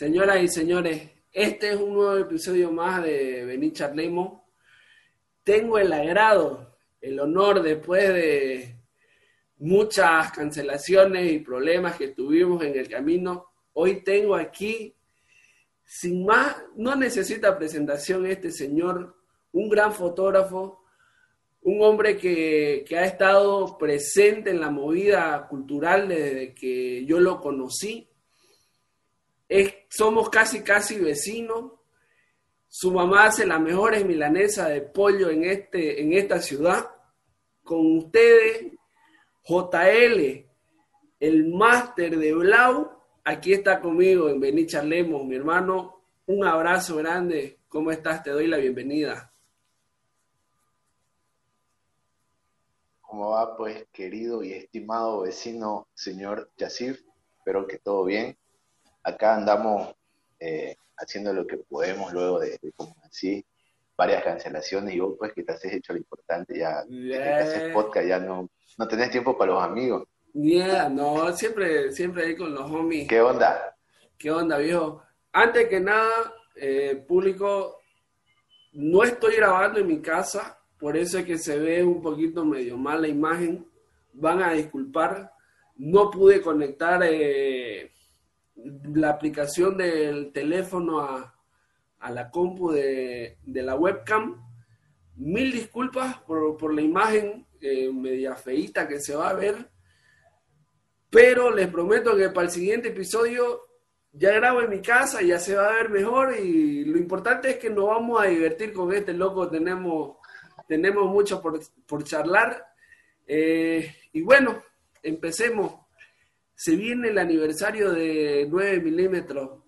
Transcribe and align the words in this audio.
Señoras 0.00 0.42
y 0.42 0.48
señores, 0.48 1.10
este 1.30 1.72
es 1.72 1.76
un 1.76 1.92
nuevo 1.92 2.16
episodio 2.16 2.72
más 2.72 3.04
de 3.04 3.44
Benny 3.44 3.70
Charlemo. 3.70 4.48
Tengo 5.44 5.76
el 5.76 5.92
agrado, 5.92 6.74
el 7.02 7.20
honor 7.20 7.62
después 7.62 8.08
de 8.08 8.76
muchas 9.58 10.32
cancelaciones 10.32 11.30
y 11.30 11.40
problemas 11.40 11.96
que 11.96 12.08
tuvimos 12.08 12.64
en 12.64 12.78
el 12.78 12.88
camino. 12.88 13.52
Hoy 13.74 14.02
tengo 14.02 14.36
aquí, 14.36 14.96
sin 15.84 16.24
más, 16.24 16.56
no 16.76 16.96
necesita 16.96 17.58
presentación 17.58 18.24
este 18.24 18.50
señor, 18.50 19.14
un 19.52 19.68
gran 19.68 19.92
fotógrafo, 19.92 20.82
un 21.60 21.82
hombre 21.82 22.16
que, 22.16 22.86
que 22.88 22.96
ha 22.96 23.04
estado 23.04 23.76
presente 23.76 24.48
en 24.48 24.60
la 24.60 24.70
movida 24.70 25.46
cultural 25.46 26.08
desde 26.08 26.54
que 26.54 27.04
yo 27.04 27.20
lo 27.20 27.38
conocí 27.38 28.09
somos 29.88 30.30
casi, 30.30 30.62
casi 30.62 30.98
vecinos. 30.98 31.72
Su 32.68 32.92
mamá 32.92 33.26
hace 33.26 33.46
las 33.46 33.60
mejores 33.60 34.04
milanesas 34.04 34.68
de 34.68 34.80
pollo 34.80 35.28
en, 35.28 35.44
este, 35.44 36.00
en 36.00 36.12
esta 36.12 36.40
ciudad. 36.40 36.88
Con 37.64 37.98
ustedes, 37.98 38.72
JL, 39.42 40.46
el 41.18 41.48
máster 41.52 42.16
de 42.16 42.32
Blau, 42.32 42.90
aquí 43.24 43.52
está 43.52 43.80
conmigo 43.80 44.28
en 44.28 44.40
Bení 44.40 44.66
Charlemos, 44.66 45.24
mi 45.24 45.34
hermano. 45.34 46.04
Un 46.26 46.46
abrazo 46.46 46.96
grande. 46.96 47.58
¿Cómo 47.68 47.90
estás? 47.90 48.22
Te 48.22 48.30
doy 48.30 48.46
la 48.46 48.58
bienvenida. 48.58 49.32
¿Cómo 53.00 53.30
va, 53.30 53.56
pues, 53.56 53.88
querido 53.90 54.44
y 54.44 54.52
estimado 54.52 55.22
vecino, 55.22 55.88
señor 55.92 56.52
Yacif? 56.56 57.02
Espero 57.38 57.66
que 57.66 57.78
todo 57.78 58.04
bien 58.04 58.38
acá 59.02 59.36
andamos 59.36 59.94
eh, 60.38 60.76
haciendo 60.96 61.32
lo 61.32 61.46
que 61.46 61.58
podemos 61.58 62.12
luego 62.12 62.40
de, 62.40 62.58
como 62.76 62.94
así, 63.04 63.44
varias 63.96 64.22
cancelaciones 64.22 64.94
y 64.94 65.00
vos 65.00 65.16
pues 65.18 65.32
que 65.32 65.42
te 65.42 65.52
has 65.52 65.64
hecho 65.64 65.92
lo 65.92 65.98
importante 65.98 66.58
ya, 66.58 66.84
que 66.88 67.22
haces 67.22 67.72
podcast, 67.72 68.06
ya 68.06 68.18
no, 68.18 68.48
no 68.78 68.88
tenés 68.88 69.10
tiempo 69.10 69.36
para 69.36 69.52
los 69.52 69.62
amigos. 69.62 70.08
Yeah, 70.32 70.88
no, 70.88 71.32
siempre, 71.36 71.92
siempre 71.92 72.24
ahí 72.24 72.36
con 72.36 72.54
los 72.54 72.70
homies. 72.70 73.08
¿Qué 73.08 73.20
onda? 73.20 73.76
¿Qué 74.16 74.30
onda, 74.30 74.58
viejo? 74.58 75.02
Antes 75.32 75.68
que 75.68 75.80
nada, 75.80 76.34
eh, 76.54 77.04
público, 77.06 77.80
no 78.72 79.02
estoy 79.02 79.36
grabando 79.36 79.80
en 79.80 79.86
mi 79.86 80.00
casa, 80.00 80.58
por 80.78 80.96
eso 80.96 81.18
es 81.18 81.24
que 81.24 81.38
se 81.38 81.58
ve 81.58 81.82
un 81.82 82.00
poquito 82.00 82.44
medio 82.44 82.76
mal 82.76 83.02
la 83.02 83.08
imagen. 83.08 83.66
Van 84.12 84.42
a 84.42 84.52
disculpar, 84.52 85.32
no 85.76 86.10
pude 86.10 86.40
conectar 86.40 87.00
eh, 87.04 87.92
la 88.64 89.10
aplicación 89.10 89.76
del 89.76 90.32
teléfono 90.32 91.00
a, 91.00 91.34
la 92.10 92.30
compu 92.30 92.72
de, 92.72 93.38
la 93.46 93.76
webcam. 93.76 94.46
Mil 95.16 95.52
disculpas 95.52 96.18
por, 96.22 96.72
la 96.72 96.80
imagen 96.80 97.46
eh, 97.60 97.92
media 97.92 98.34
feita 98.34 98.88
que 98.88 99.00
se 99.00 99.14
va 99.14 99.30
a 99.30 99.34
ver. 99.34 99.70
Pero 101.10 101.50
les 101.50 101.68
prometo 101.68 102.16
que 102.16 102.30
para 102.30 102.46
el 102.46 102.52
siguiente 102.52 102.88
episodio 102.88 103.62
ya 104.12 104.32
grabo 104.32 104.60
en 104.60 104.70
mi 104.70 104.80
casa, 104.80 105.22
ya 105.22 105.38
se 105.38 105.54
va 105.54 105.68
a 105.68 105.74
ver 105.74 105.90
mejor 105.90 106.36
y 106.36 106.84
lo 106.84 106.98
importante 106.98 107.50
es 107.50 107.56
que 107.58 107.70
nos 107.70 107.86
vamos 107.86 108.20
a 108.20 108.26
divertir 108.26 108.72
con 108.72 108.92
este 108.92 109.12
loco, 109.12 109.48
tenemos, 109.48 110.16
tenemos 110.66 111.06
mucho 111.06 111.40
por, 111.40 112.04
charlar. 112.04 112.66
Eh, 113.26 113.94
y 114.12 114.22
bueno, 114.22 114.62
empecemos 115.02 115.79
se 116.60 116.76
viene 116.76 117.08
el 117.08 117.16
aniversario 117.16 117.90
de 117.90 118.46
9 118.46 118.80
milímetros, 118.80 119.62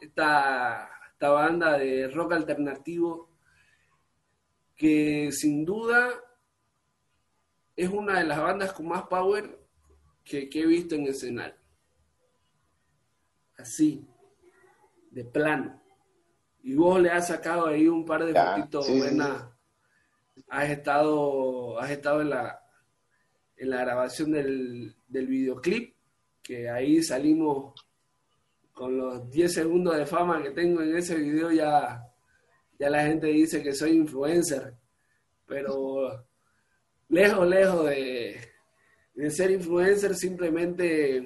esta, 0.00 0.90
esta 1.12 1.28
banda 1.28 1.78
de 1.78 2.08
rock 2.08 2.32
alternativo 2.32 3.30
que 4.74 5.30
sin 5.30 5.64
duda 5.64 6.10
es 7.76 7.88
una 7.88 8.18
de 8.18 8.24
las 8.24 8.40
bandas 8.40 8.72
con 8.72 8.88
más 8.88 9.04
power 9.04 9.60
que, 10.24 10.50
he 10.52 10.66
visto 10.66 10.96
en 10.96 11.06
escenario. 11.06 11.54
Así, 13.56 14.04
de 15.12 15.24
plano. 15.24 15.80
Y 16.64 16.74
vos 16.74 17.00
le 17.00 17.10
has 17.10 17.28
sacado 17.28 17.68
ahí 17.68 17.86
un 17.86 18.04
par 18.04 18.24
de 18.24 18.34
fotitos 18.34 18.88
buenas. 18.88 19.44
Has 20.48 20.68
estado, 20.68 21.78
has 21.78 21.92
estado 21.92 22.22
en 22.22 22.30
la, 22.30 22.60
en 23.56 23.70
la 23.70 23.82
grabación 23.82 24.32
del, 24.32 24.96
del 25.06 25.28
videoclip 25.28 25.93
que 26.44 26.68
ahí 26.68 27.02
salimos 27.02 27.72
con 28.72 28.98
los 28.98 29.30
10 29.30 29.52
segundos 29.52 29.96
de 29.96 30.04
fama 30.04 30.42
que 30.42 30.50
tengo 30.50 30.82
en 30.82 30.96
ese 30.96 31.16
video, 31.16 31.50
ya, 31.50 32.06
ya 32.78 32.90
la 32.90 33.06
gente 33.06 33.28
dice 33.28 33.62
que 33.62 33.72
soy 33.72 33.92
influencer, 33.92 34.74
pero 35.46 36.26
lejos, 37.08 37.48
lejos 37.48 37.86
de, 37.86 38.50
ser 39.30 39.52
influencer, 39.52 40.14
simplemente 40.14 41.24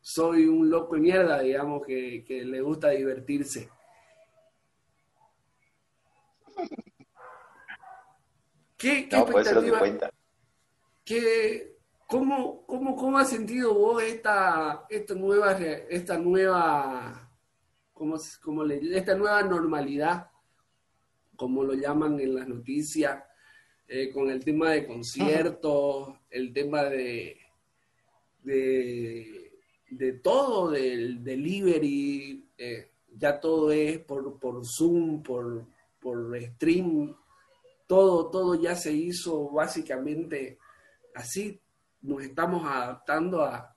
soy 0.00 0.46
un 0.46 0.68
loco 0.68 0.96
de 0.96 1.00
mierda, 1.02 1.40
digamos, 1.40 1.86
que, 1.86 2.24
le 2.28 2.60
gusta 2.60 2.90
divertirse. 2.90 3.68
¿Qué, 8.76 9.08
qué 9.08 9.16
expectativa? 9.16 10.10
¿Qué, 11.04 11.75
¿Cómo, 12.06 12.64
cómo, 12.66 12.94
cómo 12.94 13.18
has 13.18 13.30
sentido 13.30 13.74
vos 13.74 14.00
esta, 14.00 14.86
esta 14.88 15.14
nueva, 15.14 15.58
esta 15.90 16.16
nueva, 16.16 17.32
cómo, 17.92 18.64
le, 18.64 18.96
esta 18.96 19.16
nueva 19.16 19.42
normalidad, 19.42 20.30
como 21.34 21.64
lo 21.64 21.74
llaman 21.74 22.20
en 22.20 22.36
las 22.36 22.46
noticias, 22.46 23.24
eh, 23.88 24.12
con 24.12 24.30
el 24.30 24.44
tema 24.44 24.70
de 24.70 24.86
conciertos, 24.86 26.14
el 26.30 26.52
tema 26.52 26.84
de, 26.84 27.38
de, 28.44 30.12
todo, 30.22 30.70
del 30.70 31.24
delivery, 31.24 32.50
eh, 32.56 32.90
ya 33.16 33.40
todo 33.40 33.72
es 33.72 33.98
por, 33.98 34.38
por 34.38 34.64
Zoom, 34.64 35.24
por, 35.24 35.66
por 36.00 36.40
stream, 36.40 37.16
todo, 37.88 38.30
todo 38.30 38.54
ya 38.54 38.76
se 38.76 38.92
hizo 38.92 39.50
básicamente 39.50 40.58
así 41.12 41.60
nos 42.02 42.22
estamos 42.22 42.66
adaptando 42.66 43.42
a, 43.44 43.72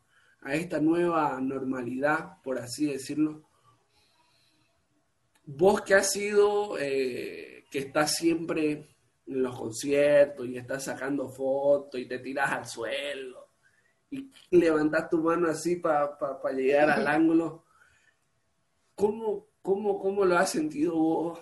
esta 0.46 0.80
nueva 0.80 1.40
normalidad, 1.41 2.41
por 2.41 2.59
así 2.59 2.85
decirlo. 2.85 3.44
Vos 5.46 5.81
que 5.81 5.96
has 5.96 6.12
sido, 6.12 6.78
eh, 6.80 7.66
que 7.69 7.80
estás 7.80 8.16
siempre 8.16 8.88
en 9.28 9.44
los 9.44 9.57
conciertos 9.57 10.47
y 10.47 10.57
estás 10.57 10.85
sacando 10.85 11.28
fotos 11.28 12.00
y 12.00 12.07
te 12.07 12.19
tiras 12.19 12.52
al 12.52 12.66
suelo 12.66 13.50
y 14.12 14.31
levantas 14.51 15.09
tu 15.09 15.22
mano 15.22 15.50
así 15.50 15.75
para 15.75 16.18
llegar 16.56 16.90
al 16.90 17.07
ángulo, 17.07 17.66
¿cómo, 18.96 19.47
cómo, 19.62 20.00
¿cómo 20.00 20.25
lo 20.25 20.38
has 20.38 20.50
sentido 20.50 20.96
vos 20.96 21.40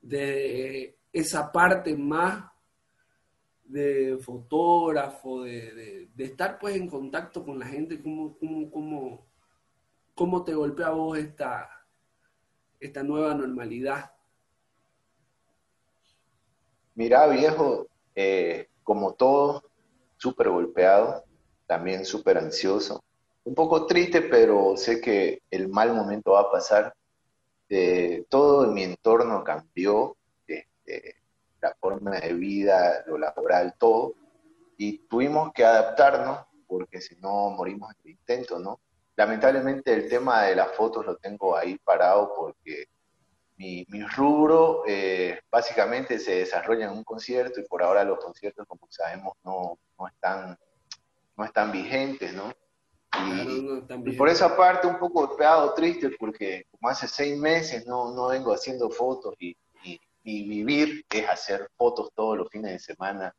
de 0.00 0.98
esa 1.12 1.50
parte 1.50 1.96
más 1.96 2.50
de 3.70 4.18
fotógrafo, 4.18 5.42
de, 5.42 6.08
estar 6.18 6.58
pues 6.58 6.76
en 6.76 6.88
contacto 6.88 7.44
con 7.44 7.58
la 7.58 7.66
gente, 7.66 8.02
¿cómo, 8.02 8.36
cómo, 8.38 9.26
cómo, 10.14 10.44
te 10.44 10.54
golpea 10.54 10.88
a 10.88 10.92
vos 10.92 11.18
esta, 11.18 11.68
esta 12.80 13.02
nueva 13.02 13.34
normalidad? 13.34 14.12
Mira, 16.94 17.26
viejo, 17.28 17.86
eh, 18.14 18.68
como 18.82 19.14
todo, 19.14 19.62
súper 20.16 20.50
golpeado, 20.50 21.24
también 21.66 22.04
súper 22.04 22.38
ansioso, 22.38 23.02
un 23.44 23.54
poco 23.54 23.86
triste, 23.86 24.22
pero 24.22 24.76
sé 24.76 25.00
que 25.00 25.42
el 25.50 25.68
mal 25.68 25.94
momento 25.94 26.32
va 26.32 26.40
a 26.40 26.50
pasar. 26.50 26.94
Eh, 27.68 28.24
todo 28.28 28.64
en 28.64 28.74
mi 28.74 28.82
entorno 28.82 29.44
cambió. 29.44 30.16
Este, 30.46 31.19
la 31.60 31.74
forma 31.78 32.12
de 32.12 32.32
vida, 32.34 33.04
lo 33.06 33.18
laboral, 33.18 33.74
todo, 33.78 34.14
y 34.76 34.98
tuvimos 35.08 35.52
que 35.52 35.64
adaptarnos 35.64 36.46
porque 36.66 37.00
si 37.00 37.16
no 37.16 37.50
morimos 37.50 37.90
en 37.90 37.96
el 38.04 38.10
intento, 38.12 38.58
¿no? 38.58 38.80
Lamentablemente 39.16 39.92
el 39.92 40.08
tema 40.08 40.44
de 40.44 40.54
las 40.54 40.70
fotos 40.72 41.04
lo 41.04 41.16
tengo 41.16 41.56
ahí 41.56 41.76
parado 41.78 42.32
porque 42.34 42.84
mi, 43.56 43.84
mi 43.90 44.02
rubro 44.02 44.84
eh, 44.86 45.40
básicamente 45.50 46.18
se 46.18 46.36
desarrolla 46.36 46.86
en 46.86 46.92
un 46.92 47.04
concierto 47.04 47.60
y 47.60 47.64
por 47.64 47.82
ahora 47.82 48.04
los 48.04 48.18
conciertos, 48.18 48.66
como 48.66 48.86
sabemos, 48.88 49.34
no, 49.44 49.78
no, 49.98 50.06
están, 50.08 50.56
no 51.36 51.44
están 51.44 51.70
vigentes, 51.70 52.32
¿no? 52.32 52.50
Y, 53.18 54.12
por 54.12 54.28
esa 54.28 54.56
parte 54.56 54.86
un 54.86 54.98
poco 54.98 55.26
golpeado, 55.26 55.74
triste, 55.74 56.10
porque 56.18 56.64
como 56.70 56.88
hace 56.88 57.08
seis 57.08 57.36
meses 57.36 57.86
no, 57.86 58.14
no 58.14 58.28
vengo 58.28 58.54
haciendo 58.54 58.88
fotos 58.88 59.34
y 59.40 59.56
y 60.30 60.48
vivir 60.48 61.04
es 61.10 61.28
hacer 61.28 61.68
fotos 61.76 62.10
todos 62.14 62.38
los 62.38 62.48
fines 62.48 62.72
de 62.72 62.78
semana, 62.78 63.34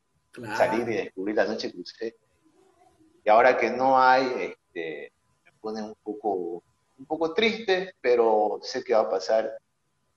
salir 0.56 0.88
y 0.88 0.96
descubrir 0.96 1.36
la 1.36 1.46
noche 1.46 1.72
crucé. 1.72 2.16
Y 3.24 3.30
ahora 3.30 3.56
que 3.56 3.70
no 3.70 4.00
hay, 4.00 4.54
este, 4.74 5.12
me 5.44 5.52
pone 5.60 5.82
un 5.82 5.94
poco 6.02 6.62
un 6.98 7.06
poco 7.06 7.34
triste, 7.34 7.94
pero 8.00 8.60
sé 8.62 8.84
que 8.84 8.94
va 8.94 9.00
a 9.00 9.10
pasar, 9.10 9.50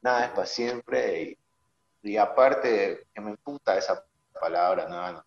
nada 0.01 0.25
es 0.25 0.31
para 0.31 0.45
siempre, 0.45 1.37
y, 2.03 2.17
aparte 2.17 3.07
que 3.13 3.21
me 3.21 3.31
imputa 3.31 3.77
esa 3.77 4.03
palabra, 4.39 4.87
nada, 4.87 5.11
no, 5.13 5.25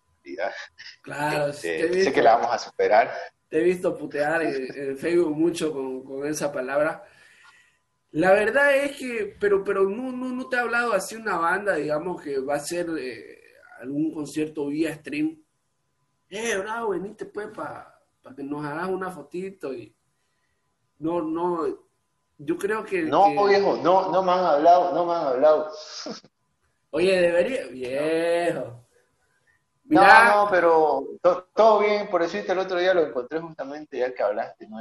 Claro, 1.01 1.47
este, 1.49 2.03
sé 2.03 2.13
que 2.13 2.21
la 2.21 2.35
vamos 2.35 2.53
a 2.53 2.59
superar. 2.59 3.11
Te 3.49 3.59
he 3.59 3.63
visto 3.63 3.97
putear 3.97 4.43
en, 4.43 4.97
Facebook 4.97 5.35
mucho 5.35 5.73
con, 5.73 6.03
con, 6.03 6.25
esa 6.25 6.51
palabra. 6.51 7.03
La 8.11 8.31
verdad 8.31 8.75
es 8.75 8.97
que, 8.97 9.35
pero, 9.39 9.63
pero 9.63 9.87
no, 9.87 10.11
no, 10.11 10.29
no 10.29 10.49
te 10.49 10.55
he 10.55 10.59
hablado 10.59 10.93
así 10.93 11.15
una 11.15 11.37
banda, 11.37 11.75
digamos, 11.75 12.21
que 12.21 12.39
va 12.39 12.55
a 12.55 12.59
ser 12.59 12.87
eh, 12.97 13.39
algún 13.79 14.11
concierto 14.13 14.67
vía 14.67 14.95
stream. 14.95 15.41
Eh, 16.29 16.57
bravo, 16.57 16.89
veniste 16.89 17.25
pues 17.25 17.49
para 17.49 18.01
que 18.35 18.43
nos 18.43 18.65
hagas 18.65 18.89
una 18.89 19.11
fotito 19.11 19.73
y 19.73 19.95
no, 20.99 21.21
no, 21.21 21.65
yo 22.37 22.57
creo 22.57 22.83
que... 22.83 23.03
No, 23.03 23.45
viejo, 23.45 23.77
no, 23.83 24.11
no 24.11 24.23
me 24.23 24.31
han 24.31 24.45
hablado, 24.45 24.93
no 24.93 25.05
me 25.05 25.13
han 25.13 25.27
hablado. 25.27 25.71
Oye, 26.91 27.21
debería, 27.21 27.67
viejo. 27.67 28.85
No, 29.85 30.01
no, 30.01 30.47
pero 30.51 31.07
todo 31.53 31.79
bien, 31.79 32.09
por 32.09 32.21
eso 32.21 32.37
el 32.37 32.59
otro 32.59 32.77
día 32.79 32.93
lo 32.93 33.07
encontré 33.07 33.39
justamente, 33.39 33.97
ya 33.97 34.13
que 34.13 34.21
hablaste, 34.21 34.67
¿no? 34.67 34.77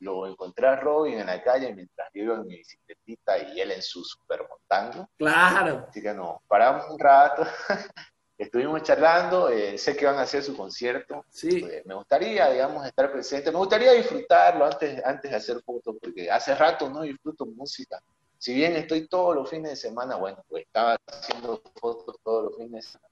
Lo 0.00 0.26
encontré 0.26 0.66
a 0.66 0.76
Robin 0.76 1.18
en 1.18 1.26
la 1.26 1.42
calle 1.42 1.74
mientras 1.74 2.08
yo 2.12 2.22
iba 2.24 2.34
en 2.34 2.46
mi 2.46 2.56
bicicletita 2.56 3.38
y 3.38 3.60
él 3.60 3.72
en 3.72 3.82
su 3.82 4.04
supermontango. 4.04 5.08
Claro. 5.16 5.86
Así 5.88 6.02
que 6.02 6.12
nos 6.12 6.42
paramos 6.46 6.90
un 6.90 6.98
rato, 6.98 7.44
estuvimos 8.38 8.82
charlando, 8.82 9.48
eh, 9.48 9.78
sé 9.78 9.96
que 9.96 10.06
van 10.06 10.18
a 10.18 10.22
hacer 10.22 10.42
su 10.42 10.56
concierto. 10.56 11.24
Sí. 11.30 11.60
Pues, 11.60 11.86
me 11.86 11.94
gustaría, 11.94 12.50
digamos, 12.50 12.86
estar 12.86 13.10
presente, 13.10 13.50
me 13.50 13.58
gustaría 13.58 13.92
disfrutarlo 13.92 14.66
antes, 14.66 15.04
antes 15.04 15.30
de 15.30 15.36
hacer 15.36 15.62
fotos, 15.62 15.96
porque 16.00 16.30
hace 16.30 16.54
rato 16.54 16.90
no 16.90 17.02
disfruto 17.02 17.46
música. 17.46 18.00
Si 18.38 18.54
bien 18.54 18.76
estoy 18.76 19.08
todos 19.08 19.34
los 19.34 19.48
fines 19.48 19.70
de 19.70 19.76
semana, 19.76 20.16
bueno, 20.16 20.44
pues 20.48 20.66
estaba 20.66 20.96
haciendo 21.06 21.62
fotos 21.80 22.16
todos 22.22 22.44
los 22.44 22.56
fines 22.56 22.84
de 22.84 22.92
semana 22.92 23.05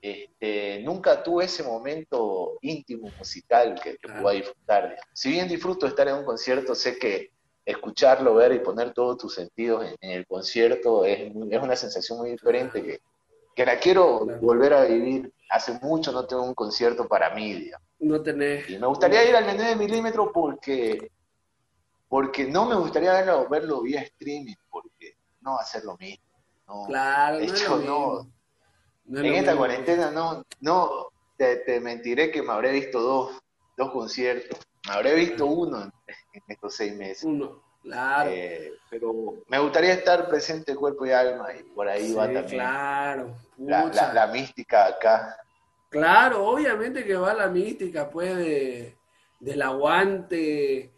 este, 0.00 0.80
nunca 0.84 1.22
tuve 1.22 1.44
ese 1.44 1.62
momento 1.62 2.58
íntimo 2.62 3.10
musical 3.18 3.80
que, 3.82 3.98
pueda 4.20 4.36
disfrutar. 4.36 4.96
Si 5.12 5.30
bien 5.30 5.48
disfruto 5.48 5.86
estar 5.86 6.08
en 6.08 6.16
un 6.16 6.24
concierto, 6.24 6.74
sé 6.74 6.98
que 6.98 7.32
escucharlo, 7.64 8.34
ver 8.34 8.52
y 8.52 8.60
poner 8.60 8.92
todos 8.92 9.18
tus 9.18 9.34
sentidos 9.34 9.84
en, 10.00 10.10
el 10.10 10.26
concierto 10.26 11.04
es, 11.04 11.32
es, 11.50 11.62
una 11.62 11.76
sensación 11.76 12.18
muy 12.18 12.30
diferente 12.30 12.82
que, 12.82 13.00
que 13.54 13.66
la 13.66 13.78
quiero 13.78 14.24
volver 14.40 14.72
a 14.72 14.84
vivir. 14.84 15.32
Hace 15.50 15.78
mucho 15.82 16.12
no 16.12 16.26
tengo 16.26 16.44
un 16.44 16.54
concierto 16.54 17.08
para 17.08 17.34
mí. 17.34 17.70
No 17.98 18.22
tenés. 18.22 18.70
Y 18.70 18.78
me 18.78 18.86
gustaría 18.86 19.28
ir 19.28 19.34
al 19.34 19.46
Mené 19.46 19.70
de 19.70 19.76
Milímetro 19.76 20.30
porque, 20.32 21.10
porque 22.08 22.44
no 22.44 22.66
me 22.66 22.76
gustaría 22.76 23.12
verlo, 23.12 23.48
verlo 23.48 23.82
vía 23.82 24.02
streaming, 24.02 24.54
porque 24.70 25.16
no 25.40 25.54
va 25.54 25.62
a 25.62 25.64
ser 25.64 25.84
lo 25.84 25.96
mismo. 25.96 26.24
claro, 26.86 27.38
no 27.84 28.37
en 29.10 29.34
esta 29.34 29.56
cuarentena 29.56 30.10
no, 30.10 30.44
no 30.60 31.08
te, 31.36 31.80
mentiré 31.80 32.30
que 32.30 32.42
me 32.42 32.52
habré 32.52 32.72
visto 32.72 33.00
dos, 33.00 33.42
dos 33.76 33.90
conciertos. 33.90 34.58
Me 34.86 34.92
habré 34.92 35.14
visto 35.14 35.46
uno 35.46 35.82
en, 35.82 36.42
estos 36.48 36.74
seis 36.74 36.94
meses. 36.94 37.24
Uno, 37.24 37.62
claro. 37.82 38.30
Eh, 38.30 38.72
pero 38.90 39.34
me 39.48 39.58
gustaría 39.58 39.94
estar 39.94 40.28
presente 40.28 40.74
cuerpo 40.74 41.06
y 41.06 41.12
alma 41.12 41.48
y 41.54 41.62
por 41.62 41.88
ahí 41.88 42.12
va 42.12 42.24
también. 42.24 42.46
Claro. 42.46 43.34
La, 43.58 44.12
la, 44.12 44.26
mística 44.28 44.86
acá. 44.86 45.36
Claro, 45.88 46.46
obviamente 46.46 47.04
que 47.04 47.16
va 47.16 47.34
la 47.34 47.48
mística, 47.48 48.10
pues, 48.10 48.36
de, 48.36 48.96
del 49.40 49.62
aguante. 49.62 50.92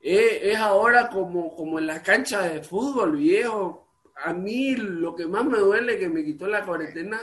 Es, 0.00 0.42
es, 0.42 0.58
ahora 0.58 1.08
como, 1.08 1.54
como 1.56 1.78
en 1.78 1.86
la 1.86 2.02
cancha 2.02 2.42
de 2.42 2.62
fútbol, 2.62 3.16
viejo. 3.16 3.86
A 4.16 4.32
mí 4.32 4.76
lo 4.76 5.14
que 5.14 5.26
más 5.26 5.44
me 5.44 5.58
duele 5.58 5.98
que 5.98 6.08
me 6.08 6.24
quitó 6.24 6.46
la 6.46 6.64
cuarentena 6.64 7.20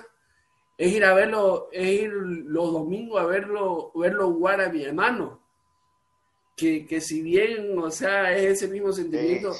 es 0.81 0.93
ir 0.93 1.05
a 1.05 1.13
verlo, 1.13 1.69
es 1.71 1.87
ir 1.87 2.11
los 2.11 2.73
domingos 2.73 3.21
a 3.21 3.25
verlo, 3.25 3.91
verlo 3.93 4.31
jugar 4.31 4.61
a 4.61 4.69
mi 4.69 4.83
hermano. 4.83 5.39
Que, 6.57 6.87
que 6.87 6.99
si 6.99 7.21
bien, 7.21 7.77
o 7.77 7.91
sea, 7.91 8.35
es 8.35 8.53
ese 8.53 8.67
mismo 8.67 8.91
sentimiento 8.91 9.53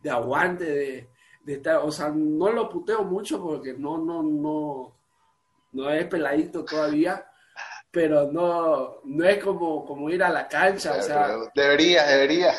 de 0.00 0.10
aguante, 0.10 0.64
de, 0.64 1.10
de, 1.42 1.54
estar, 1.54 1.78
o 1.78 1.90
sea, 1.90 2.10
no 2.14 2.52
lo 2.52 2.68
puteo 2.68 3.02
mucho 3.02 3.42
porque 3.42 3.72
no, 3.72 3.98
no, 3.98 4.22
no, 4.22 4.96
no 5.72 5.90
es 5.90 6.06
peladito 6.06 6.64
todavía, 6.64 7.26
pero 7.90 8.30
no, 8.30 9.00
no 9.02 9.24
es 9.24 9.42
como, 9.42 9.84
como 9.84 10.08
ir 10.10 10.22
a 10.22 10.30
la 10.30 10.46
cancha, 10.46 10.94
o 10.96 11.02
sea. 11.02 11.36
Debería, 11.56 12.06
debería. 12.06 12.54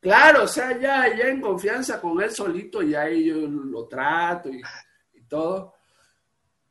Claro, 0.00 0.44
o 0.44 0.48
sea, 0.48 0.72
ya, 0.78 1.14
ya 1.14 1.24
en 1.26 1.42
confianza 1.42 2.00
con 2.00 2.22
él 2.22 2.30
solito, 2.30 2.80
ya 2.80 3.10
yo 3.10 3.36
lo 3.36 3.86
trato 3.86 4.48
y, 4.48 4.62
y 5.12 5.22
todo 5.24 5.74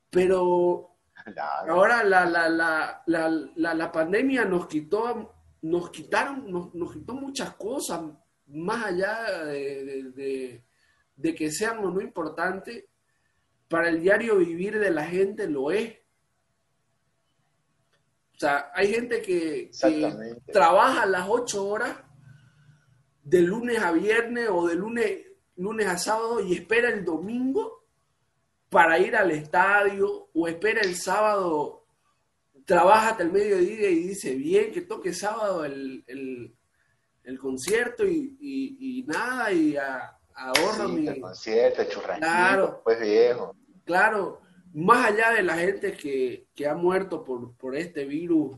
pero 0.09 0.86
ahora 1.67 2.03
la, 2.03 2.25
la, 2.25 2.49
la, 3.05 3.73
la, 3.73 3.91
pandemia 3.91 4.45
nos 4.45 4.67
quitó, 4.67 5.35
nos 5.61 5.89
quitaron, 5.89 6.51
nos, 6.73 6.93
quitó 6.93 7.13
muchas 7.13 7.55
cosas, 7.55 8.01
más 8.47 8.85
allá 8.85 9.45
de, 9.45 10.63
que 11.35 11.51
sean 11.51 11.79
o 11.79 11.91
no 11.91 12.01
importantes, 12.01 12.85
para 13.67 13.89
el 13.89 14.01
diario 14.01 14.37
vivir 14.37 14.79
de 14.79 14.91
la 14.91 15.05
gente 15.05 15.47
lo 15.47 15.71
es. 15.71 15.97
O 18.35 18.39
sea, 18.39 18.71
hay 18.73 18.93
gente 18.93 19.21
que, 19.21 19.71
que 19.71 20.41
trabaja 20.53 21.05
las 21.05 21.27
ocho 21.27 21.67
horas 21.67 21.97
de 23.23 23.41
lunes 23.41 23.79
a 23.79 23.91
viernes 23.91 24.47
o 24.49 24.67
de 24.67 24.75
lunes, 24.75 25.25
lunes 25.57 25.87
a 25.87 25.97
sábado 25.97 26.39
y 26.39 26.53
espera 26.53 26.89
el 26.89 27.03
domingo 27.03 27.76
para 28.69 28.99
ir 28.99 29.15
al 29.15 29.31
estadio 29.31 30.29
o 30.33 30.47
espera 30.47 30.81
el 30.81 30.95
sábado, 30.95 31.85
trabaja 32.65 33.11
hasta 33.11 33.23
el 33.23 33.31
mediodía 33.31 33.89
y 33.89 34.07
dice, 34.09 34.35
bien, 34.35 34.71
que 34.71 34.81
toque 34.81 35.13
sábado 35.13 35.63
el, 35.63 36.53
concierto 37.39 38.05
y, 38.05 39.05
nada, 39.07 39.51
y 39.51 39.75
ahorro 40.33 40.89
mi... 40.89 41.07
El 41.07 41.21
concierto, 41.21 41.83
claro, 42.17 42.81
pues 42.83 42.99
viejo. 42.99 43.55
Claro, 43.85 44.41
más 44.73 45.11
allá 45.11 45.31
de 45.31 45.43
la 45.43 45.55
gente 45.55 45.93
que, 45.93 46.67
ha 46.67 46.75
muerto 46.75 47.23
por, 47.23 47.55
por, 47.55 47.75
este 47.75 48.03
virus 48.03 48.57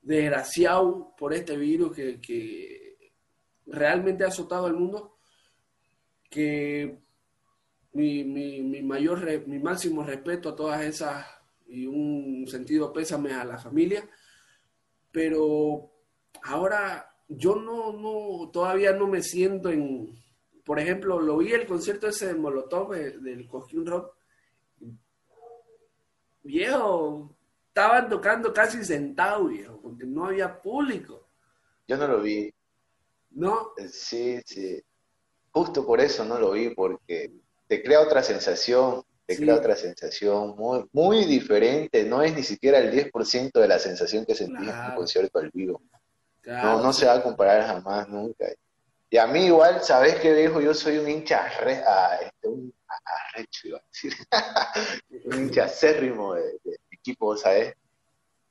desgraciado, 0.00 1.14
por 1.18 1.34
este 1.34 1.56
virus 1.56 1.94
que, 1.94 2.20
que 2.20 3.12
realmente 3.66 4.24
ha 4.24 4.28
azotado 4.28 4.66
al 4.66 4.74
mundo, 4.74 5.16
que 6.30 7.00
mi, 7.92 8.24
mi, 8.24 8.62
mi 8.62 8.82
mayor, 8.82 9.46
mi 9.46 9.58
máximo 9.58 10.02
respeto 10.02 10.50
a 10.50 10.56
todas 10.56 10.82
esas 10.82 11.26
y 11.66 11.86
un 11.86 12.46
sentido 12.48 12.92
pésame 12.92 13.32
a 13.32 13.44
la 13.44 13.58
familia, 13.58 14.08
pero 15.12 15.90
ahora 16.42 17.14
yo 17.28 17.54
no, 17.54 17.92
no, 17.92 18.50
todavía 18.50 18.92
no 18.92 19.06
me 19.06 19.22
siento 19.22 19.70
en, 19.70 20.20
por 20.64 20.78
ejemplo, 20.78 21.20
lo 21.20 21.38
vi 21.38 21.52
el 21.52 21.66
concierto 21.66 22.08
ese 22.08 22.26
de 22.26 22.34
Molotov, 22.34 22.94
eh, 22.94 23.18
del 23.18 23.46
Cosquín 23.46 23.86
Rock, 23.86 24.14
viejo, 26.42 27.36
estaban 27.68 28.08
tocando 28.08 28.52
casi 28.52 28.84
sentado, 28.84 29.46
viejo, 29.46 29.80
porque 29.80 30.04
no 30.04 30.26
había 30.26 30.60
público. 30.60 31.28
Yo 31.86 31.96
no 31.96 32.08
lo 32.08 32.20
vi. 32.20 32.52
¿No? 33.32 33.72
Sí, 33.88 34.40
sí. 34.44 34.82
Justo 35.52 35.86
por 35.86 36.00
eso 36.00 36.24
no 36.24 36.38
lo 36.38 36.52
vi, 36.52 36.70
porque 36.74 37.32
te 37.70 37.84
crea 37.84 38.00
otra 38.00 38.20
sensación, 38.20 39.04
te 39.24 39.36
crea 39.36 39.54
otra 39.54 39.76
sensación 39.76 40.56
muy, 40.56 40.84
muy 40.90 41.24
diferente, 41.24 42.02
no 42.02 42.20
es 42.20 42.34
ni 42.34 42.42
siquiera 42.42 42.78
el 42.78 42.90
10% 42.90 43.52
de 43.52 43.68
la 43.68 43.78
sensación 43.78 44.26
que 44.26 44.34
sentí 44.34 44.68
en 44.68 44.76
un 44.76 44.96
concierto 44.96 45.38
al 45.38 45.52
vivo. 45.52 45.80
No, 46.44 46.82
no 46.82 46.92
se 46.92 47.06
va 47.06 47.14
a 47.14 47.22
comparar 47.22 47.64
jamás, 47.64 48.08
nunca. 48.08 48.46
Y 49.08 49.18
a 49.18 49.28
mí 49.28 49.44
igual, 49.44 49.84
¿sabes 49.84 50.16
qué 50.16 50.34
viejo? 50.34 50.60
Yo 50.60 50.74
soy 50.74 50.98
un 50.98 51.08
hincha 51.08 51.48
re, 51.60 51.80
este, 52.22 52.48
un 52.48 52.74
arrecho, 52.88 53.68
iba 53.68 53.78
a 53.78 53.82
decir. 53.86 54.14
un 55.26 55.38
hincha 55.38 55.64
acérrimo 55.66 56.34
de, 56.34 56.58
equipo, 56.90 57.36
¿sabes? 57.36 57.72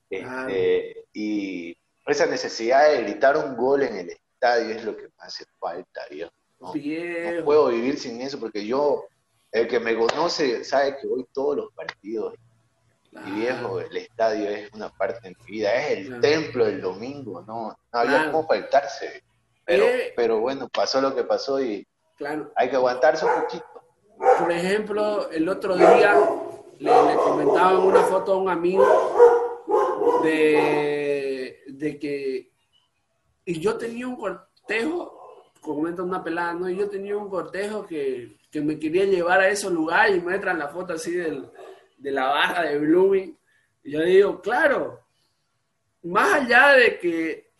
Este, 0.08 1.04
y 1.12 1.76
esa 2.06 2.24
necesidad 2.24 2.90
de 2.90 3.02
gritar 3.02 3.36
un 3.36 3.54
gol 3.54 3.82
en 3.82 3.98
el 3.98 4.08
estadio 4.08 4.74
es 4.74 4.82
lo 4.82 4.96
que 4.96 5.02
me 5.02 5.12
hace 5.18 5.44
falta, 5.58 6.06
viejo. 6.10 6.32
No, 6.60 6.72
puedo 7.44 7.68
vivir 7.68 7.98
sin 7.98 8.20
eso 8.20 8.38
porque 8.38 8.66
yo, 8.66 9.06
el 9.50 9.66
que 9.66 9.80
me 9.80 9.96
conoce, 9.96 10.62
sabe 10.62 10.96
que 11.00 11.06
voy 11.06 11.26
todos 11.32 11.56
los 11.56 11.72
partidos. 11.72 12.34
Y 13.26 13.30
viejo, 13.32 13.80
el 13.80 13.96
estadio 13.96 14.48
es 14.48 14.70
una 14.72 14.88
parte 14.88 15.28
de 15.28 15.34
mi 15.34 15.52
vida, 15.52 15.74
es 15.74 15.98
el 15.98 16.20
templo 16.20 16.66
del 16.66 16.80
domingo, 16.80 17.42
no, 17.42 17.76
había 17.90 18.30
cómo 18.30 18.46
faltarse. 18.46 19.24
Pero, 19.64 19.84
eh, 19.84 20.12
pero 20.14 20.38
bueno, 20.38 20.68
pasó 20.68 21.00
lo 21.00 21.14
que 21.14 21.24
pasó 21.24 21.60
y 21.60 21.84
claro. 22.16 22.52
hay 22.54 22.70
que 22.70 22.76
aguantarse 22.76 23.24
un 23.24 23.42
poquito. 23.42 23.66
Por 24.38 24.52
ejemplo, 24.52 25.28
el 25.30 25.48
otro 25.48 25.76
día 25.76 26.14
le, 26.78 26.90
comentaba 27.16 27.72
en 27.72 27.78
una 27.78 28.02
foto 28.04 28.34
a 28.34 28.36
un 28.36 28.48
amigo 28.48 28.86
de, 30.22 31.64
de 31.66 31.98
que 31.98 32.52
y 33.44 33.58
yo 33.58 33.76
tenía 33.76 34.06
un 34.06 34.16
cortejo 34.16 35.19
comenta 35.60 36.02
una 36.02 36.22
pelada, 36.22 36.54
¿no? 36.54 36.68
Y 36.68 36.76
yo 36.76 36.88
tenía 36.88 37.16
un 37.16 37.28
cortejo 37.28 37.86
que, 37.86 38.38
que 38.50 38.60
me 38.60 38.78
quería 38.78 39.04
llevar 39.04 39.40
a 39.40 39.48
esos 39.48 39.72
lugares 39.72 40.16
y 40.16 40.20
muestran 40.20 40.58
la 40.58 40.68
foto 40.68 40.94
así 40.94 41.12
del, 41.12 41.48
de 41.98 42.10
la 42.10 42.28
barra 42.28 42.62
de 42.62 42.78
Blooming. 42.78 43.38
Y 43.84 43.92
yo 43.92 44.00
digo, 44.02 44.40
claro, 44.40 45.00
más 46.02 46.34
allá 46.34 46.72
de 46.72 46.98
que 46.98 47.50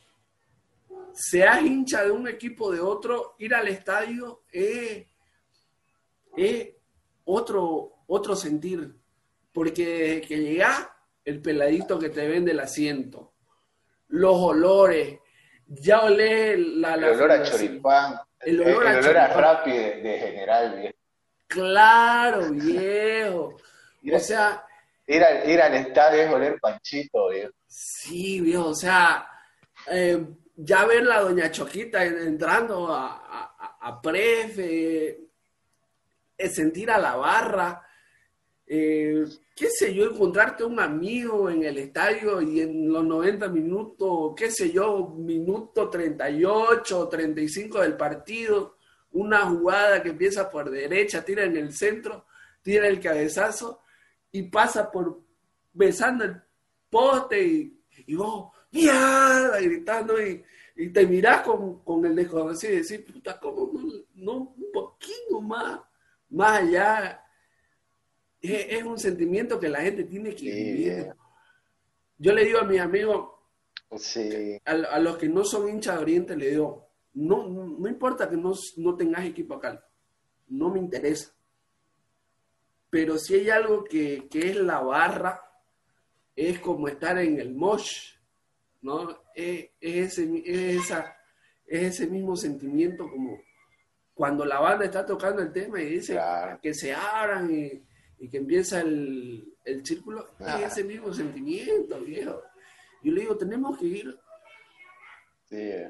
seas 1.12 1.62
hincha 1.62 2.04
de 2.04 2.11
un 2.11 2.28
equipo 2.28 2.73
de 2.73 2.80
otro, 2.80 3.35
ir 3.38 3.54
al 3.54 3.69
estadio 3.69 4.42
es, 4.50 5.07
otro, 7.25 7.92
otro 8.07 8.35
sentir. 8.35 8.95
Porque 9.52 10.25
que 10.26 10.38
llegás, 10.38 10.88
el 11.25 11.42
peladito 11.42 11.99
que 11.99 12.09
te 12.09 12.26
vende 12.26 12.52
el 12.52 12.61
asiento, 12.61 13.35
los 14.09 14.37
olores, 14.37 15.19
ya 15.71 16.00
olé 16.00 16.57
la... 16.57 16.95
El 16.95 17.05
olor 17.05 17.33
a 17.33 17.43
choripán, 17.43 18.21
el 18.41 18.61
olor, 18.61 18.87
a, 18.87 18.99
olor 18.99 19.65
de, 19.65 20.19
general, 20.19 20.77
viejo. 20.77 20.95
Claro, 21.47 22.50
viejo. 22.50 23.57
o 24.12 24.19
sea... 24.19 24.65
Ir 25.07 25.25
al, 25.25 25.50
ir 25.50 25.61
al 25.61 25.75
estadio 25.75 26.23
es 26.23 26.33
oler 26.33 26.59
panchito, 26.61 27.29
viejo. 27.31 27.53
Sí, 27.67 28.41
viejo, 28.41 28.69
o 28.69 28.75
sea, 28.75 29.27
eh, 29.91 30.25
ya 30.57 30.85
ver 30.85 31.05
la 31.05 31.21
doña 31.21 31.50
Choquita 31.50 32.05
entrando 32.05 32.93
a, 32.93 33.55
a, 33.81 34.00
prefe, 34.00 35.19
eh, 36.37 36.49
sentir 36.49 36.91
a 36.91 36.99
la 36.99 37.17
barra, 37.17 37.83
eh, 38.67 39.25
qué 39.61 39.69
sé 39.69 39.93
yo, 39.93 40.07
encontrarte 40.07 40.64
un 40.64 40.81
amigo 40.81 41.50
en 41.50 41.62
el 41.62 41.76
estadio 41.76 42.40
y 42.40 42.62
en 42.62 42.90
los 42.90 43.05
90 43.05 43.47
minutos, 43.49 44.33
qué 44.35 44.50
sé 44.50 44.73
yo, 44.73 45.09
minuto 45.19 45.90
38 45.90 46.99
o 46.99 47.07
35 47.07 47.83
del 47.83 47.95
partido, 47.95 48.79
una 49.12 49.40
jugada 49.40 50.02
que 50.02 50.09
empieza 50.09 50.49
por 50.49 50.71
derecha, 50.71 51.23
tira 51.23 51.45
en 51.45 51.59
el 51.59 51.75
centro, 51.75 52.25
tira 52.62 52.88
el 52.88 52.99
cabezazo 53.00 53.83
y 54.33 54.45
pasa 54.45 54.90
por 54.90 55.21
besando 55.75 56.25
el 56.25 56.40
poste 56.88 57.47
y, 57.47 57.83
y 58.07 58.14
vos, 58.14 58.52
¡mierda! 58.73 59.61
gritando 59.61 60.26
y, 60.26 60.43
y 60.76 60.88
te 60.88 61.07
mirás 61.07 61.43
con, 61.43 61.85
con 61.85 62.07
el 62.07 62.17
desconocido 62.17 62.73
y 62.73 62.76
decís, 62.76 63.00
puta, 63.00 63.38
¿cómo 63.38 63.73
no, 64.14 64.55
un 64.57 64.73
poquito 64.73 65.43
más, 65.43 65.81
más 66.31 66.62
allá? 66.62 67.23
Es, 68.42 68.82
un 68.85 68.99
sentimiento 68.99 69.61
que 69.61 69.68
la 69.68 69.80
gente 69.80 70.04
tiene 70.04 70.35
que 70.35 70.44
vivir. 70.44 71.14
Yo 72.18 72.32
le 72.32 72.44
digo 72.44 72.61
a 72.61 72.64
mis 72.64 72.80
amigos, 72.80 73.30
a, 74.64 74.99
los 74.99 75.18
que 75.18 75.28
no 75.28 75.44
son 75.44 75.68
hinchas 75.68 75.97
de 75.97 76.02
Oriente, 76.02 76.37
le 76.37 76.50
digo, 76.50 76.88
no, 77.14 77.47
no, 77.49 77.88
importa 77.88 78.28
que 78.28 78.37
no, 78.37 78.54
no 78.76 78.97
tengas 78.97 79.26
equipo 79.26 79.54
acá, 79.54 79.85
no 80.49 80.70
me 80.70 80.78
interesa. 80.78 81.32
Pero 82.88 83.18
si 83.18 83.35
hay 83.35 83.50
algo 83.50 83.85
que, 83.85 84.26
que 84.30 84.50
es 84.50 84.56
la 84.56 84.80
barra, 84.80 85.42
es 86.35 86.59
como 86.61 86.88
estar 86.88 87.18
en 87.18 87.38
el 87.38 87.54
Mosh, 87.54 88.14
¿no? 88.82 89.23
Es, 89.35 89.70
ese, 89.80 90.42
esa, 90.47 91.16
ese 91.66 92.06
mismo 92.06 92.37
sentimiento 92.37 93.09
como 93.09 93.38
cuando 94.14 94.44
la 94.44 94.61
banda 94.61 94.85
está 94.85 95.06
tocando 95.06 95.40
el 95.40 95.52
tema 95.52 95.80
y 95.80 95.87
dice 95.87 96.18
que 96.61 96.75
se 96.75 96.92
abran 96.92 97.50
y, 97.50 97.82
que 98.29 98.37
empieza 98.37 98.81
el, 98.81 99.55
el 99.65 99.87
círculo, 99.87 100.29
es 100.39 100.73
ese 100.73 100.85
mismo 100.85 101.12
sentimiento, 101.12 101.99
viejo. 102.00 102.43
Yo 103.03 103.12
le 103.12 103.21
digo, 103.23 103.37
tenemos 103.37 103.79
que 103.79 103.87
ir 103.87 104.19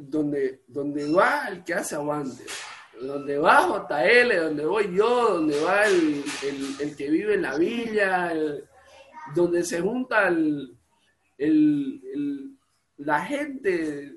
donde, 0.00 0.62
donde 0.66 1.12
va 1.12 1.48
el 1.48 1.62
que 1.64 1.74
hace 1.74 1.94
aguante, 1.94 2.44
donde 3.00 3.38
va 3.38 3.86
JL, 3.88 4.36
donde 4.36 4.64
voy 4.64 4.96
yo, 4.96 5.34
donde 5.34 5.60
va 5.60 5.84
el, 5.86 6.24
el, 6.80 6.96
que 6.96 7.10
vive 7.10 7.34
en 7.34 7.42
la 7.42 7.56
villa, 7.56 8.32
donde 9.34 9.62
se 9.62 9.80
junta 9.80 10.28
el, 10.28 10.78
la 12.96 13.20
gente, 13.20 14.14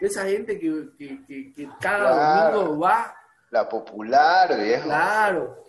esa 0.00 0.24
gente 0.24 0.58
que, 0.58 1.68
cada 1.80 2.50
domingo 2.50 2.78
va. 2.80 3.14
La 3.50 3.68
popular, 3.68 4.60
viejo. 4.60 4.84
Claro. 4.84 5.65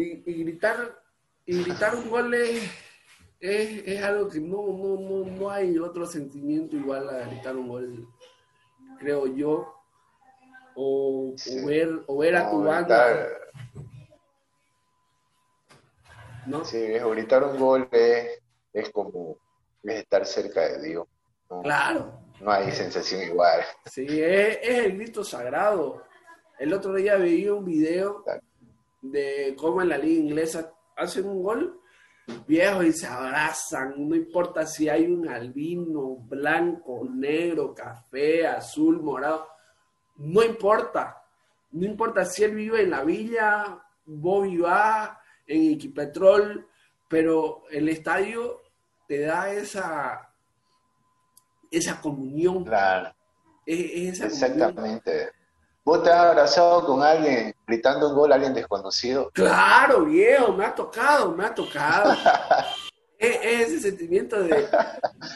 Y, 0.00 0.44
gritar, 0.44 1.02
y 1.44 1.62
gritar 1.64 1.96
un 1.96 2.08
gol 2.08 2.32
es, 2.32 2.70
es, 3.40 4.02
algo 4.02 4.28
que 4.28 4.38
no, 4.38 4.68
no, 4.68 5.00
no, 5.00 5.24
no 5.24 5.50
hay 5.50 5.76
otro 5.76 6.06
sentimiento 6.06 6.76
igual 6.76 7.08
a 7.08 7.26
gritar 7.26 7.56
un 7.56 7.68
gol, 7.68 8.08
creo 9.00 9.26
yo. 9.26 9.74
O, 10.76 11.34
ver, 11.66 12.04
o 12.06 12.18
ver 12.18 12.36
a 12.36 12.48
tu 12.48 12.62
banda. 12.62 13.26
¿No? 16.46 16.64
Sí, 16.64 16.78
gritar 16.78 17.42
un 17.42 17.58
gol 17.58 17.88
es, 17.90 18.40
es 18.72 18.90
como 18.90 19.36
es 19.82 19.96
estar 19.96 20.24
cerca 20.24 20.60
de 20.60 20.82
Dios 20.82 21.08
claro. 21.62 22.20
No 22.40 22.52
hay 22.52 22.70
sensación 22.70 23.22
igual. 23.22 23.62
Sí, 23.86 24.06
es, 24.08 24.58
el 24.62 24.96
grito 24.96 25.24
sagrado. 25.24 26.04
El 26.58 26.72
otro 26.72 26.94
día 26.94 27.16
vi 27.16 27.48
un 27.48 27.64
video 27.64 28.24
de 29.00 29.54
cómo 29.56 29.82
en 29.82 29.90
la 29.90 29.98
liga 29.98 30.20
inglesa 30.20 30.72
hacen 30.96 31.26
un 31.26 31.42
gol 31.42 31.80
viejo 32.46 32.82
y 32.82 32.92
se 32.92 33.06
abrazan, 33.06 33.94
no 34.08 34.14
importa 34.14 34.66
si 34.66 34.88
hay 34.88 35.06
un 35.06 35.28
albino, 35.28 36.16
blanco, 36.16 37.06
negro, 37.08 37.74
café, 37.74 38.46
azul, 38.46 39.00
morado, 39.00 39.48
no 40.16 40.42
importa, 40.42 41.22
no 41.72 41.86
importa 41.86 42.24
si 42.24 42.44
él 42.44 42.54
vive 42.54 42.82
en 42.82 42.90
la 42.90 43.04
villa, 43.04 43.82
vos 44.04 44.44
vivás 44.44 45.10
en 45.46 45.72
Equipetrol, 45.72 46.68
pero 47.08 47.64
el 47.70 47.88
estadio 47.88 48.60
te 49.06 49.20
da 49.20 49.50
esa, 49.50 50.34
esa 51.70 52.00
comunión. 52.00 52.64
Claro. 52.64 53.14
Exactamente. 53.64 55.30
¿Vos 55.88 56.02
te 56.02 56.10
has 56.10 56.18
abrazado 56.18 56.84
con 56.84 57.02
alguien 57.02 57.54
gritando 57.66 58.10
un 58.10 58.14
gol 58.14 58.30
a 58.30 58.34
alguien 58.34 58.52
desconocido? 58.52 59.30
Claro, 59.32 60.04
viejo, 60.04 60.52
me 60.52 60.66
ha 60.66 60.74
tocado, 60.74 61.32
me 61.32 61.46
ha 61.46 61.54
tocado. 61.54 62.14
es, 63.18 63.38
ese 63.42 63.80
sentimiento 63.80 64.38
de, 64.38 64.68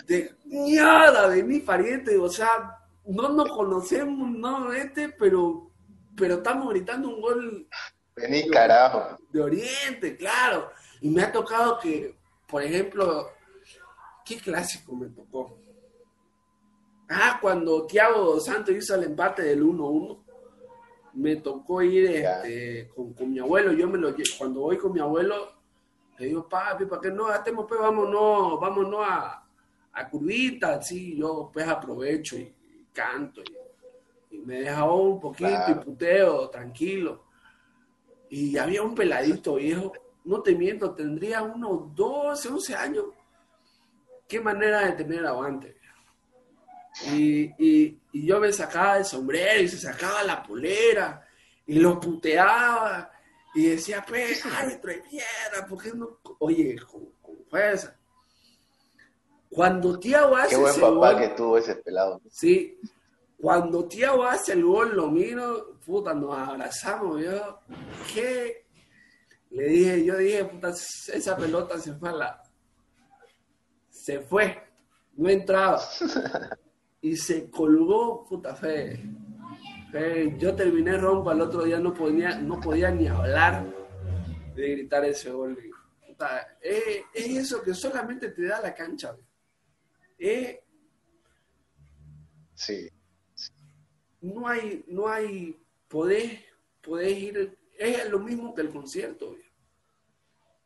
de 0.06 0.37
nada, 0.44 1.30
de 1.30 1.42
mi 1.42 1.61
pariente, 1.61 2.18
o 2.18 2.28
sea, 2.28 2.78
no 3.06 3.30
nos 3.30 3.49
conocemos, 3.49 4.30
no, 4.30 4.71
este, 4.75 5.09
pero, 5.09 5.71
pero 6.14 6.35
estamos 6.35 6.68
gritando 6.68 7.09
un 7.09 7.23
gol. 7.23 7.68
Vení, 8.14 8.47
carajo. 8.50 9.16
De 9.30 9.40
Oriente, 9.40 10.18
claro. 10.18 10.71
Y 11.00 11.09
me 11.09 11.23
ha 11.23 11.32
tocado 11.32 11.78
que, 11.78 12.14
por 12.47 12.62
ejemplo, 12.62 13.30
¿qué 14.23 14.37
clásico 14.37 14.94
me 14.97 15.06
tocó? 15.06 15.56
Ah, 17.09 17.38
cuando 17.40 17.87
Thiago 17.87 18.38
Santos 18.38 18.75
hizo 18.75 18.94
el 18.97 19.04
empate 19.04 19.44
del 19.44 19.64
1-1, 19.64 20.22
me 21.14 21.37
tocó 21.37 21.83
ir 21.83 22.07
este, 22.07 22.90
con, 22.95 23.33
mi 23.33 23.38
abuelo. 23.38 23.73
Yo 23.73 23.88
me 23.88 23.99
lo 23.99 24.14
cuando 24.38 24.61
voy 24.61 24.78
con 24.78 24.92
mi 24.92 25.00
abuelo, 25.00 25.52
le 26.19 26.26
digo, 26.26 26.49
papi, 26.49 26.87
¿para 26.87 27.02
qué 27.02 27.11
no 27.11 27.26
hacemos? 27.26 27.66
Pues 27.69 27.81
vámonos, 27.81 28.61
vámonos 28.61 29.00
a, 29.07 29.45
a 29.92 30.09
curvita, 30.09 30.81
sí, 30.83 31.16
yo 31.16 31.50
pues 31.52 31.66
aprovecho 31.66 32.37
y, 32.37 32.52
canto 32.92 33.42
y, 34.31 34.38
me 34.38 34.61
deja 34.61 34.85
un 34.85 35.21
poquito 35.21 35.64
y 35.69 35.75
puteo, 35.75 36.49
tranquilo. 36.49 37.25
Y 38.31 38.57
había 38.57 38.83
un 38.83 38.95
peladito 38.95 39.57
viejo, 39.57 39.92
no 40.25 40.40
te 40.40 40.54
miento, 40.54 40.95
tendría 40.95 41.42
unos 41.42 41.95
12, 41.95 42.49
11 42.49 42.75
años. 42.75 43.04
Qué 44.26 44.40
manera 44.40 44.87
de 44.87 44.92
tener 44.92 45.26
aguante. 45.26 45.76
Y, 47.12 47.99
yo 48.12 48.40
me 48.40 48.52
sacaba 48.52 48.99
el 48.99 49.04
sombrero 49.04 49.62
y 49.62 49.69
se 49.69 49.78
sacaba 49.78 50.23
la 50.23 50.42
polera 50.42 51.26
y 51.66 51.78
lo 51.78 51.99
puteaba 51.99 53.11
y 53.54 53.66
decía, 53.66 54.04
pues, 54.07 54.45
árbitro 54.47 54.90
de 54.90 55.02
mierda, 55.11 55.66
¿por 55.69 55.83
qué 55.83 55.92
no? 55.95 56.19
Oye, 56.38 56.76
con, 56.81 57.09
fuerza. 57.49 57.97
Cuando 59.50 59.99
Tiago 59.99 60.37
hace 60.37 60.57
Qué 60.57 60.61
buen 60.61 60.81
papá 60.81 61.19
que 61.19 61.28
tuvo 61.28 61.59
ese 61.59 61.76
pelado. 61.76 62.21
Sí. 62.31 62.78
Cuando 63.38 63.87
Tiago 63.87 64.25
hace 64.25 64.52
el 64.52 64.64
gol, 64.64 64.95
lo 64.95 65.09
miro, 65.09 65.78
puta, 65.85 66.14
nos 66.14 66.37
abrazamos, 66.37 67.21
yo, 67.21 67.61
¿qué? 68.14 68.66
Le 69.50 69.64
dije, 69.64 70.04
yo 70.04 70.16
dije, 70.16 70.45
puta, 70.45 70.71
esa 70.71 71.37
pelota 71.37 71.78
se 71.78 71.92
fue 71.95 72.09
a 72.09 72.12
la... 72.12 72.42
Se 73.90 74.21
fue, 74.21 74.62
no 75.14 75.28
entraba. 75.28 75.83
y 77.02 77.16
se 77.16 77.50
colgó, 77.50 78.25
puta 78.25 78.54
fe. 78.54 79.02
yo 80.38 80.54
terminé 80.54 80.97
ronco 80.97 81.30
al 81.30 81.40
otro 81.40 81.64
día, 81.64 81.78
no 81.78 81.92
podía, 81.92 82.38
no 82.38 82.61
podía 82.61 82.90
ni 82.92 83.09
hablar 83.09 83.66
de 84.54 84.71
gritar 84.71 85.04
ese 85.04 85.30
gol. 85.30 85.59
es, 86.61 87.04
eso 87.12 87.61
que 87.61 87.75
solamente 87.75 88.30
te 88.30 88.47
da 88.47 88.62
la 88.62 88.73
cancha. 88.73 89.16
sí. 92.54 92.88
no 94.21 94.47
hay, 94.47 94.85
no 94.87 95.09
hay, 95.09 95.61
podés, 95.88 96.38
podés 96.80 97.18
ir, 97.18 97.59
es 97.76 98.09
lo 98.09 98.21
mismo 98.21 98.54
que 98.54 98.61
el 98.62 98.71
concierto. 98.71 99.35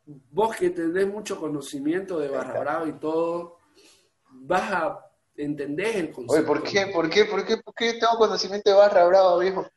Vos 0.05 0.55
que 0.55 0.69
tenés 0.69 1.07
mucho 1.07 1.39
conocimiento 1.39 2.19
de 2.19 2.29
Barra 2.29 2.59
Brava 2.59 2.87
y 2.87 2.93
todo, 2.93 3.57
vas 4.29 4.71
a 4.71 5.06
entender 5.37 5.95
el 5.95 6.11
concepto. 6.11 6.33
Oye, 6.33 6.43
¿por 6.43 6.63
qué? 6.63 6.87
¿Por 6.87 7.09
qué? 7.09 7.25
¿Por 7.25 7.45
qué? 7.45 7.57
¿Por 7.57 7.73
qué 7.73 7.93
tengo 7.93 8.17
conocimiento 8.17 8.69
de 8.69 8.75
Barra 8.75 9.05
Brava, 9.05 9.37
viejo? 9.39 9.67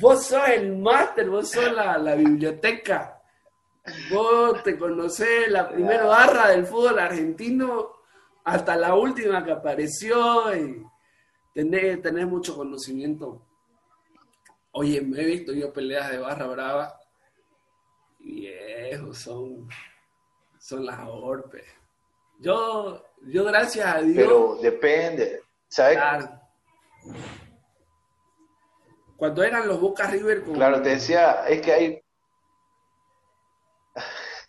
Vos 0.00 0.26
sos 0.26 0.48
el 0.48 0.76
máster, 0.78 1.28
vos 1.28 1.50
sos 1.50 1.72
la, 1.72 1.98
la 1.98 2.14
biblioteca. 2.14 3.22
Vos 4.10 4.62
te 4.62 4.76
conocés 4.76 5.48
la 5.48 5.68
primera 5.68 6.06
barra 6.06 6.48
del 6.48 6.66
fútbol 6.66 6.98
argentino 6.98 7.92
hasta 8.44 8.76
la 8.76 8.94
última 8.94 9.44
que 9.44 9.52
apareció 9.52 10.54
y 10.56 10.84
tenés, 11.54 12.02
tenés 12.02 12.26
mucho 12.26 12.56
conocimiento. 12.56 13.42
Oye, 14.72 15.00
me 15.00 15.20
he 15.20 15.24
visto 15.24 15.52
yo 15.52 15.72
peleas 15.72 16.10
de 16.10 16.18
barra 16.18 16.46
brava. 16.46 17.00
Viejo, 18.18 19.14
son, 19.14 19.68
son 20.58 20.84
las 20.84 21.00
orpes. 21.08 21.64
Yo, 22.38 23.02
yo 23.26 23.44
gracias 23.44 23.86
a 23.86 24.00
Dios. 24.00 24.16
Pero 24.16 24.56
depende, 24.56 25.42
¿sabes? 25.68 25.98
Cuando 29.16 29.42
eran 29.42 29.66
los 29.66 29.80
Boca 29.80 30.06
River 30.08 30.44
con... 30.44 30.54
Claro, 30.54 30.82
te 30.82 30.90
decía, 30.90 31.46
es 31.48 31.62
que 31.62 31.72
hay... 31.72 32.02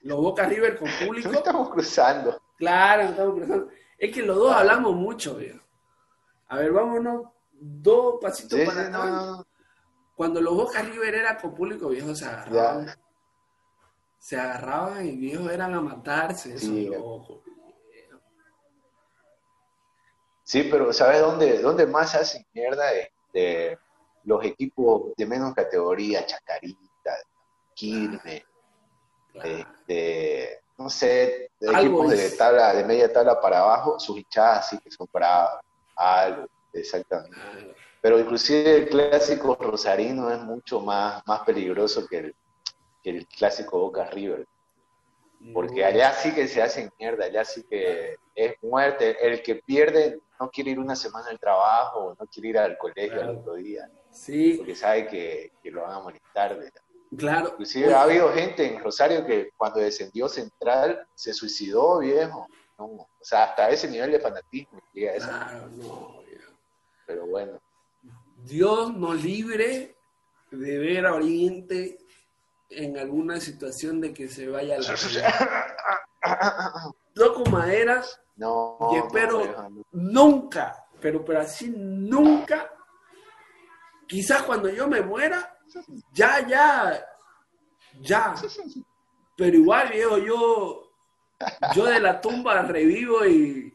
Los 0.02 0.18
Boca 0.18 0.46
River 0.46 0.78
con 0.78 0.90
público. 1.06 1.30
No 1.30 1.38
estamos 1.38 1.70
cruzando. 1.70 2.42
Claro, 2.58 3.04
estamos 3.04 3.36
cruzando. 3.36 3.70
Es 3.98 4.14
que 4.14 4.22
los 4.22 4.36
dos 4.36 4.54
hablamos 4.54 4.94
mucho, 4.96 5.36
viejo. 5.36 5.60
A 6.50 6.58
ver, 6.58 6.72
vámonos 6.72 7.28
dos 7.52 8.16
pasitos 8.22 8.60
para 8.62 8.88
atrás. 8.88 9.46
Cuando 10.16 10.42
los 10.42 10.56
Boca 10.56 10.82
River 10.82 11.16
era 11.16 11.38
con 11.38 11.54
público, 11.54 11.90
viejo, 11.90 12.14
se 12.16 12.26
agarraban. 12.26 12.88
Se 14.20 14.38
agarraban 14.38 15.06
y 15.06 15.16
viejos 15.16 15.52
eran 15.52 15.74
a 15.74 15.82
matarse, 15.82 16.58
sí. 16.58 16.90
Sí, 20.48 20.64
pero 20.72 20.94
¿sabes 20.94 21.20
dónde, 21.20 21.60
dónde 21.60 21.86
más 21.86 22.12
se 22.12 22.20
hace 22.20 22.46
mierda? 22.54 22.86
de 23.34 23.78
los 24.24 24.46
equipos 24.46 25.12
de 25.18 25.26
menos 25.26 25.54
categoría, 25.54 26.26
Chacarita, 26.26 27.18
Quilmes, 27.74 28.44
de, 29.86 30.62
no 30.78 30.90
sé, 30.90 31.52
de 31.60 31.72
equipos 31.74 32.12
de 32.12 32.30
tabla, 32.32 32.74
de 32.74 32.86
media 32.86 33.12
tabla 33.12 33.42
para 33.42 33.60
abajo, 33.60 34.00
sus 34.00 34.18
hinchadas 34.18 34.70
sí 34.70 34.78
que 34.80 34.90
son 34.90 35.06
para 35.08 35.60
algo, 35.98 36.48
exactamente. 36.72 37.38
Pero 38.02 38.18
inclusive 38.18 38.78
el 38.78 38.88
clásico 38.88 39.54
rosarino 39.60 40.32
es 40.32 40.40
mucho 40.40 40.80
más, 40.80 41.22
más 41.28 41.42
peligroso 41.42 42.08
que 42.08 42.20
el, 42.20 42.36
que 43.04 43.10
el 43.10 43.28
clásico 43.28 43.80
Boca 43.80 44.06
River. 44.06 44.48
Porque 45.54 45.84
allá 45.84 46.14
sí 46.14 46.34
que 46.34 46.48
se 46.48 46.62
hace 46.62 46.90
mierda, 46.98 47.26
allá 47.26 47.44
sí 47.44 47.64
que 47.70 48.16
es 48.34 48.56
muerte. 48.64 49.18
El 49.22 49.44
que 49.44 49.56
pierde 49.56 50.22
no 50.40 50.50
quiere 50.50 50.72
ir 50.72 50.80
una 50.80 50.96
semana 50.96 51.30
al 51.30 51.40
trabajo, 51.40 52.16
no 52.20 52.28
quiere 52.28 52.50
ir 52.50 52.58
al 52.58 52.78
colegio 52.78 53.22
al 53.22 53.38
otro 53.38 53.56
día. 53.56 53.90
Sí. 54.12 54.56
Porque 54.58 54.76
sabe 54.76 55.08
que, 55.08 55.52
lo 55.72 55.82
van 55.82 55.92
a 55.92 56.00
molestar. 56.00 56.58
Claro. 57.18 57.50
Inclusive 57.52 57.94
ha 57.94 58.04
habido 58.04 58.32
gente 58.34 58.66
en 58.66 58.84
Rosario 58.84 59.26
que 59.26 59.52
cuando 59.56 59.80
descendió 59.80 60.28
Central 60.28 61.08
se 61.16 61.34
suicidó, 61.34 62.00
viejo. 62.00 62.48
o 62.78 63.08
sea, 63.22 63.46
hasta 63.46 63.70
ese 63.70 63.90
nivel 63.90 64.12
de 64.12 64.20
fanatismo 64.20 64.82
Claro, 64.94 65.68
no, 65.70 66.24
Pero 67.06 67.28
bueno. 67.28 67.62
Dios 68.44 68.94
nos 68.94 69.24
libre 69.24 69.96
de 70.52 70.78
ver 70.78 71.06
a 71.06 71.14
Oriente 71.14 71.98
en 72.70 72.98
alguna 72.98 73.40
situación 73.40 74.02
de 74.02 74.14
que 74.14 74.28
se 74.28 74.48
vaya 74.48 74.76
a 74.76 74.80
la 74.80 74.96
Toco 77.14 77.50
madera 77.50 78.04
no, 78.38 78.78
y 78.94 78.98
espero 78.98 79.70
nunca, 79.92 80.86
pero, 81.00 81.24
pero 81.26 81.42
así 81.42 81.70
nunca 81.76 82.72
Quizás 84.08 84.44
cuando 84.44 84.70
yo 84.70 84.88
me 84.88 85.02
muera, 85.02 85.58
ya, 86.14 86.48
ya, 86.48 87.06
ya. 88.00 88.36
Pero 89.36 89.58
igual, 89.58 89.90
viejo, 89.90 90.18
yo, 90.18 90.92
yo 91.76 91.86
de 91.86 92.00
la 92.00 92.22
tumba 92.22 92.62
revivo 92.62 93.26
y, 93.26 93.74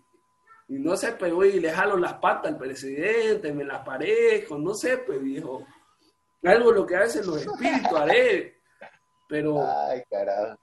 no 0.68 0.96
sé, 0.96 1.12
pues 1.12 1.32
voy 1.34 1.48
y 1.48 1.60
le 1.60 1.70
jalo 1.70 1.98
las 1.98 2.14
patas 2.14 2.52
al 2.52 2.58
presidente, 2.58 3.52
me 3.52 3.64
las 3.64 3.84
parezco, 3.84 4.56
no 4.56 4.72
sé, 4.72 4.98
pues 4.98 5.22
viejo. 5.22 5.66
Algo 6.42 6.72
lo 6.72 6.86
que 6.86 6.96
hacen 6.96 7.26
los 7.26 7.36
espíritus 7.36 7.92
haré. 7.92 8.58
Pero. 9.28 9.62
Ay, 9.64 10.02
carajo. 10.10 10.58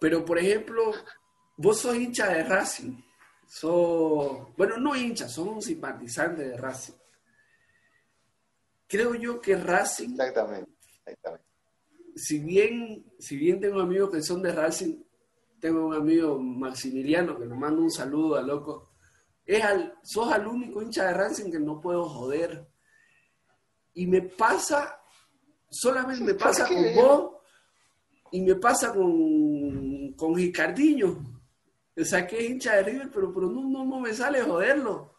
Pero, 0.00 0.24
por 0.24 0.38
ejemplo, 0.38 0.92
vos 1.56 1.80
sos 1.80 1.96
hincha 1.96 2.28
de 2.28 2.44
Racing. 2.44 3.02
Sos, 3.46 4.48
bueno, 4.56 4.76
no 4.76 4.96
hincha, 4.96 5.28
sos 5.28 5.46
un 5.46 5.62
simpatizante 5.62 6.48
de 6.48 6.56
Racing 6.56 6.94
creo 8.86 9.14
yo 9.14 9.40
que 9.40 9.56
Racing. 9.56 10.10
Exactamente, 10.10 10.72
Si 12.14 12.38
bien, 12.38 13.04
si 13.18 13.36
bien 13.36 13.60
tengo 13.60 13.80
amigos 13.80 14.10
que 14.10 14.22
son 14.22 14.42
de 14.42 14.52
Racing, 14.52 15.02
tengo 15.60 15.86
un 15.86 15.94
amigo 15.94 16.38
Maximiliano 16.38 17.38
que 17.38 17.46
nos 17.46 17.58
manda 17.58 17.80
un 17.82 17.90
saludo 17.90 18.36
a 18.36 18.42
loco. 18.42 18.92
Es 19.44 19.62
al, 19.62 19.98
sos 20.02 20.32
al 20.32 20.46
único 20.46 20.82
hincha 20.82 21.06
de 21.06 21.14
Racing 21.14 21.50
que 21.50 21.60
no 21.60 21.80
puedo 21.80 22.04
joder. 22.08 22.66
Y 23.94 24.06
me 24.06 24.22
pasa, 24.22 25.00
solamente 25.70 26.24
me 26.24 26.34
pasa 26.34 26.66
con 26.66 26.94
vos 26.94 27.32
y 28.32 28.42
me 28.42 28.54
pasa 28.56 28.92
con, 28.92 30.12
con. 30.14 30.34
O 31.96 32.04
sea, 32.04 32.26
que 32.26 32.38
es 32.38 32.50
hincha 32.50 32.76
de 32.76 32.82
River, 32.82 33.10
pero, 33.12 33.32
pero 33.32 33.48
no, 33.48 33.64
no, 33.64 33.84
no 33.84 34.00
me 34.00 34.12
sale 34.12 34.42
joderlo. 34.42 35.14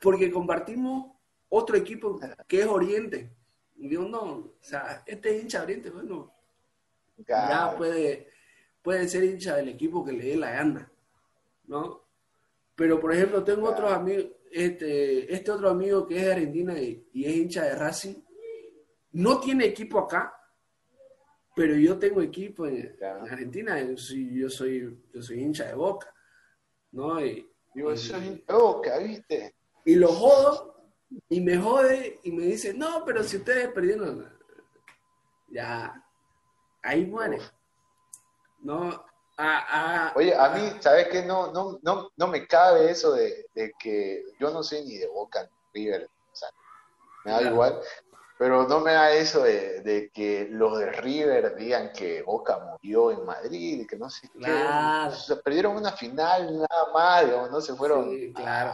Porque 0.00 0.30
compartimos 0.30 1.12
otro 1.48 1.76
equipo 1.76 2.18
que 2.46 2.60
es 2.60 2.66
Oriente. 2.66 3.30
Y 3.76 3.90
yo 3.90 4.02
no, 4.02 4.22
o 4.22 4.54
sea, 4.60 5.02
este 5.06 5.38
hincha 5.38 5.58
de 5.58 5.64
Oriente, 5.64 5.90
bueno, 5.90 6.32
ya 7.26 7.74
puede, 7.76 8.28
puede 8.80 9.08
ser 9.08 9.24
hincha 9.24 9.56
del 9.56 9.70
equipo 9.70 10.04
que 10.04 10.12
le 10.12 10.24
dé 10.24 10.36
la 10.36 10.50
gana, 10.50 10.92
¿no? 11.66 12.02
Pero, 12.74 12.98
por 12.98 13.12
ejemplo, 13.12 13.44
tengo 13.44 13.68
otros 13.68 13.92
amigos, 13.92 14.26
este, 14.50 15.32
este 15.32 15.50
otro 15.50 15.70
amigo 15.70 16.06
que 16.06 16.16
es 16.16 16.24
de 16.24 16.32
Argentina 16.32 16.78
y, 16.78 17.06
es 17.14 17.36
hincha 17.36 17.64
de 17.64 17.74
Racing, 17.74 18.14
no 19.12 19.40
tiene 19.40 19.66
equipo 19.66 19.98
acá, 19.98 20.34
pero 21.54 21.74
yo 21.76 21.98
tengo 21.98 22.22
equipo 22.22 22.66
en, 22.66 22.96
Argentina, 23.02 23.80
yo 23.80 23.96
soy, 23.96 24.40
yo 24.40 24.48
soy, 24.48 25.02
yo 25.12 25.22
soy 25.22 25.40
hincha 25.40 25.64
de 25.66 25.74
Boca, 25.74 26.12
¿no? 26.92 27.24
Y, 27.24 27.48
yo 27.74 27.96
soy 27.96 28.44
Boca, 28.46 28.98
¿viste? 28.98 29.54
Y 29.84 29.94
lo 29.94 30.08
jodo 30.08 30.74
y 31.28 31.40
me 31.40 31.58
jode 31.58 32.20
y 32.22 32.32
me 32.32 32.44
dice, 32.44 32.74
no, 32.74 33.04
pero 33.04 33.22
si 33.22 33.38
ustedes 33.38 33.68
perdieron, 33.72 34.30
ya, 35.48 36.04
ahí 36.82 37.06
muere. 37.06 37.38
No, 38.60 39.04
Oye, 40.14 40.34
a 40.34 40.50
mí, 40.50 40.72
¿sabes 40.80 41.08
qué? 41.08 41.24
No, 41.24 41.52
no, 41.52 41.78
no, 41.82 42.10
no 42.16 42.28
me 42.28 42.46
cabe 42.46 42.90
eso 42.90 43.12
de, 43.12 43.46
que 43.78 44.22
yo 44.38 44.50
no 44.50 44.62
soy 44.62 44.84
ni 44.84 44.98
de 44.98 45.08
Boca 45.08 45.48
ni 45.74 45.84
River, 45.84 46.04
o 46.04 46.36
sea, 46.36 46.48
me 47.24 47.32
da 47.32 47.42
igual, 47.42 47.80
pero 48.42 48.66
no 48.66 48.80
me 48.80 48.92
da 48.92 49.12
eso 49.12 49.44
de, 49.44 50.10
que 50.12 50.48
los 50.50 50.76
de 50.76 50.90
River 50.90 51.54
digan 51.54 51.92
que 51.92 52.22
Boca 52.22 52.58
murió 52.58 53.12
en 53.12 53.24
Madrid, 53.24 53.86
que 53.88 53.96
no 53.96 54.10
sé 54.10 54.28
qué. 54.36 55.38
perdieron 55.44 55.76
una 55.76 55.92
final 55.92 56.58
nada 56.58 56.92
más, 56.92 57.50
no 57.50 57.60
se 57.60 57.74
fueron. 57.76 58.32
claro 58.32 58.72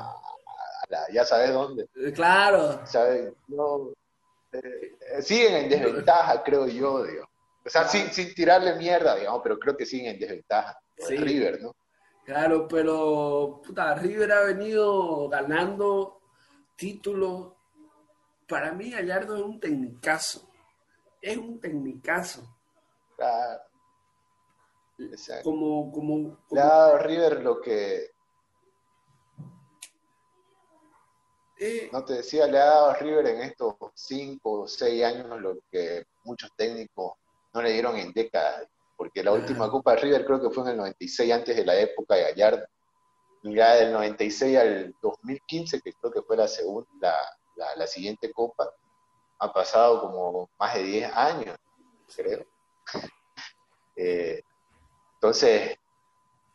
ya 1.13 1.23
sabes 1.23 1.53
dónde. 1.53 1.87
Eh, 1.97 2.13
claro. 2.13 2.81
¿Sabes? 2.87 3.33
No, 3.49 3.93
eh, 4.53 5.21
siguen 5.21 5.55
en 5.65 5.69
desventaja, 5.69 6.43
creo 6.43 6.67
yo, 6.67 7.05
digo. 7.05 7.29
O 7.63 7.69
sea, 7.69 7.87
sin, 7.87 8.11
sin 8.11 8.33
tirarle 8.35 8.75
mierda, 8.77 9.17
digamos, 9.17 9.43
pero 9.43 9.59
creo 9.59 9.77
que 9.77 9.85
siguen 9.85 10.15
en 10.15 10.19
desventaja. 10.19 10.79
Sí. 10.97 11.15
River, 11.15 11.61
¿no? 11.61 11.77
Claro, 12.25 12.67
pero 12.67 13.61
puta, 13.63 13.95
River 13.97 14.33
ha 14.33 14.45
venido 14.45 15.29
ganando 15.29 16.21
títulos. 16.75 17.53
Para 18.49 18.73
mí, 18.73 18.91
Gallardo 18.91 19.37
es 19.37 19.43
un 19.43 19.61
tecnicazo. 19.61 20.49
Es 21.21 21.37
un 21.37 21.61
tecnicazo. 21.61 22.43
Claro. 23.17 23.63
Como, 25.45 25.93
como, 25.93 26.39
como... 26.49 26.99
River 26.99 27.41
lo 27.41 27.61
que 27.61 28.11
Eh, 31.61 31.89
no 31.93 32.05
te 32.05 32.15
decía, 32.15 32.47
le 32.47 32.59
ha 32.59 32.67
dado 32.67 32.91
a 32.91 32.95
River 32.95 33.27
en 33.27 33.43
estos 33.43 33.75
cinco 33.95 34.61
o 34.61 34.69
seis 34.69 35.03
años 35.03 35.41
lo 35.41 35.59
que 35.71 36.07
muchos 36.23 36.51
técnicos 36.57 37.15
no 37.53 37.63
le 37.63 37.73
dieron 37.73 37.97
en 37.97 38.13
décadas, 38.13 38.69
porque 38.97 39.25
la 39.25 39.33
última 39.33 39.69
Copa 39.69 39.93
de 39.93 40.03
River 40.03 40.25
creo 40.25 40.41
que 40.41 40.51
fue 40.51 40.65
en 40.65 40.71
el 40.71 40.77
96, 40.77 41.33
antes 41.33 41.57
de 41.57 41.65
la 41.65 41.75
época 41.75 42.15
de 42.15 42.23
Gallardo. 42.23 42.67
Ya 43.43 43.75
del 43.75 43.93
96 43.93 44.57
al 44.57 44.95
2015, 45.03 45.81
que 45.81 45.93
creo 45.95 46.13
que 46.13 46.23
fue 46.23 46.37
la 46.37 46.47
segunda, 46.47 47.15
la, 47.77 47.87
siguiente 47.87 48.33
copa, 48.33 48.71
ha 49.39 49.53
pasado 49.53 50.01
como 50.01 50.51
más 50.59 50.75
de 50.75 50.83
10 50.83 51.13
años, 51.15 51.57
creo. 52.15 52.45
Eh, 54.01 54.41
entonces, 55.15 55.77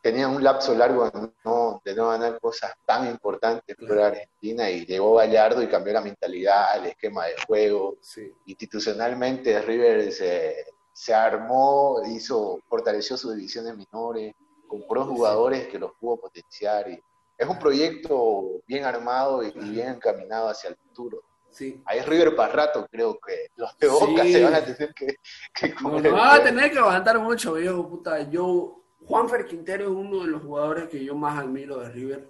tenía 0.03 0.27
un 0.27 0.43
lapso 0.43 0.75
largo 0.75 1.09
de 1.09 1.29
no, 1.45 1.81
de 1.83 1.95
no 1.95 2.09
ganar 2.09 2.39
cosas 2.39 2.73
tan 2.85 3.07
importantes 3.07 3.75
para 3.87 4.07
Argentina 4.07 4.69
y 4.69 4.85
llegó 4.85 5.15
Gallardo 5.15 5.63
y 5.63 5.67
cambió 5.67 5.93
la 5.93 6.01
mentalidad, 6.01 6.77
el 6.77 6.87
esquema 6.87 7.25
de 7.25 7.35
juego. 7.47 7.97
Institucionalmente 8.45 9.61
River 9.61 10.11
se, 10.11 10.65
se, 10.91 11.13
armó, 11.13 12.01
hizo, 12.05 12.59
fortaleció 12.67 13.15
sus 13.15 13.35
divisiones 13.35 13.77
menores, 13.77 14.35
compró 14.67 15.05
jugadores 15.05 15.67
que 15.67 15.79
los 15.79 15.93
pudo 15.93 16.17
potenciar. 16.17 16.89
Y 16.89 17.01
es 17.43 17.49
un 17.49 17.59
proyecto 17.59 18.61
bien 18.67 18.85
armado 18.85 19.43
y, 19.43 19.51
bien 19.51 19.89
encaminado 19.89 20.49
hacia 20.49 20.69
el 20.69 20.75
futuro. 20.75 21.23
Sí. 21.49 21.81
Ahí 21.85 22.01
River 22.01 22.35
para 22.35 22.51
rato, 22.51 22.87
creo 22.89 23.19
que 23.19 23.51
los 23.55 23.77
de 23.77 23.87
Boca 23.87 24.23
se 24.23 24.43
van 24.43 24.55
a 24.55 24.65
tener 24.65 24.93
que, 24.93 25.17
que 25.53 25.75
no, 25.81 25.91
van 25.91 26.41
a 26.41 26.43
tener 26.43 26.71
que 26.71 26.79
aguantar 26.79 27.19
mucho, 27.19 27.53
viejo 27.53 27.87
puta. 27.87 28.27
Yo 28.29 28.83
Juanfer 29.05 29.45
Quintero 29.45 29.83
es 29.83 29.91
uno 29.91 30.21
de 30.21 30.27
los 30.27 30.41
jugadores 30.41 30.89
que 30.89 31.03
yo 31.03 31.15
más 31.15 31.37
admiro 31.37 31.77
de 31.79 31.89
River. 31.89 32.29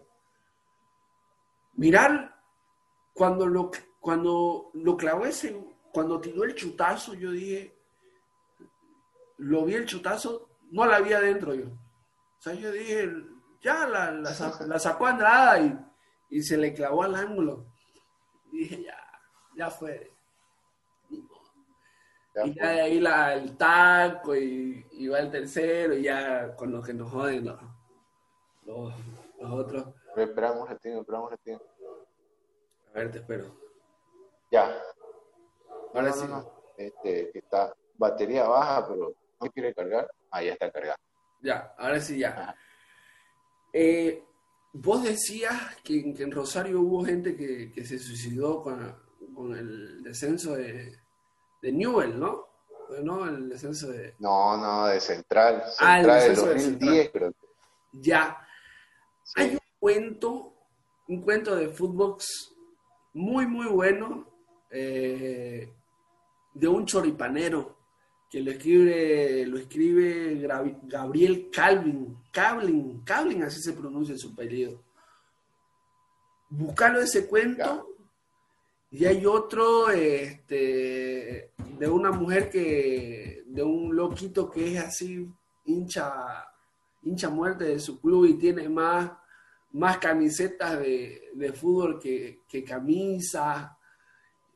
Mirar, 1.76 2.36
cuando 3.14 3.48
lo, 3.48 3.72
cuando 4.00 4.72
lo 4.74 4.98
clavó 4.98 5.26
ese, 5.26 5.58
cuando 5.94 6.20
tiró 6.20 6.44
el 6.44 6.54
chutazo, 6.54 7.14
yo 7.14 7.32
dije, 7.32 7.74
lo 9.38 9.64
vi 9.64 9.76
el 9.76 9.86
chutazo, 9.86 10.50
no 10.72 10.86
la 10.86 11.00
vi 11.00 11.14
adentro 11.14 11.54
yo. 11.54 11.68
O 11.68 12.42
sea, 12.42 12.54
yo 12.54 12.72
dije, 12.72 13.10
ya 13.64 13.88
la, 13.88 14.12
la, 14.12 14.34
sacó 14.80 15.08
a 15.08 15.12
Andrada 15.12 15.60
y, 15.60 15.80
y, 16.30 16.44
se 16.44 16.58
le 16.58 16.74
clavó 16.74 17.04
al 17.04 17.16
ángulo. 17.16 17.66
dije, 18.52 18.84
ya, 18.84 18.98
ya 19.56 19.70
fue 19.70 20.14
y 22.46 22.54
ya 22.56 22.72
de 22.72 22.82
ahí 22.82 23.00
la, 23.00 23.34
el 23.36 23.56
taco 23.58 24.36
y, 24.36 24.86
y, 24.92 25.08
va 25.08 25.20
el 25.20 25.30
tercero 25.30 25.94
y 25.94 26.04
ya 26.04 26.56
con 26.56 26.72
los 26.72 26.86
que 26.86 26.94
nos 26.94 27.12
joden 27.12 27.46
los, 28.66 28.94
los, 29.40 29.52
otros. 29.52 29.88
Esperamos 30.16 30.62
un 30.62 30.68
ratito, 30.68 31.02
esperamos 31.02 31.26
un 31.26 31.32
ratito. 31.32 31.64
A 32.94 32.98
ver, 32.98 33.12
te 33.12 33.20
espero. 33.20 33.56
Ya. 34.52 34.76
Ahora 35.94 36.12
sí. 36.14 36.26
Este, 36.78 37.38
está 37.38 37.74
batería 37.96 38.48
baja, 38.48 38.88
pero 38.88 39.14
no 39.40 39.52
quiere 39.52 39.74
cargar. 39.74 40.10
Ah, 40.32 40.42
ya 40.42 40.54
está 40.54 40.72
cargado. 40.72 40.98
Ya, 41.42 41.74
ahora 41.78 42.00
sí, 42.00 42.18
ya. 42.18 42.56
Eh, 43.74 44.24
vos 44.74 45.04
decías 45.04 45.76
que, 45.84 46.00
en 46.00 46.32
Rosario 46.32 46.80
hubo 46.82 47.04
gente 47.04 47.36
que, 47.36 47.72
que 47.72 47.84
se 47.84 48.00
suicidó 48.00 48.62
con, 48.62 48.96
con 49.34 49.56
el 49.56 50.04
descenso 50.04 50.56
de, 50.56 50.96
de 51.62 51.72
Newell, 51.72 52.20
¿no? 52.20 52.48
¿no? 53.02 53.28
El 53.28 53.50
descenso 53.50 53.88
de... 53.88 54.16
No, 54.20 54.58
no, 54.58 54.88
de 54.88 55.00
Central. 55.00 55.64
ah, 55.80 56.00
el 56.00 56.08
descenso 56.08 56.46
de 56.48 56.54
2010, 56.54 57.12
creo. 57.12 57.34
Ya. 57.94 58.48
Hay 59.36 59.54
un 59.54 59.60
cuento, 59.80 60.54
un 61.08 61.22
cuento 61.22 61.56
de 61.56 61.70
Footbox 61.70 62.54
muy, 63.14 63.48
muy 63.48 63.68
bueno 63.68 64.28
eh, 64.70 65.72
de 66.54 66.68
un 66.68 66.86
choripanero 66.86 67.78
que 68.34 68.42
lo 68.42 68.50
escribe, 68.50 69.46
lo 69.46 69.60
escribe 69.60 70.40
Gabriel 70.88 71.52
Calvin, 71.52 72.18
Calvin, 72.32 73.04
Calvin, 73.06 73.44
así 73.44 73.62
se 73.62 73.74
pronuncia 73.74 74.18
su 74.18 74.30
apellido. 74.30 74.82
Buscalo 76.50 77.00
ese 77.00 77.28
cuento 77.28 77.90
y 78.90 79.06
hay 79.06 79.24
otro 79.28 79.92
este, 79.92 81.52
de 81.78 81.88
una 81.88 82.10
mujer 82.10 82.50
que, 82.50 83.44
de 83.46 83.62
un 83.62 83.96
loquito 83.96 84.50
que 84.50 84.78
es 84.78 84.84
así, 84.84 85.32
hincha, 85.66 86.44
hincha 87.04 87.30
muerte 87.30 87.66
de 87.66 87.80
su 87.80 88.02
club 88.02 88.26
y 88.26 88.40
tiene 88.40 88.68
más, 88.68 89.12
más 89.74 90.00
camisetas 90.00 90.80
de, 90.80 91.54
fútbol 91.54 92.00
que, 92.00 92.40
que 92.50 92.64
camisas 92.64 93.70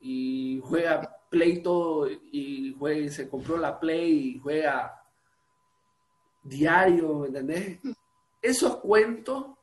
y 0.01 0.59
juega 0.63 1.16
play 1.29 1.61
todo 1.61 2.09
y 2.09 2.75
juega, 2.77 3.09
se 3.11 3.29
compró 3.29 3.57
la 3.57 3.79
play 3.79 4.35
y 4.35 4.39
juega 4.39 5.03
diario, 6.43 7.19
¿me 7.19 7.27
entendés? 7.27 7.79
Esos 8.41 8.77
cuentos 8.77 9.57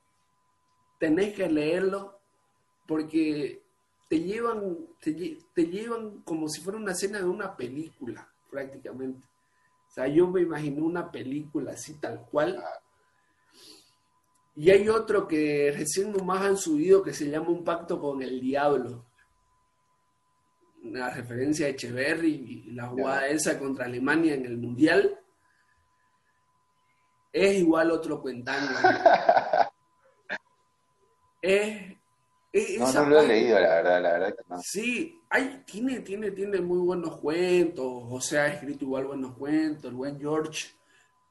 tenés 0.98 1.35
que 1.35 1.48
leerlos 1.48 2.11
porque 2.87 3.62
te 4.09 4.20
llevan, 4.20 4.77
te, 5.00 5.66
llevan 5.66 6.22
como 6.22 6.48
si 6.48 6.61
fuera 6.61 6.79
una 6.79 6.92
escena 6.92 7.18
de 7.18 7.24
una 7.24 7.57
película, 7.57 8.29
prácticamente. 8.50 9.27
O 9.88 9.90
sea, 9.90 10.07
yo 10.09 10.29
me 10.29 10.42
imaginé 10.42 10.83
una 10.83 11.11
película 11.11 11.72
así 11.72 11.94
tal 11.94 12.27
cual. 12.31 12.62
Y 14.57 14.70
hay 14.70 14.88
otro 14.88 15.27
que 15.27 15.72
recién 15.77 16.12
nomás 16.12 16.42
han 16.42 16.57
subido 16.57 17.03
que 17.03 17.12
se 17.12 17.29
llama 17.31 17.48
Un 17.48 17.64
pacto 17.64 18.00
con 18.00 18.22
el 18.22 18.40
diablo. 18.40 19.05
Una 20.85 21.11
referencia 21.11 21.66
a 21.66 21.70
Echeverry 21.70 22.64
y 22.66 22.73
la 22.73 22.87
jugada 22.87 23.27
esa 23.27 23.59
contra 23.59 23.87
Alemania 23.87 24.35
en 24.35 24.44
el 24.47 24.59
Mundial. 24.59 25.18
Es 27.33 27.59
igual 27.59 27.90
otro 27.90 28.20
cuentando. 28.20 28.73
es 31.42 31.94
no, 32.79 32.92
no 32.92 33.07
lo 33.07 33.20
he 33.20 33.27
leído, 33.27 33.59
la 33.59 33.68
verdad, 33.68 34.03
la 34.03 34.12
verdad 34.12 34.37
que 34.37 34.44
no. 34.49 34.61
Sí, 34.62 35.20
hay, 35.29 35.64
tiene, 35.66 36.01
tiene, 36.01 36.31
tiene 36.31 36.61
muy 36.61 36.79
buenos 36.79 37.18
cuentos, 37.18 37.85
o 37.85 38.20
sea, 38.20 38.44
ha 38.44 38.49
escrito 38.49 38.85
igual 38.85 39.07
buenos 39.07 39.37
cuentos, 39.37 39.87
el 39.87 39.97
buen 39.97 40.20
George, 40.20 40.68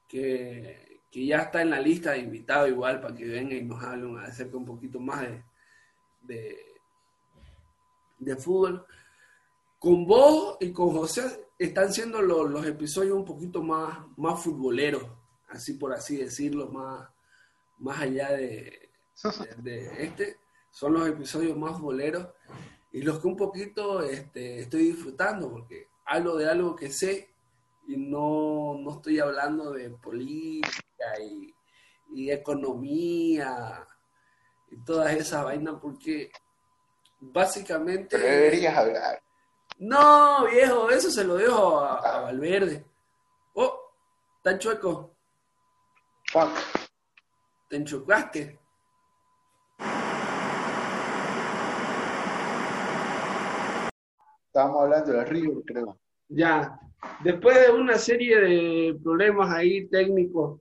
que, 0.06 1.00
ya 1.10 1.38
está 1.38 1.62
en 1.62 1.70
la 1.70 1.80
lista 1.80 2.10
de 2.10 2.18
invitados 2.18 2.68
igual 2.68 3.00
para 3.00 3.14
que 3.14 3.24
venga 3.24 3.54
y 3.54 3.62
nos 3.62 3.82
hablen 3.82 4.18
acerca 4.18 4.56
un 4.56 4.66
poquito 4.66 5.00
más 5.00 5.26
de, 6.20 6.58
de, 8.18 8.36
fútbol. 8.36 8.84
Con 9.84 10.06
vos 10.06 10.56
y 10.60 10.72
con 10.72 10.92
José 10.92 11.50
están 11.58 11.92
siendo 11.92 12.22
los, 12.22 12.66
episodios 12.66 13.18
un 13.18 13.24
poquito 13.26 13.62
más, 13.62 13.98
más 14.16 14.42
futboleros, 14.42 15.04
así 15.48 15.74
por 15.74 15.92
así 15.92 16.16
decirlo, 16.16 16.70
más, 16.70 17.06
más 17.80 18.00
allá 18.00 18.32
de, 18.32 18.88
de 19.58 20.02
este 20.02 20.38
son 20.70 20.94
los 20.94 21.06
episodios 21.06 21.54
más 21.58 21.78
boleros 21.78 22.28
y 22.92 23.02
los 23.02 23.20
que 23.20 23.26
un 23.26 23.36
poquito 23.36 24.02
este, 24.02 24.60
estoy 24.60 24.84
disfrutando 24.84 25.50
porque 25.50 25.88
hablo 26.06 26.36
de 26.36 26.48
algo 26.48 26.74
que 26.74 26.90
sé 26.90 27.34
y 27.86 27.98
no, 27.98 28.78
no 28.78 28.90
estoy 28.90 29.18
hablando 29.18 29.70
de 29.70 29.90
política 29.90 31.20
y, 31.20 31.54
economía 32.30 33.86
y 34.70 34.78
todas 34.78 35.12
esas 35.12 35.44
vainas 35.44 35.74
porque 35.78 36.30
básicamente... 37.20 38.16
deberías 38.16 38.74
hablar. 38.74 39.24
No, 39.78 40.46
viejo, 40.46 40.88
eso 40.90 41.10
se 41.10 41.24
lo 41.24 41.36
dejo 41.36 41.80
a, 41.80 42.20
Valverde. 42.20 42.84
Oh, 43.54 43.92
tan 44.42 44.58
chueco. 44.58 45.16
Te 47.68 47.76
enchucaste. 47.76 48.58
Estábamos 54.46 54.82
hablando 54.82 55.12
de 55.12 55.24
River, 55.24 55.64
creo. 55.66 55.98
Ya, 56.28 56.78
después 57.24 57.60
de 57.60 57.72
una 57.72 57.98
serie 57.98 58.40
de 58.40 58.98
problemas 59.02 59.52
ahí 59.52 59.88
técnicos, 59.88 60.60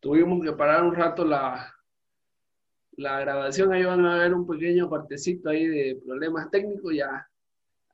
tuvimos 0.00 0.44
que 0.44 0.52
parar 0.52 0.82
un 0.82 0.94
rato 0.94 1.24
la, 1.24 1.72
la 2.96 3.20
grabación. 3.20 3.72
Ahí 3.72 3.84
van 3.84 4.04
a 4.04 4.18
ver 4.18 4.34
un 4.34 4.46
pequeño 4.46 4.90
partecito 4.90 5.50
ahí 5.50 5.66
de 5.66 6.00
problemas 6.04 6.50
técnicos. 6.50 6.92
Ya, 6.94 7.28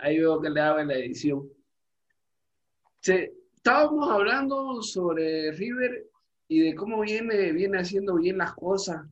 ahí 0.02 0.18
veo 0.18 0.40
que 0.40 0.50
le 0.50 0.60
hago 0.60 0.82
la 0.82 0.94
edición. 0.94 1.48
estábamos 3.00 4.10
hablando 4.10 4.82
sobre 4.82 5.52
River 5.52 6.06
y 6.48 6.60
de 6.60 6.74
cómo 6.74 7.00
viene, 7.00 7.52
viene 7.52 7.78
haciendo 7.78 8.16
bien 8.16 8.38
las 8.38 8.52
cosas 8.54 9.06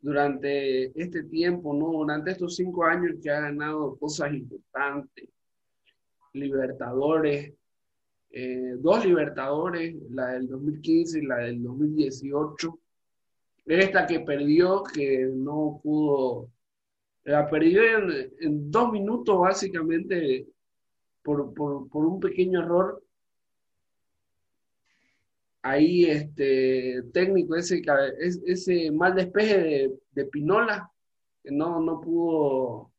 durante 0.00 0.92
este 1.00 1.24
tiempo, 1.24 1.74
¿no? 1.74 1.86
Durante 1.98 2.30
estos 2.30 2.56
cinco 2.56 2.84
años 2.84 3.16
que 3.22 3.30
ha 3.30 3.40
ganado 3.40 3.96
cosas 3.96 4.32
importantes, 4.34 5.28
Libertadores, 6.34 7.54
eh, 8.30 8.74
dos 8.78 9.04
Libertadores, 9.04 9.96
la 10.10 10.28
del 10.34 10.46
2015 10.46 11.18
y 11.20 11.22
la 11.22 11.36
del 11.38 11.62
2018. 11.62 12.78
Esta 13.64 14.06
que 14.06 14.20
perdió, 14.20 14.82
que 14.82 15.26
no 15.34 15.80
pudo, 15.82 16.48
la 17.30 17.48
perdió 17.48 17.82
en, 17.82 18.70
dos 18.70 18.90
minutos 18.90 19.38
básicamente 19.38 20.46
por, 21.22 21.52
por 21.54 22.06
un 22.06 22.20
pequeño 22.20 22.62
error 22.62 23.02
ahí 25.62 26.06
este 26.06 27.02
técnico, 27.12 27.56
ese, 27.56 27.82
ese 28.46 28.90
mal 28.90 29.14
despeje 29.14 29.90
de, 30.12 30.24
Pinola, 30.26 30.90
que 31.42 31.50
no, 31.50 31.80
no 31.80 32.00
pudo 32.00 32.92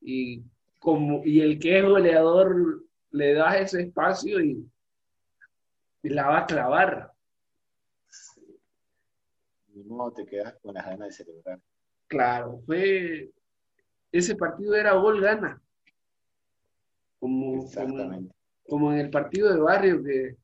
Y, 0.00 0.42
como, 0.78 1.22
y 1.24 1.40
el 1.40 1.58
que 1.58 1.78
es 1.78 1.84
goleador 1.84 2.84
le 3.10 3.34
das 3.34 3.56
ese 3.56 3.82
espacio 3.82 4.40
y, 4.40 4.66
y 6.02 6.08
la 6.08 6.28
va 6.28 6.38
a 6.38 6.46
clavar. 6.46 7.12
Ni 9.74 9.84
modo 9.84 10.12
te 10.12 10.26
quedas 10.26 10.56
con 10.62 10.74
las 10.74 10.86
ganas 10.86 11.08
de 11.08 11.24
celebrar. 11.24 11.60
Claro, 12.06 12.60
fue. 12.66 13.30
Ese 14.12 14.34
partido 14.34 14.74
era 14.74 14.94
gol 14.94 15.20
gana. 15.20 15.60
Como, 17.18 17.68
como, 18.66 18.92
en 18.92 18.98
el 18.98 19.10
partido 19.10 19.52
de 19.52 19.60
barrio 19.60 20.02
que. 20.02 20.36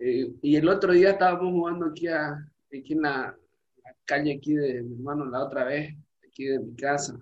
Eh, 0.00 0.32
y 0.42 0.56
el 0.56 0.68
otro 0.68 0.92
día 0.92 1.10
estábamos 1.10 1.52
jugando 1.52 1.86
aquí, 1.86 2.06
a, 2.06 2.48
aquí 2.72 2.92
en 2.92 3.02
la, 3.02 3.36
calle 4.04 4.34
aquí 4.34 4.54
de 4.54 4.82
mi 4.82 4.94
hermano 4.94 5.26
la 5.26 5.44
otra 5.44 5.64
vez, 5.64 5.94
aquí 6.26 6.44
de 6.44 6.60
mi 6.60 6.74
casa, 6.76 7.20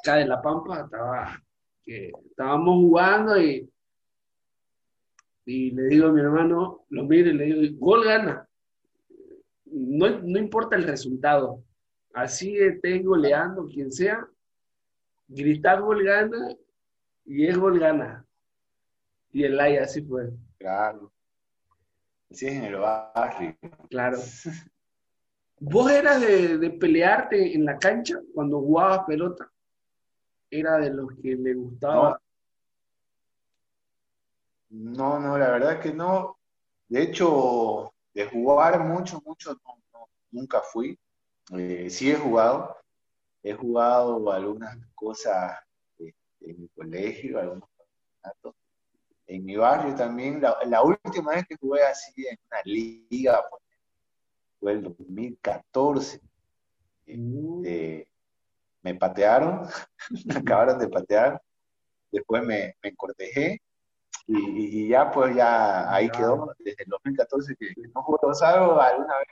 acá 0.00 0.16
de 0.16 0.26
La 0.26 0.42
Pampa, 0.42 0.80
estaba, 0.80 1.42
que 1.84 2.12
estábamos 2.28 2.74
jugando 2.74 3.40
y, 3.40 3.70
y 5.46 5.70
le 5.70 5.84
digo 5.84 6.08
a 6.08 6.12
mi 6.12 6.20
hermano, 6.20 6.84
lo 6.90 7.04
mire 7.04 7.30
y 7.30 7.34
le 7.34 7.44
digo, 7.44 7.86
gol 7.86 8.04
gana. 8.04 8.48
No, 9.64 10.20
no 10.20 10.38
importa 10.38 10.76
el 10.76 10.84
resultado, 10.84 11.62
así 12.16 12.56
estés 12.56 13.04
goleando, 13.04 13.66
quien 13.66 13.92
sea, 13.92 14.26
gritar 15.28 15.82
gol 15.82 16.02
gana 16.02 16.56
y 17.26 17.46
es 17.46 17.58
gol 17.58 17.78
gana. 17.78 18.24
Y 19.32 19.44
el 19.44 19.60
ay 19.60 19.76
así 19.76 20.00
fue. 20.00 20.32
Claro. 20.58 21.12
Así 22.30 22.46
es 22.46 22.54
en 22.54 22.64
el 22.64 22.76
barrio. 22.76 23.56
Claro. 23.90 24.18
¿Vos 25.60 25.90
eras 25.90 26.22
de, 26.22 26.70
pelearte 26.80 27.54
en 27.54 27.66
la 27.66 27.78
cancha 27.78 28.18
cuando 28.34 28.60
jugabas 28.60 29.04
pelota? 29.06 29.50
¿Era 30.50 30.78
de 30.78 30.94
los 30.94 31.10
que 31.20 31.36
le 31.36 31.52
gustaba? 31.52 32.18
No, 34.70 35.18
no, 35.18 35.36
la 35.36 35.50
verdad 35.50 35.80
que 35.80 35.92
no. 35.92 36.38
De 36.88 37.02
hecho, 37.02 37.92
de 38.14 38.26
jugar 38.26 38.82
mucho, 38.84 39.20
mucho, 39.24 39.60
nunca 40.30 40.62
fui. 40.62 40.98
Eh, 41.52 41.88
sí 41.90 42.10
he 42.10 42.16
jugado. 42.16 42.76
He 43.42 43.54
jugado 43.54 44.32
algunas 44.32 44.76
cosas 44.94 45.58
este, 45.98 46.14
en 46.40 46.62
mi 46.62 46.68
colegio, 46.68 47.38
algunos 47.38 47.68
campeonatos. 47.76 48.54
En 49.26 49.44
mi 49.44 49.56
barrio 49.56 49.94
también. 49.94 50.40
La, 50.40 50.82
última 50.82 51.32
vez 51.32 51.46
que 51.48 51.56
jugué 51.56 51.82
así 51.82 52.26
en 52.26 52.38
una 52.46 52.60
liga, 52.64 53.44
fue 54.58 54.72
el 54.72 54.82
2014. 54.82 56.20
Este, 57.06 58.08
me 58.82 58.94
patearon, 58.94 59.68
me 60.26 60.36
acabaron 60.36 60.78
de 60.78 60.88
patear, 60.88 61.42
después 62.10 62.44
me, 62.44 62.76
me 62.82 62.94
cortejé 62.94 63.60
y, 64.28 64.88
ya 64.88 65.10
pues 65.10 65.34
ya 65.36 65.92
ahí 65.92 66.08
quedó 66.10 66.54
desde 66.58 66.82
el 66.84 66.90
2014 66.90 67.56
que, 67.56 67.74
no 67.94 68.02
juego 68.02 68.32
algo 68.40 68.80
alguna 68.80 69.18
vez 69.18 69.28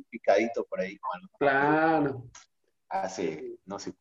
un 0.00 0.06
picadito 0.10 0.64
por 0.64 0.80
ahí 0.80 0.96
con 0.98 1.20
Claro. 1.38 2.24
Hace, 2.88 3.58
no 3.66 3.78
sé. 3.78 3.94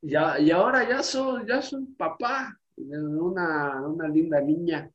Ya, 0.00 0.38
y 0.38 0.50
ahora 0.50 0.88
ya 0.88 1.02
soy, 1.02 1.46
ya 1.46 1.60
soy 1.60 1.84
papá 1.96 2.58
de 2.76 2.98
una, 3.02 3.82
una 3.86 4.08
linda 4.08 4.40
niña. 4.40 4.90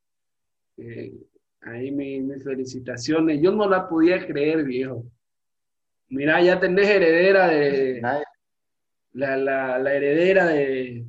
Eh, 0.77 1.13
Ahí 1.61 1.91
mis 1.91 2.43
felicitaciones. 2.43 3.39
Yo 3.41 3.51
no 3.51 3.69
la 3.69 3.87
podía 3.87 4.25
creer, 4.25 4.63
viejo. 4.63 5.05
Mira, 6.09 6.41
ya 6.41 6.59
tenés 6.59 6.87
heredera 6.87 7.47
de. 7.47 8.01
La, 9.13 9.35
la, 9.37 9.93
heredera 9.93 10.45
de, 10.45 11.05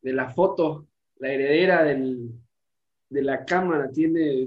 de 0.00 0.12
la 0.12 0.30
foto, 0.30 0.86
la 1.16 1.32
heredera 1.32 1.82
del, 1.82 2.30
de 3.10 3.22
la 3.22 3.44
cámara. 3.44 3.90
Tiene, 3.90 4.44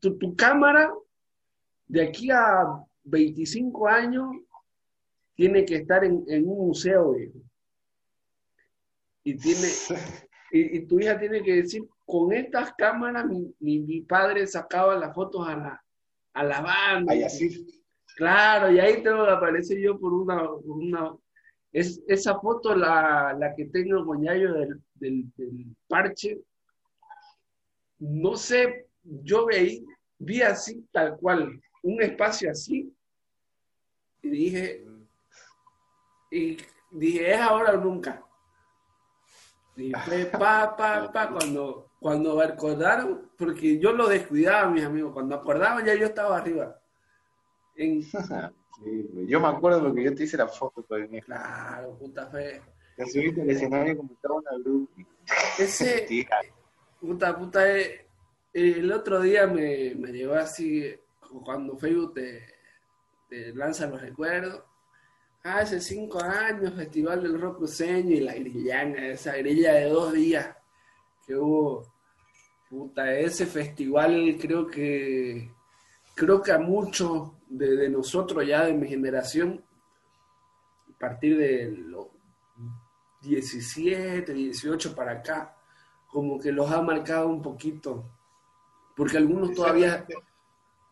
tu, 0.00 0.16
tu, 0.16 0.36
cámara 0.36 0.92
de 1.86 2.02
aquí 2.02 2.30
a 2.30 2.82
25 3.04 3.88
años 3.88 4.36
tiene 5.34 5.64
que 5.64 5.76
estar 5.76 6.04
en, 6.04 6.24
en 6.28 6.48
un 6.48 6.68
museo, 6.68 7.12
viejo. 7.12 7.38
Y 9.24 9.36
tiene. 9.36 9.68
Y, 10.52 10.78
y, 10.78 10.86
tu 10.86 11.00
hija 11.00 11.18
tiene 11.18 11.42
que 11.42 11.56
decir, 11.56 11.82
con 12.04 12.32
estas 12.32 12.72
cámaras 12.74 13.26
mi, 13.26 13.52
mi, 13.58 14.00
padre 14.02 14.46
sacaba 14.46 14.94
las 14.94 15.12
fotos 15.12 15.46
a 15.46 15.56
la, 15.56 15.84
a 16.34 16.44
la 16.44 16.60
banda. 16.60 17.12
Ahí 17.12 17.24
así. 17.24 17.66
Claro, 18.16 18.70
y 18.70 18.78
ahí 18.78 19.02
tengo 19.02 19.26
que 19.26 19.32
aparecer 19.32 19.78
yo 19.78 19.98
por 19.98 20.14
una, 20.14 20.50
una 20.50 21.16
es, 21.72 22.02
esa 22.06 22.38
foto 22.40 22.74
la, 22.74 23.36
la 23.38 23.54
que 23.54 23.66
tengo 23.66 24.06
con 24.06 24.22
Yayo 24.22 24.54
del, 24.54 24.80
del, 24.94 25.76
parche. 25.88 26.40
No 27.98 28.36
sé, 28.36 28.86
yo 29.02 29.46
veí, 29.46 29.84
vi 30.18 30.40
así 30.40 30.86
tal 30.92 31.18
cual, 31.18 31.60
un 31.86 32.02
espacio 32.02 32.50
así, 32.50 32.92
y 34.22 34.28
dije, 34.28 34.84
y 36.30 36.56
dije, 36.90 37.32
es 37.32 37.40
ahora 37.40 37.74
o 37.74 37.76
nunca. 37.76 38.22
Y 39.76 39.92
fue 39.92 40.24
pa, 40.26 40.74
pa, 40.76 41.12
pa, 41.12 41.30
cuando, 41.30 41.90
cuando 42.00 42.40
acordaron, 42.40 43.30
porque 43.36 43.78
yo 43.78 43.92
lo 43.92 44.08
descuidaba, 44.08 44.70
mis 44.70 44.84
amigos, 44.84 45.12
cuando 45.12 45.36
acordaban 45.36 45.84
ya 45.84 45.94
yo 45.94 46.06
estaba 46.06 46.38
arriba. 46.38 46.80
yo 47.76 49.40
me 49.40 49.48
acuerdo 49.48 49.82
porque 49.82 50.04
yo 50.04 50.14
te 50.14 50.24
hice 50.24 50.38
la 50.38 50.48
foto, 50.48 50.82
pues. 50.82 51.08
Claro, 51.24 51.96
puta 51.98 52.26
fe. 52.28 52.62
Te 52.96 53.06
subiste 53.06 53.42
al 53.42 53.50
escenario 53.50 53.96
como 53.98 54.12
estaba 54.12 54.34
una 54.36 54.58
grupo. 54.58 54.90
Ese, 55.58 56.06
puta, 57.00 57.36
puta, 57.36 57.70
eh, 57.70 58.06
el 58.54 58.90
otro 58.90 59.20
día 59.20 59.46
me, 59.46 59.94
me 59.94 60.10
llegó 60.10 60.34
así, 60.34 60.98
cuando 61.44 61.76
Facebook 61.76 62.14
te, 62.14 63.54
lanza 63.54 63.86
los 63.86 64.00
recuerdos. 64.00 64.62
Hace 65.42 65.80
cinco 65.80 66.20
años, 66.20 66.74
Festival 66.74 67.22
del 67.22 67.40
Rock 67.40 67.58
Cruceño 67.58 68.10
y 68.10 68.20
la 68.20 68.34
grillana, 68.34 69.08
esa 69.08 69.36
grilla 69.36 69.74
de 69.74 69.88
dos 69.88 70.12
días 70.12 70.56
que 71.24 71.36
hubo 71.36 71.96
Puta, 72.68 73.12
ese 73.12 73.46
festival 73.46 74.36
creo 74.40 74.66
que 74.66 75.52
creo 76.16 76.42
que 76.42 76.50
a 76.50 76.58
muchos 76.58 77.30
de, 77.48 77.88
nosotros 77.88 78.44
ya 78.44 78.64
de 78.64 78.72
mi 78.72 78.88
generación, 78.88 79.62
a 80.92 80.98
partir 80.98 81.36
de 81.36 81.70
los 81.70 82.08
17, 83.22 84.32
18 84.32 84.96
para 84.96 85.12
acá, 85.12 85.56
como 86.08 86.40
que 86.40 86.50
los 86.50 86.68
ha 86.72 86.82
marcado 86.82 87.28
un 87.28 87.40
poquito, 87.40 88.04
porque 88.96 89.18
algunos 89.18 89.52
todavía 89.52 90.04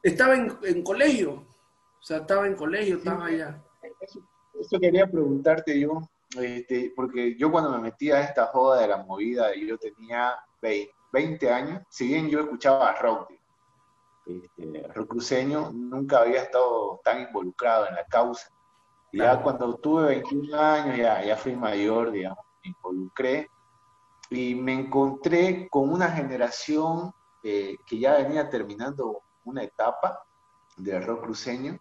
estaba 0.04 0.34
en, 0.34 0.82
colegio, 0.82 1.32
o 1.32 2.02
sea, 2.02 2.18
estaba 2.18 2.46
en 2.46 2.54
colegio, 2.54 2.98
estaba 2.98 3.26
allá. 3.26 3.60
Eso, 4.60 4.78
quería 4.78 5.06
preguntarte 5.06 5.80
yo, 5.80 6.08
este, 6.40 6.92
porque 6.94 7.36
yo 7.36 7.50
cuando 7.50 7.70
me 7.70 7.78
metí 7.78 8.12
a 8.12 8.20
esta 8.20 8.46
joda 8.46 8.82
de 8.82 8.88
la 8.88 8.98
movida, 8.98 9.54
yo 9.56 9.76
tenía 9.78 10.34
20 10.62 10.94
20 11.14 11.52
años, 11.52 11.82
si 11.88 12.08
bien 12.08 12.28
yo 12.28 12.40
escuchaba 12.40 12.92
rock, 12.96 13.30
este, 14.26 14.82
rock 14.92 15.08
cruceño, 15.08 15.70
nunca 15.72 16.18
había 16.18 16.42
estado 16.42 17.00
tan 17.04 17.22
involucrado 17.22 17.86
en 17.86 17.94
la 17.94 18.04
causa. 18.06 18.50
Y 19.12 19.18
ya 19.18 19.40
cuando 19.40 19.76
tuve 19.76 20.06
21 20.06 20.58
años, 20.58 20.96
ya, 20.98 21.24
ya 21.24 21.36
fui 21.36 21.54
mayor, 21.54 22.10
digamos, 22.10 22.44
me 22.64 22.70
involucré 22.70 23.48
y 24.28 24.56
me 24.56 24.72
encontré 24.72 25.68
con 25.70 25.92
una 25.92 26.10
generación 26.10 27.12
eh, 27.44 27.76
que 27.86 28.00
ya 28.00 28.16
venía 28.16 28.50
terminando 28.50 29.22
una 29.44 29.62
etapa 29.62 30.24
del 30.76 31.04
rock 31.04 31.24
cruceño, 31.24 31.78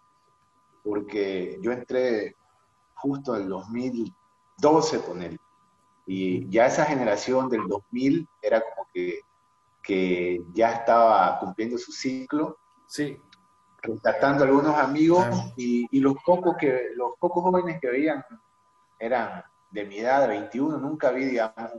porque 0.84 1.58
yo 1.62 1.72
entré 1.72 2.36
justo 2.96 3.36
en 3.36 3.44
el 3.44 3.50
2012 3.50 5.02
con 5.02 5.22
él. 5.22 5.40
Y 6.06 6.50
ya 6.50 6.66
esa 6.66 6.86
generación 6.86 7.50
del 7.50 7.68
2000 7.68 8.28
era 8.42 8.62
como 8.62 8.88
que, 8.94 9.20
que 9.82 10.44
ya 10.54 10.74
estaba 10.74 11.40
cumpliendo 11.40 11.78
su 11.78 11.92
ciclo. 11.92 12.58
Sí. 12.88 13.18
Rescatando 13.82 14.44
a 14.44 14.48
algunos 14.48 14.76
amigos 14.78 15.26
y, 15.58 15.88
y, 15.92 16.00
los 16.00 16.16
pocos 16.26 16.56
que 16.58 16.92
los 16.96 17.14
pocos 17.20 17.44
jóvenes 17.44 17.82
que 17.82 17.90
veían 17.90 18.24
eran 18.98 19.44
de 19.72 19.84
mi 19.86 19.98
edad, 19.98 20.22
de 20.22 20.28
21, 20.28 20.78
nunca 20.78 21.12
vi, 21.12 21.26
digamos, 21.26 21.72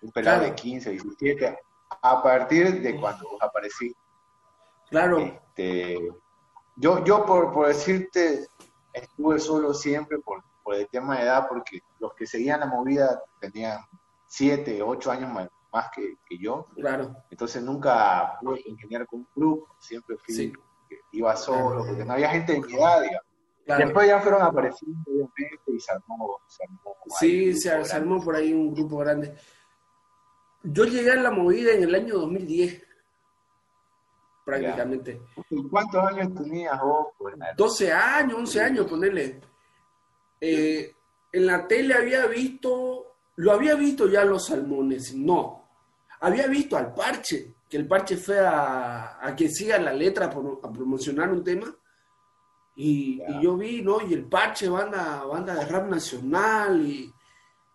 un 0.00 0.10
pelado 0.12 0.44
de 0.44 0.54
15, 0.54 0.90
17, 0.90 1.58
a 2.02 2.22
partir 2.22 2.80
de 2.80 2.98
cuando 2.98 3.28
vos 3.28 3.42
aparecí. 3.42 3.94
Claro. 4.90 5.18
Este, 5.18 5.98
yo, 6.76 7.04
yo 7.04 7.24
por, 7.24 7.52
por 7.52 7.68
decirte, 7.68 8.46
estuve 8.92 9.38
solo 9.38 9.72
siempre 9.72 10.18
por, 10.18 10.42
por 10.62 10.74
el 10.74 10.88
tema 10.88 11.16
de 11.16 11.24
edad, 11.24 11.46
porque 11.48 11.80
los 11.98 12.14
que 12.14 12.26
seguían 12.26 12.60
la 12.60 12.66
movida 12.66 13.22
tenían 13.40 13.80
siete, 14.26 14.82
ocho 14.82 15.10
años 15.10 15.32
más, 15.32 15.90
que, 15.94 16.16
yo. 16.38 16.66
Claro. 16.76 17.14
Entonces 17.30 17.62
nunca 17.62 18.38
pude 18.40 18.62
ingeniar 18.66 19.06
con 19.06 19.20
un 19.20 19.28
grupo, 19.34 19.74
siempre 19.78 20.16
fui, 20.18 20.52
iba 21.12 21.36
solo, 21.36 21.84
porque 21.86 22.04
no 22.04 22.12
había 22.12 22.30
gente 22.30 22.52
de 22.52 22.60
mi 22.60 22.74
edad, 22.74 23.02
digamos. 23.02 23.30
Después 23.66 24.08
ya 24.08 24.20
fueron 24.20 24.42
apareciendo, 24.42 24.98
obviamente, 25.06 25.62
y 25.66 25.78
se 25.78 25.92
armó. 25.92 26.40
sí, 27.18 27.54
se, 27.54 27.70
armó 27.70 28.20
por 28.20 28.34
ahí 28.34 28.52
un 28.52 28.74
grupo 28.74 28.96
grande. 28.98 29.34
Yo 30.62 30.84
llegué 30.84 31.12
a 31.12 31.16
la 31.16 31.30
movida 31.30 31.72
en 31.72 31.84
el 31.84 31.94
año 31.94 32.18
2010, 32.18 32.82
prácticamente. 34.50 35.20
¿Cuántos 35.70 36.04
años 36.04 36.34
tenías 36.34 36.80
vos? 36.80 37.08
12 37.56 37.92
años, 37.92 38.38
11 38.38 38.60
años, 38.60 38.86
ponele. 38.86 39.40
Eh, 40.40 40.92
en 41.32 41.46
la 41.46 41.66
tele 41.66 41.94
había 41.94 42.26
visto, 42.26 43.16
lo 43.36 43.52
había 43.52 43.74
visto 43.74 44.08
ya 44.08 44.24
los 44.24 44.46
salmones, 44.46 45.14
no. 45.14 45.68
Había 46.20 46.46
visto 46.46 46.76
al 46.76 46.92
parche, 46.92 47.54
que 47.68 47.76
el 47.76 47.86
parche 47.86 48.16
fue 48.16 48.38
a, 48.38 49.18
a 49.24 49.34
que 49.34 49.48
siga 49.48 49.78
la 49.78 49.92
letra 49.92 50.26
a 50.26 50.72
promocionar 50.72 51.30
un 51.30 51.42
tema 51.42 51.74
y, 52.82 53.20
yo 53.42 53.58
vi, 53.58 53.82
¿no? 53.82 54.00
Y 54.00 54.14
el 54.14 54.24
parche, 54.24 54.68
banda, 54.68 55.24
banda 55.24 55.54
de 55.54 55.66
rap 55.66 55.88
nacional, 55.88 56.80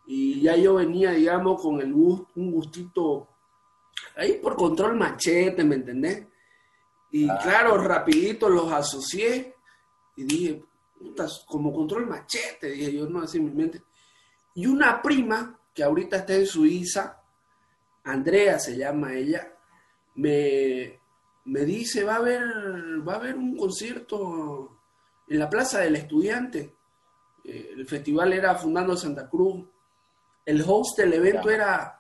y, 0.08 0.42
ya 0.42 0.56
yo 0.56 0.76
venía, 0.76 1.12
digamos, 1.12 1.62
con 1.62 1.80
el 1.80 1.94
un 1.94 2.52
gustito, 2.52 3.28
ahí 4.16 4.40
por 4.42 4.56
control 4.56 4.96
machete, 4.96 5.64
¿me 5.64 5.76
entendés? 5.76 6.26
Y 7.16 7.30
ah. 7.30 7.40
claro, 7.42 7.78
rapidito 7.78 8.50
los 8.50 8.70
asocié 8.74 9.56
y 10.18 10.26
dije, 10.26 10.66
como 11.48 11.72
control 11.72 12.08
machete, 12.08 12.72
dije 12.72 12.92
yo, 12.92 13.08
no, 13.08 13.22
así 13.22 13.38
en 13.38 13.46
mi 13.46 13.52
mente. 13.52 13.84
Y 14.54 14.66
una 14.66 15.02
prima, 15.02 15.58
que 15.74 15.82
ahorita 15.82 16.18
está 16.18 16.34
en 16.34 16.46
Suiza, 16.46 17.24
Andrea 18.04 18.60
se 18.60 18.76
llama 18.76 19.14
ella, 19.14 19.50
me, 20.16 21.00
me 21.46 21.62
dice, 21.62 22.04
va 22.04 22.16
a 22.16 22.18
haber, 22.18 22.44
va 23.08 23.14
a 23.14 23.16
haber 23.16 23.38
un 23.38 23.56
concierto 23.56 24.82
en 25.30 25.40
la 25.40 25.50
Plaza 25.50 25.80
del 25.80 25.96
Estudiante. 25.96 26.76
Eh, 27.46 27.76
el 27.78 27.88
festival 27.88 28.34
era 28.34 28.56
Fundando 28.56 28.98
Santa 28.98 29.30
Cruz. 29.30 29.66
El 30.46 30.62
host 30.68 30.98
del 30.98 31.14
evento 31.14 31.50
era, 31.50 31.98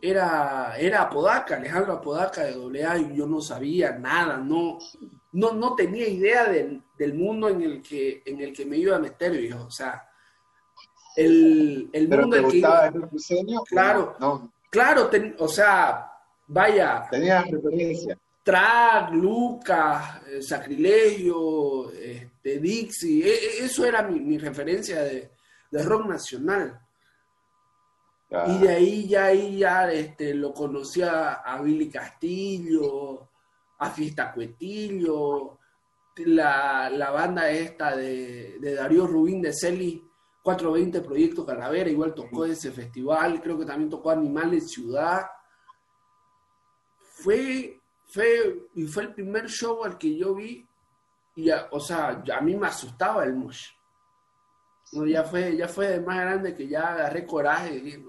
era, 0.00 0.76
era 0.78 1.02
Apodaca, 1.02 1.56
Alejandro 1.56 1.94
Apodaca 1.94 2.44
de 2.44 2.84
AA, 2.84 2.98
y 2.98 3.16
yo 3.16 3.26
no 3.26 3.40
sabía 3.40 3.92
nada, 3.92 4.36
no, 4.36 4.78
no, 5.32 5.52
no 5.52 5.74
tenía 5.74 6.08
idea 6.08 6.44
del, 6.46 6.82
mundo 7.14 7.48
en 7.48 7.62
el, 7.62 7.82
que, 7.82 8.22
en 8.24 8.40
el 8.40 8.52
que 8.52 8.64
me 8.64 8.76
iba 8.76 8.96
a 8.96 9.00
meter, 9.00 9.32
viejo. 9.32 9.64
O 9.64 9.70
sea, 9.70 10.08
el, 11.16 11.90
el 11.92 12.08
mundo 12.08 12.36
en 12.36 12.48
que 12.48 12.56
iba... 12.58 12.92
Claro, 13.66 14.16
no. 14.20 14.52
claro, 14.70 15.10
o 15.38 15.48
sea, 15.48 16.12
vaya. 16.46 17.06
Tenía 17.10 17.42
referencia. 17.42 18.18
Track, 18.48 19.12
Lucas, 19.12 20.22
eh, 20.26 20.42
Sacrilegio, 20.42 21.92
este, 21.92 22.58
Dixie, 22.58 23.22
e, 23.22 23.28
e, 23.28 23.64
eso 23.66 23.84
era 23.84 24.02
mi, 24.02 24.38
referencia 24.38 25.02
de, 25.02 25.30
rock 25.84 26.06
nacional. 26.06 26.80
Y 28.30 28.58
de 28.58 28.68
ahí 28.68 29.08
ya, 29.08 29.24
ahí 29.26 29.58
ya 29.58 29.90
este, 29.90 30.34
lo 30.34 30.52
conocía 30.52 31.34
a 31.34 31.62
Billy 31.62 31.88
Castillo, 31.88 33.28
a 33.78 33.90
Fiesta 33.90 34.32
Cuetillo, 34.32 35.58
la, 36.16 37.10
banda 37.10 37.50
esta 37.50 37.96
de, 37.96 38.58
Darío 38.76 39.06
Rubín 39.06 39.40
de 39.40 39.52
Celi, 39.52 40.04
420 40.42 41.00
Proyecto 41.00 41.46
Calavera, 41.46 41.88
igual 41.88 42.14
tocó 42.14 42.44
ese 42.44 42.70
festival, 42.70 43.40
creo 43.40 43.58
que 43.58 43.64
también 43.64 43.88
tocó 43.88 44.10
Animales 44.10 44.70
Ciudad. 44.70 45.22
Fue 47.22 47.78
fue, 48.08 48.68
y 48.74 48.86
fue 48.86 49.02
el 49.04 49.14
primer 49.14 49.48
show 49.48 49.84
al 49.84 49.98
que 49.98 50.16
yo 50.16 50.34
vi, 50.34 50.66
y 51.36 51.50
o 51.70 51.78
sea, 51.78 52.22
a 52.34 52.40
mí 52.40 52.56
me 52.56 52.66
asustaba 52.66 53.24
el 53.24 53.34
mosh. 53.34 53.68
No, 54.92 55.06
ya 55.06 55.22
fue, 55.22 55.54
ya 55.56 55.68
fue 55.68 56.00
más 56.00 56.18
grande 56.18 56.54
que 56.54 56.66
ya 56.66 56.94
agarré 56.94 57.26
coraje 57.26 57.74
y 57.74 57.80
dije, 57.80 58.04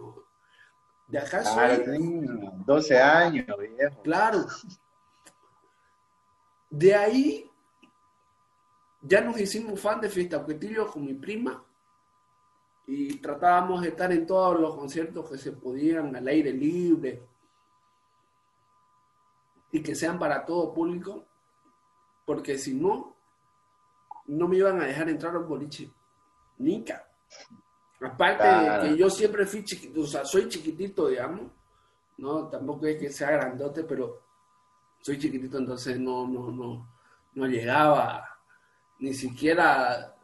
de 1.10 1.20
acá 1.20 1.44
soy... 1.44 1.86
12 2.66 3.02
años, 3.02 3.46
viejo. 3.58 4.02
Claro. 4.02 4.46
De 6.70 6.96
ahí 6.96 7.50
ya 9.02 9.22
nos 9.22 9.40
hicimos 9.40 9.80
fan 9.80 10.02
de 10.02 10.10
Fiesta 10.10 10.44
Cuetillo 10.44 10.88
con 10.88 11.06
mi 11.06 11.14
prima 11.14 11.64
y 12.86 13.18
tratábamos 13.18 13.82
de 13.82 13.90
estar 13.90 14.12
en 14.12 14.26
todos 14.26 14.60
los 14.60 14.76
conciertos 14.76 15.30
que 15.30 15.38
se 15.38 15.52
podían 15.52 16.16
al 16.16 16.28
aire 16.28 16.52
libre 16.52 17.24
y 19.72 19.82
que 19.82 19.96
sean 19.96 20.18
para 20.18 20.46
todo 20.46 20.74
público, 20.74 21.26
porque 22.26 22.58
si 22.58 22.74
no, 22.74 23.16
no 24.26 24.48
me 24.48 24.58
iban 24.58 24.82
a 24.82 24.86
dejar 24.86 25.10
entrar 25.10 25.36
a 25.36 25.40
un 25.40 25.48
boliche. 25.48 25.92
Nica. 26.58 27.08
Aparte 28.02 28.48
de 28.48 28.90
que 28.90 28.98
yo 28.98 29.10
siempre 29.10 29.46
fui 29.46 29.64
chiquito, 29.64 30.02
o 30.02 30.08
sea, 30.08 30.24
soy 30.24 30.48
chiquitito, 30.48 31.08
digamos, 31.08 31.52
no, 32.18 32.48
tampoco 32.48 32.86
es 32.86 32.98
que 32.98 33.12
sea 33.12 33.32
grandote, 33.32 33.84
pero 33.84 34.22
soy 35.02 35.18
chiquitito, 35.18 35.58
entonces 35.58 36.00
no, 36.00 36.28
no, 36.28 36.52
no, 36.52 36.90
no 37.34 37.48
llegaba 37.48 38.26
ni 39.00 39.14
siquiera 39.14 40.16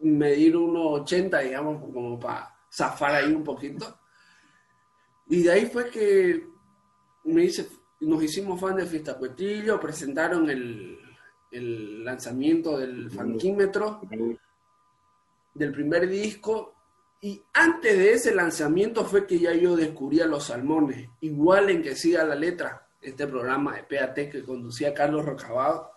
medir 0.00 0.54
1,80, 0.54 1.42
digamos, 1.42 1.80
como 1.92 2.18
para 2.18 2.54
zafar 2.72 3.16
ahí 3.16 3.32
un 3.32 3.44
poquito. 3.44 3.98
Y 5.28 5.42
de 5.42 5.52
ahí 5.52 5.66
fue 5.66 5.90
que 5.90 6.48
me 7.24 7.44
hice 7.44 7.68
nos 8.00 8.22
hicimos 8.22 8.58
fan 8.60 8.76
de 8.76 8.86
Fiesta 8.86 9.18
Cuetillo, 9.18 9.78
presentaron 9.78 10.48
el, 10.48 10.98
lanzamiento 12.04 12.78
del 12.78 13.10
fanquímetro, 13.10 14.00
del 15.60 15.72
primer 15.72 16.08
disco, 16.08 16.74
y 17.20 17.42
antes 17.52 17.98
de 17.98 18.12
ese 18.14 18.34
lanzamiento 18.34 19.04
fue 19.04 19.26
que 19.26 19.38
ya 19.38 19.52
yo 19.52 19.76
descubría 19.76 20.24
Los 20.24 20.44
Salmones, 20.44 21.10
igual 21.20 21.68
en 21.68 21.82
que 21.82 21.94
siga 21.94 22.24
la 22.24 22.34
letra, 22.34 22.88
este 22.98 23.26
programa 23.26 23.76
de 23.76 23.82
PAT 23.82 24.30
que 24.30 24.42
conducía 24.42 24.94
Carlos 24.94 25.26
Rocabado, 25.26 25.92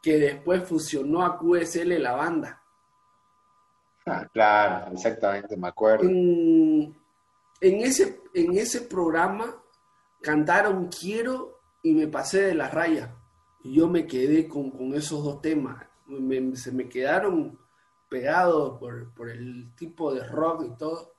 que 0.00 0.16
después 0.18 0.62
fusionó 0.62 1.24
a 1.24 1.38
QSL 1.38 2.00
la 2.00 2.12
banda. 2.12 2.62
Ah, 4.06 4.28
claro, 4.32 4.92
exactamente, 4.92 5.56
me 5.56 5.68
acuerdo. 5.68 6.08
En, 6.08 6.94
ese, 7.60 8.20
en 8.34 8.56
ese 8.56 8.82
programa 8.82 9.60
cantaron 10.20 10.88
Quiero 10.88 11.60
y 11.82 11.94
me 11.94 12.06
pasé 12.06 12.42
de 12.42 12.54
la 12.54 12.68
raya. 12.68 13.16
Y 13.64 13.74
yo 13.74 13.88
me 13.88 14.06
quedé 14.06 14.46
con, 14.46 14.94
esos 14.94 15.24
dos 15.24 15.40
temas. 15.40 15.84
se 16.54 16.72
me 16.72 16.88
quedaron 16.88 17.58
pegados 18.12 18.78
por, 18.78 19.30
el 19.30 19.74
tipo 19.74 20.12
de 20.12 20.22
rock 20.22 20.64
y 20.66 20.76
todo. 20.76 21.14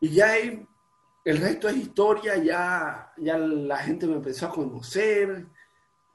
Y 0.00 0.10
ya 0.10 0.30
hay, 0.30 0.64
el 1.24 1.38
resto 1.38 1.68
es 1.68 1.76
historia, 1.76 2.36
ya, 2.36 3.12
ya 3.16 3.36
la 3.36 3.78
gente 3.78 4.06
me 4.06 4.14
empezó 4.14 4.46
a 4.46 4.50
conocer, 4.50 5.46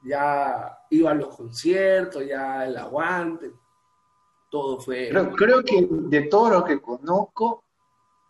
ya 0.02 0.78
iba 0.88 1.10
a 1.10 1.14
los 1.14 1.36
conciertos, 1.36 2.26
ya 2.26 2.64
el 2.64 2.78
aguante, 2.78 3.52
todo 4.50 4.80
fue... 4.80 5.10
creo 5.36 5.62
que 5.62 5.86
de 5.90 6.22
todo 6.22 6.48
lo 6.48 6.64
que 6.64 6.80
conozco, 6.80 7.64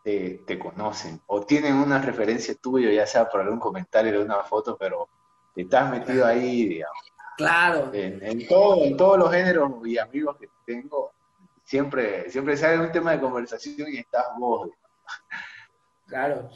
te, 0.02 0.58
conocen 0.58 1.20
o 1.26 1.42
tienen 1.42 1.76
una 1.76 2.00
referencia 2.00 2.56
tuya, 2.56 2.90
ya 2.90 3.06
sea 3.06 3.28
por 3.28 3.42
algún 3.42 3.60
comentario 3.60 4.10
de 4.10 4.24
una 4.24 4.42
foto, 4.42 4.76
pero 4.76 5.08
te 5.54 5.62
estás 5.62 5.88
metido 5.88 6.26
ahí, 6.26 6.66
digamos. 6.66 7.11
Claro. 7.36 7.90
En, 7.92 8.46
todo, 8.46 8.84
en 8.84 8.96
todos 8.96 9.18
los 9.18 9.30
géneros 9.30 9.70
y 9.86 9.98
amigos 9.98 10.36
que 10.38 10.48
tengo, 10.64 11.12
siempre, 11.64 12.30
siempre 12.30 12.56
sale 12.56 12.80
un 12.80 12.92
tema 12.92 13.12
de 13.12 13.20
conversación 13.20 13.88
y 13.92 13.98
estás 13.98 14.26
vos. 14.38 14.70
Claro. 16.06 16.50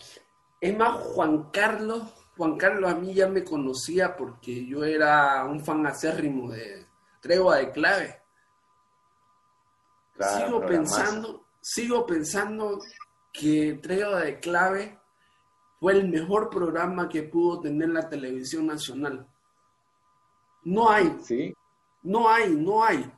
Es 0.60 0.76
más, 0.76 1.00
Juan 1.14 1.50
Carlos, 1.50 2.02
Juan 2.36 2.56
Carlos 2.56 2.90
a 2.90 2.94
mí 2.94 3.14
ya 3.14 3.26
me 3.26 3.44
conocía 3.44 4.16
porque 4.16 4.66
yo 4.66 4.84
era 4.84 5.44
un 5.44 5.64
fan 5.64 5.86
acérrimo 5.86 6.50
de 6.50 6.86
Tregua 7.20 7.56
de 7.56 7.70
Clave. 7.72 8.22
sigo 10.18 10.60
pensando, 10.66 11.46
sigo 11.60 12.06
pensando 12.06 12.78
que 13.32 13.78
Tregua 13.82 14.20
de 14.20 14.40
Clave 14.40 14.98
fue 15.80 15.92
el 15.92 16.08
mejor 16.08 16.50
programa 16.50 17.08
que 17.08 17.22
pudo 17.22 17.60
tener 17.60 17.88
la 17.88 18.08
televisión 18.08 18.66
nacional. 18.66 19.26
No 20.66 20.90
hay. 20.90 21.16
¿Sí? 21.22 21.54
No 22.02 22.28
hay, 22.28 22.50
no 22.50 22.82
hay. 22.82 23.08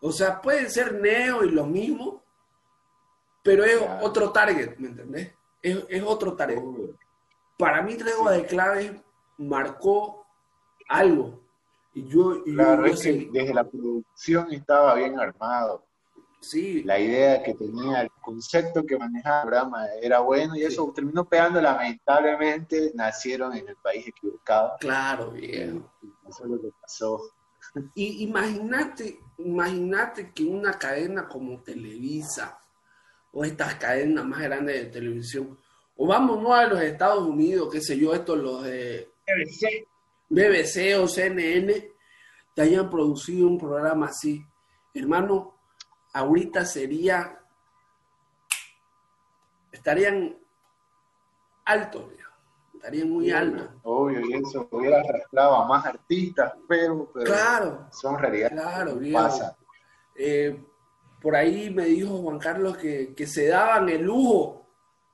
O 0.00 0.10
sea, 0.10 0.42
puede 0.42 0.68
ser 0.68 1.00
Neo 1.00 1.44
y 1.44 1.50
lo 1.50 1.64
mismo, 1.64 2.20
pero 3.44 3.64
es 3.64 3.80
otro 4.02 4.32
target, 4.32 4.76
¿me 4.78 4.88
entendés? 4.88 5.32
Es, 5.62 6.02
otro 6.04 6.34
target. 6.34 6.60
Para 7.56 7.80
mí, 7.82 7.94
Tregua 7.94 8.32
de 8.32 8.46
Clave 8.46 9.02
marcó 9.38 10.26
algo. 10.88 11.40
Y 11.94 12.08
yo, 12.08 12.42
desde 12.44 13.54
la 13.54 13.64
producción 13.64 14.52
estaba 14.52 14.94
bien 14.94 15.18
armado. 15.18 15.85
Sí. 16.46 16.84
La 16.84 16.98
idea 16.98 17.42
que 17.42 17.54
tenía, 17.54 18.02
el 18.02 18.10
concepto 18.22 18.84
que 18.86 18.96
manejaba 18.96 19.40
el 19.40 19.48
programa 19.48 19.86
era 20.00 20.20
bueno 20.20 20.54
y 20.56 20.62
eso 20.62 20.92
terminó 20.94 21.28
pegando. 21.28 21.60
Lamentablemente 21.60 22.92
nacieron 22.94 23.56
en 23.56 23.68
el 23.68 23.76
país 23.76 24.06
equivocado. 24.06 24.76
Claro, 24.78 25.32
bien. 25.32 25.84
Eso 26.28 26.44
es 26.44 26.50
lo 26.50 26.60
que 26.60 26.68
pasó. 26.80 27.20
Y 27.94 28.22
imagínate, 28.22 29.18
imagínate 29.38 30.32
que 30.32 30.44
una 30.44 30.74
cadena 30.74 31.26
como 31.28 31.62
Televisa 31.62 32.58
o 33.32 33.44
estas 33.44 33.74
cadenas 33.74 34.24
más 34.24 34.40
grandes 34.40 34.76
de 34.76 34.86
televisión, 34.86 35.58
o 35.96 36.06
vamos 36.06 36.40
no 36.40 36.54
a 36.54 36.66
los 36.66 36.80
Estados 36.80 37.26
Unidos, 37.26 37.68
qué 37.70 37.80
sé 37.80 37.98
yo, 37.98 38.14
estos 38.14 38.38
los 38.38 38.62
de 38.62 39.10
BBC, 39.26 39.86
BBC 40.28 40.98
o 40.98 41.08
CNN, 41.08 41.90
te 42.54 42.62
hayan 42.62 42.88
producido 42.88 43.46
un 43.48 43.58
programa 43.58 44.06
así. 44.06 44.42
Hermano, 44.94 45.55
ahorita 46.16 46.64
sería, 46.64 47.38
estarían 49.70 50.34
altos, 51.66 52.04
estarían 52.74 53.10
muy 53.10 53.30
altos. 53.30 53.68
Obvio, 53.82 54.20
y 54.20 54.32
eso 54.32 54.66
hubiera 54.70 55.00
arrastrado 55.00 55.56
a 55.56 55.68
más 55.68 55.84
artistas, 55.84 56.54
pero, 56.66 57.12
claro, 57.12 57.86
son 57.92 58.18
realidad. 58.18 58.50
Claro, 58.50 58.98
pasa. 59.12 59.58
Eh, 60.14 60.58
por 61.20 61.36
ahí 61.36 61.68
me 61.68 61.84
dijo 61.84 62.16
Juan 62.22 62.38
Carlos 62.38 62.78
que, 62.78 63.26
se 63.26 63.48
daban 63.48 63.90
el 63.90 64.00
lujo, 64.00 64.66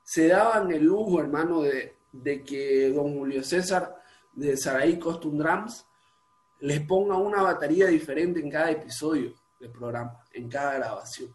se 0.05 0.29
daban 0.29 0.71
el 0.71 0.85
lujo, 0.85 1.19
hermano, 1.19 1.63
de, 1.63 1.97
de 2.13 2.45
que 2.45 2.91
don 2.91 3.19
Julio 3.19 3.43
César 3.43 4.01
de 4.35 4.57
Saraí 4.57 5.01
Costume 5.01 5.43
Drums 5.43 5.85
les 6.61 6.81
ponga 6.87 7.17
una 7.17 7.43
batería 7.43 7.89
diferente 7.89 8.39
en 8.39 8.49
cada 8.49 8.71
episodio 8.71 9.42
del 9.63 9.71
programa, 9.71 10.19
en 10.33 10.49
cada 10.49 10.75
grabación. 10.75 11.35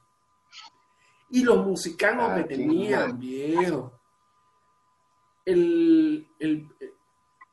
Y 1.30 1.44
los 1.44 1.66
musicanos 1.66 2.34
que 2.34 2.42
ah, 2.42 2.48
tenían, 2.48 3.18
viejo. 3.18 3.94
El, 5.46 6.28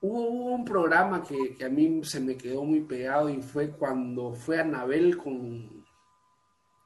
hubo 0.00 0.52
un 0.52 0.64
programa 0.64 1.22
que, 1.22 1.64
a 1.64 1.68
mí 1.68 2.04
se 2.04 2.20
me 2.20 2.36
quedó 2.36 2.64
muy 2.64 2.80
pegado 2.80 3.28
y 3.28 3.40
fue 3.40 3.70
cuando 3.70 4.34
fue 4.34 4.58
Anabel 4.60 5.16
con, 5.16 5.84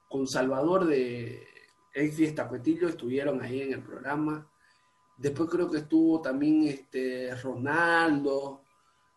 con 0.08 0.26
Salvador 0.26 0.84
de 0.84 1.46
El 1.94 2.12
Fiesta 2.12 2.46
Cuetillo, 2.46 2.88
estuvieron 2.88 3.40
ahí 3.40 3.62
en 3.62 3.72
el 3.72 3.82
programa. 3.82 4.46
Después 5.16 5.48
creo 5.48 5.70
que 5.70 5.78
estuvo 5.78 6.20
también 6.20 6.64
este 6.64 7.34
Ronaldo, 7.36 8.62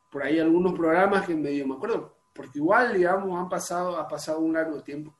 por 0.10 0.24
ahí 0.24 0.40
algunos 0.40 0.74
programas 0.74 1.28
que 1.28 1.36
medio 1.36 1.68
me 1.68 1.76
acuerdo, 1.76 2.21
porque 2.34 2.60
igual, 2.60 2.94
digamos, 2.94 3.40
han 3.40 3.50
pasado, 3.50 3.98
ha 3.98 4.08
pasado 4.08 4.40
un 4.40 4.54
largo 4.54 4.82
tiempo. 4.82 5.14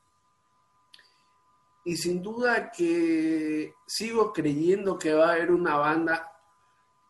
Y 1.84 1.98
sin 1.98 2.22
duda 2.22 2.72
que 2.72 3.74
sigo 3.88 4.32
creyendo 4.32 4.98
que 4.98 5.14
va 5.14 5.30
a 5.30 5.32
haber 5.34 5.52
una 5.52 5.78
banda 5.78 6.32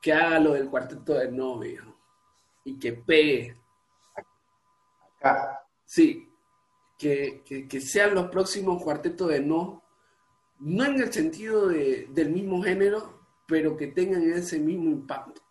que 0.01 0.13
haga 0.13 0.39
lo 0.39 0.53
del 0.53 0.69
cuarteto 0.69 1.13
de 1.13 1.31
novio 1.31 1.97
y 2.63 2.79
que 2.79 2.93
pegue. 2.93 3.55
Acá. 5.19 5.61
Sí, 5.85 6.31
que, 6.97 7.81
sean 7.81 8.15
los 8.15 8.29
próximos 8.29 8.81
cuartetos 8.81 9.29
de 9.29 9.41
no, 9.41 9.83
no 10.59 10.85
en 10.85 11.01
el 11.01 11.11
sentido 11.11 11.67
del 11.67 12.29
mismo 12.29 12.63
género, 12.63 13.21
pero 13.45 13.75
que 13.75 13.87
tengan 13.87 14.23
ese 14.31 14.59
mismo 14.59 14.89
impacto 14.89 15.41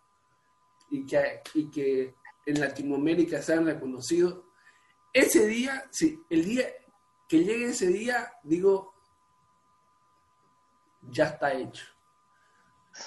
y 0.90 1.04
que, 1.04 1.42
y 1.54 1.70
que 1.70 2.14
en 2.46 2.60
Latinoamérica 2.60 3.42
sean 3.42 3.66
reconocidos. 3.66 4.40
Ese 5.12 5.46
día, 5.46 5.84
sí, 5.90 6.22
el 6.30 6.44
día 6.44 6.66
que 7.28 7.44
llegue 7.44 7.66
ese 7.66 7.88
día, 7.88 8.32
digo, 8.42 8.94
ya 11.10 11.26
está 11.26 11.52
hecho. 11.52 11.84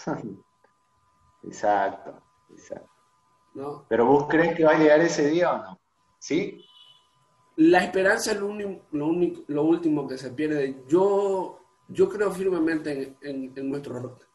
Exacto, 1.44 2.24
exacto. 2.50 2.90
¿No? 3.54 3.86
Pero 3.90 4.06
vos 4.06 4.28
crees 4.30 4.56
que 4.56 4.64
va 4.64 4.72
a 4.72 4.78
llegar 4.78 5.02
ese 5.02 5.28
día 5.28 5.52
o 5.52 5.58
no? 5.58 5.80
¿Sí? 6.18 6.64
La 7.58 7.84
esperanza 7.84 8.32
es 8.32 8.40
lo, 8.40 8.48
único, 8.48 9.44
lo, 9.48 9.64
último 9.64 10.08
que 10.08 10.18
se 10.18 10.32
pierde. 10.32 10.84
Yo, 10.88 11.60
yo 11.90 12.08
creo 12.08 12.32
firmemente 12.32 13.18
en, 13.22 13.52
en 13.54 13.70
nuestro 13.70 14.00
rock. 14.00 14.26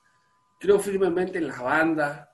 Creo 0.59 0.79
firmemente 0.79 1.39
en 1.39 1.49
las 1.49 1.63
bandas, 1.63 2.28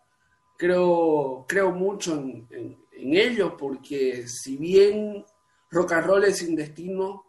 creo, 0.56 1.44
creo 1.48 1.70
mucho 1.72 2.14
en, 2.14 2.78
ellos 2.96 3.52
porque 3.58 4.26
si 4.26 4.56
bien 4.56 5.24
Rock 5.70 5.92
and 5.92 6.06
Roll 6.06 6.24
es 6.24 6.38
sin 6.38 6.56
destino, 6.56 7.26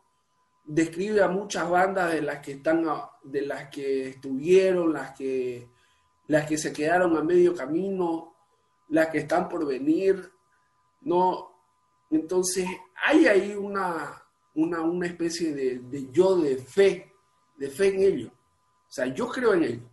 describe 0.64 1.22
a 1.22 1.28
muchas 1.28 1.70
bandas 1.70 2.14
de 2.14 2.22
las 2.22 2.40
que 2.40 2.54
están 2.54 2.86
de 3.24 3.42
las 3.42 3.70
que 3.70 4.10
estuvieron, 4.10 4.94
las 4.94 5.12
que 5.12 5.68
las 6.28 6.48
que 6.48 6.58
se 6.58 6.72
quedaron 6.72 7.18
a 7.18 7.24
medio 7.24 7.54
camino, 7.54 8.36
las 8.90 9.08
que 9.08 9.20
están 9.20 9.50
por 9.50 9.66
venir, 9.66 10.32
no 11.02 11.56
entonces 12.10 12.68
hay 13.06 13.28
ahí 13.28 13.56
una, 13.56 14.24
una, 14.54 15.06
especie 15.06 15.54
de, 15.54 15.80
de, 15.80 16.12
yo 16.12 16.38
de 16.38 16.58
fe, 16.58 17.12
de 17.58 17.70
fe 17.70 17.88
en 17.90 18.02
ellos. 18.02 18.32
O 18.32 18.92
sea, 18.92 19.08
yo 19.08 19.28
creo 19.28 19.54
en 19.54 19.64
ellos. 19.64 19.92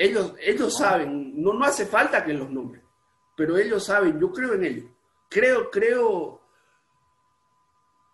Ellos, 0.00 0.34
ellos 0.40 0.76
saben, 0.76 1.42
no, 1.42 1.52
no 1.54 1.64
hace 1.64 1.84
falta 1.84 2.24
que 2.24 2.32
los 2.32 2.48
nombren, 2.48 2.84
pero 3.36 3.58
ellos 3.58 3.84
saben, 3.84 4.20
yo 4.20 4.30
creo 4.30 4.54
en 4.54 4.64
ellos. 4.64 4.90
Creo, 5.28 5.68
creo, 5.72 6.40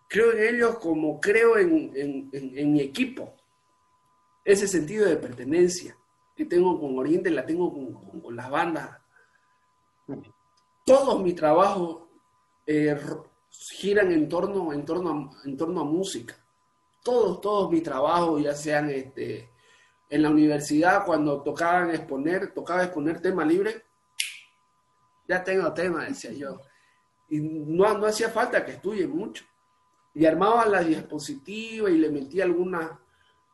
creo 0.08 0.32
en 0.32 0.54
ellos 0.54 0.78
como 0.78 1.20
creo 1.20 1.58
en, 1.58 2.72
mi 2.72 2.80
equipo. 2.80 3.34
Ese 4.42 4.66
sentido 4.66 5.06
de 5.06 5.16
pertenencia 5.16 5.94
que 6.34 6.46
tengo 6.46 6.80
con 6.80 6.98
Oriente 6.98 7.28
la 7.28 7.44
tengo 7.44 7.70
con, 7.70 8.34
las 8.34 8.48
bandas. 8.48 8.98
Todos 10.86 11.22
mis 11.22 11.34
trabajos 11.34 12.04
eh, 12.66 12.98
giran 13.50 14.10
en 14.10 14.26
torno, 14.26 14.72
en, 14.72 14.86
torno 14.86 15.32
en 15.44 15.54
torno 15.54 15.82
a 15.82 15.84
música. 15.84 16.34
Todos, 17.02 17.42
todos 17.42 17.70
mis 17.70 17.82
trabajos, 17.82 18.42
ya 18.42 18.54
sean 18.54 18.88
este, 18.88 19.50
en 20.08 20.22
la 20.22 20.30
universidad 20.30 21.04
cuando 21.04 21.42
tocaban 21.42 21.90
exponer, 21.90 22.52
tocaba 22.52 22.84
exponer 22.84 23.20
tema 23.20 23.44
libre, 23.44 23.84
ya 25.26 25.42
tengo 25.42 25.72
tema, 25.72 26.04
decía 26.04 26.32
yo. 26.32 26.60
Y 27.28 27.40
no, 27.40 27.86
hacía 28.06 28.28
falta 28.28 28.64
que 28.64 28.72
estudie 28.72 29.06
mucho. 29.06 29.44
Y 30.14 30.26
armaba 30.26 30.66
la 30.66 30.82
diapositiva 30.82 31.90
y 31.90 31.98
le 31.98 32.10
metía 32.10 32.44
algunas 32.44 32.90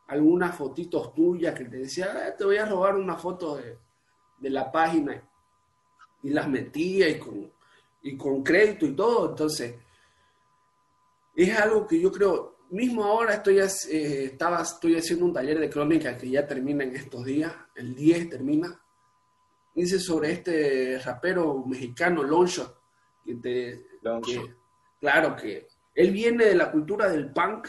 algunas 0.08 0.56
fotitos 0.56 1.14
tuyas 1.14 1.54
que 1.54 1.66
te 1.66 1.76
decía, 1.76 2.26
eh, 2.26 2.34
te 2.36 2.44
voy 2.44 2.56
a 2.56 2.66
robar 2.66 2.96
una 2.96 3.14
foto 3.14 3.56
de, 3.56 3.78
de, 4.38 4.50
la 4.50 4.72
página. 4.72 5.22
Y 6.24 6.30
las 6.30 6.48
metía 6.48 7.08
y 7.08 7.16
con, 7.16 7.50
y 8.02 8.16
con 8.16 8.42
crédito 8.42 8.86
y 8.86 8.96
todo. 8.96 9.30
Entonces, 9.30 9.76
es 11.36 11.58
algo 11.58 11.86
que 11.86 12.00
yo 12.00 12.10
creo, 12.10 12.56
mismo 12.70 13.04
ahora 13.04 13.34
estoy, 13.34 13.58
eh, 13.58 14.24
estaba, 14.24 14.62
estoy 14.62 14.96
haciendo 14.96 15.26
un 15.26 15.32
taller 15.32 15.58
de 15.58 15.70
crónica 15.70 16.16
que 16.16 16.30
ya 16.30 16.46
termina 16.46 16.84
en 16.84 16.94
estos 16.94 17.24
días, 17.24 17.52
el 17.74 17.94
10 17.94 18.30
termina. 18.30 18.80
Hice 19.74 19.98
sobre 19.98 20.32
este 20.32 20.98
rapero 20.98 21.64
mexicano, 21.64 22.22
Longshot, 22.22 22.76
que 23.24 23.34
te, 23.36 23.86
claro 25.00 25.36
que 25.36 25.68
él 25.94 26.10
viene 26.10 26.46
de 26.46 26.54
la 26.54 26.70
cultura 26.70 27.08
del 27.08 27.32
punk 27.32 27.68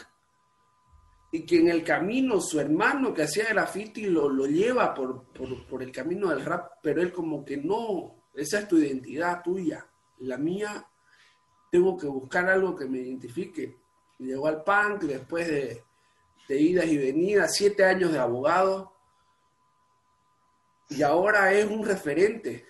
y 1.30 1.46
que 1.46 1.60
en 1.60 1.68
el 1.68 1.82
camino 1.82 2.40
su 2.40 2.60
hermano 2.60 3.14
que 3.14 3.22
hacía 3.22 3.48
graffiti 3.48 4.06
lo, 4.06 4.28
lo 4.28 4.46
lleva 4.46 4.92
por, 4.92 5.32
por, 5.32 5.66
por, 5.66 5.82
el 5.82 5.90
camino 5.90 6.28
del 6.28 6.44
rap, 6.44 6.72
pero 6.82 7.00
él 7.00 7.12
como 7.12 7.44
que 7.44 7.56
no, 7.56 8.26
esa 8.34 8.60
es 8.60 8.68
tu 8.68 8.78
identidad 8.78 9.42
tuya, 9.42 9.86
la 10.18 10.36
mía, 10.36 10.86
tengo 11.70 11.96
que 11.96 12.06
buscar 12.06 12.48
algo 12.48 12.76
que 12.76 12.86
me 12.86 12.98
identifique 12.98 13.81
llegó 14.26 14.48
al 14.48 14.62
punk 14.62 15.02
después 15.02 15.48
de, 15.48 15.84
idas 16.48 16.86
y 16.86 16.98
venidas, 16.98 17.54
siete 17.54 17.84
años 17.84 18.12
de 18.12 18.18
abogado, 18.18 18.92
y 20.90 21.02
ahora 21.02 21.52
es 21.54 21.64
un 21.64 21.82
referente, 21.82 22.66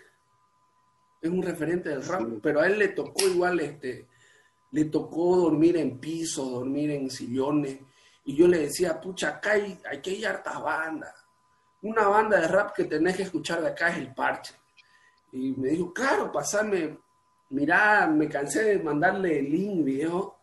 es 1.20 1.30
un 1.30 1.42
referente 1.42 1.88
del 1.88 2.04
rap, 2.04 2.22
pero 2.40 2.60
a 2.60 2.66
él 2.68 2.78
le 2.78 2.88
tocó 2.88 3.26
igual, 3.26 3.58
este, 3.58 4.06
le 4.70 4.84
tocó 4.84 5.36
dormir 5.36 5.76
en 5.76 5.98
pisos, 5.98 6.48
dormir 6.48 6.92
en 6.92 7.10
sillones, 7.10 7.80
y 8.24 8.36
yo 8.36 8.46
le 8.46 8.60
decía, 8.60 9.00
pucha, 9.00 9.30
acá 9.30 9.52
hay, 9.52 9.76
hay 9.90 10.00
que 10.00 10.10
ir 10.10 10.28
hartas 10.28 10.62
bandas, 10.62 11.14
una 11.82 12.06
banda 12.06 12.40
de 12.40 12.46
rap 12.46 12.72
que 12.76 12.84
tenés 12.84 13.16
que 13.16 13.24
escuchar 13.24 13.60
de 13.60 13.68
acá 13.68 13.90
es 13.90 13.98
El 13.98 14.14
Parche, 14.14 14.54
y 15.32 15.52
me 15.52 15.70
dijo, 15.70 15.92
claro, 15.92 16.30
pasame, 16.30 16.98
mirá, 17.50 18.06
me 18.06 18.28
cansé 18.28 18.62
de 18.62 18.78
mandarle 18.78 19.40
el 19.40 19.50
link, 19.50 19.84
viejo, 19.84 20.41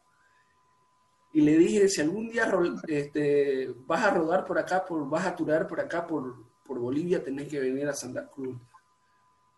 y 1.31 1.41
le 1.41 1.57
dije, 1.57 1.87
si 1.87 2.01
algún 2.01 2.29
día 2.29 2.51
este, 2.87 3.69
vas 3.85 4.03
a 4.03 4.11
rodar 4.11 4.45
por 4.45 4.57
acá, 4.57 4.83
por, 4.83 5.07
vas 5.07 5.27
a 5.27 5.35
turar 5.35 5.67
por 5.67 5.79
acá, 5.79 6.05
por, 6.05 6.35
por 6.65 6.79
Bolivia, 6.79 7.23
tenés 7.23 7.47
que 7.47 7.59
venir 7.59 7.87
a 7.87 7.93
Santa 7.93 8.27
Cruz. 8.27 8.57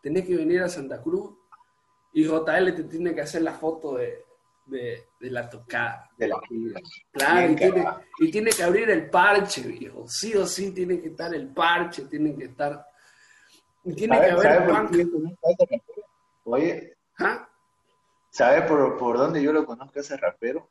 Tenés 0.02 0.26
que 0.26 0.36
venir 0.36 0.62
a 0.62 0.70
Santa 0.70 1.02
Cruz 1.02 1.32
y 2.14 2.26
JL 2.26 2.76
te 2.76 2.84
tiene 2.84 3.16
que 3.16 3.22
hacer 3.22 3.44
la 3.44 3.54
foto 3.54 3.96
de, 3.96 4.26
la 5.20 5.50
tocada. 5.50 6.10
De 6.18 6.28
la. 6.28 6.40
Claro, 7.12 7.52
y 8.20 8.32
tiene, 8.32 8.52
que 8.52 8.64
abrir 8.64 8.90
el 8.90 9.10
parche, 9.10 9.62
viejo. 9.62 10.06
Sí 10.08 10.36
o 10.36 10.46
sí 10.46 10.72
tiene 10.72 11.00
que 11.00 11.10
estar 11.10 11.34
el 11.34 11.54
parche, 11.54 12.06
tiene 12.06 12.36
que 12.36 12.46
estar... 12.46 12.86
Y 13.84 13.96
tiene 13.96 14.20
que 14.20 14.32
haber... 14.32 15.08
Oye, 16.44 16.98
¿Ah? 17.20 17.48
¿Sabes 18.30 18.64
por, 18.64 18.98
por 18.98 19.18
dónde 19.18 19.42
yo 19.42 19.52
lo 19.52 19.66
conozco 19.66 20.00
ese 20.00 20.18
rapero? 20.18 20.70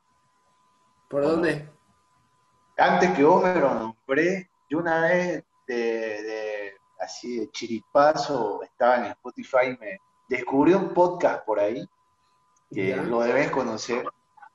¿Por 1.11 1.25
dónde? 1.25 1.69
Antes 2.79 3.11
que 3.17 3.25
vos 3.25 3.43
me 3.43 3.53
lo 3.57 3.75
nombré, 3.75 4.49
yo 4.69 4.79
una 4.79 5.01
vez 5.01 5.45
de, 5.67 6.73
así 7.01 7.41
de 7.41 7.51
chiripazo 7.51 8.63
estaba 8.63 8.99
en 8.99 9.05
Spotify 9.07 9.67
y 9.67 9.77
me 9.77 10.01
descubrí 10.29 10.73
un 10.73 10.95
podcast 10.95 11.45
por 11.45 11.59
ahí 11.59 11.85
que 12.73 12.95
lo 12.95 13.23
debes 13.23 13.51
conocer, 13.51 14.07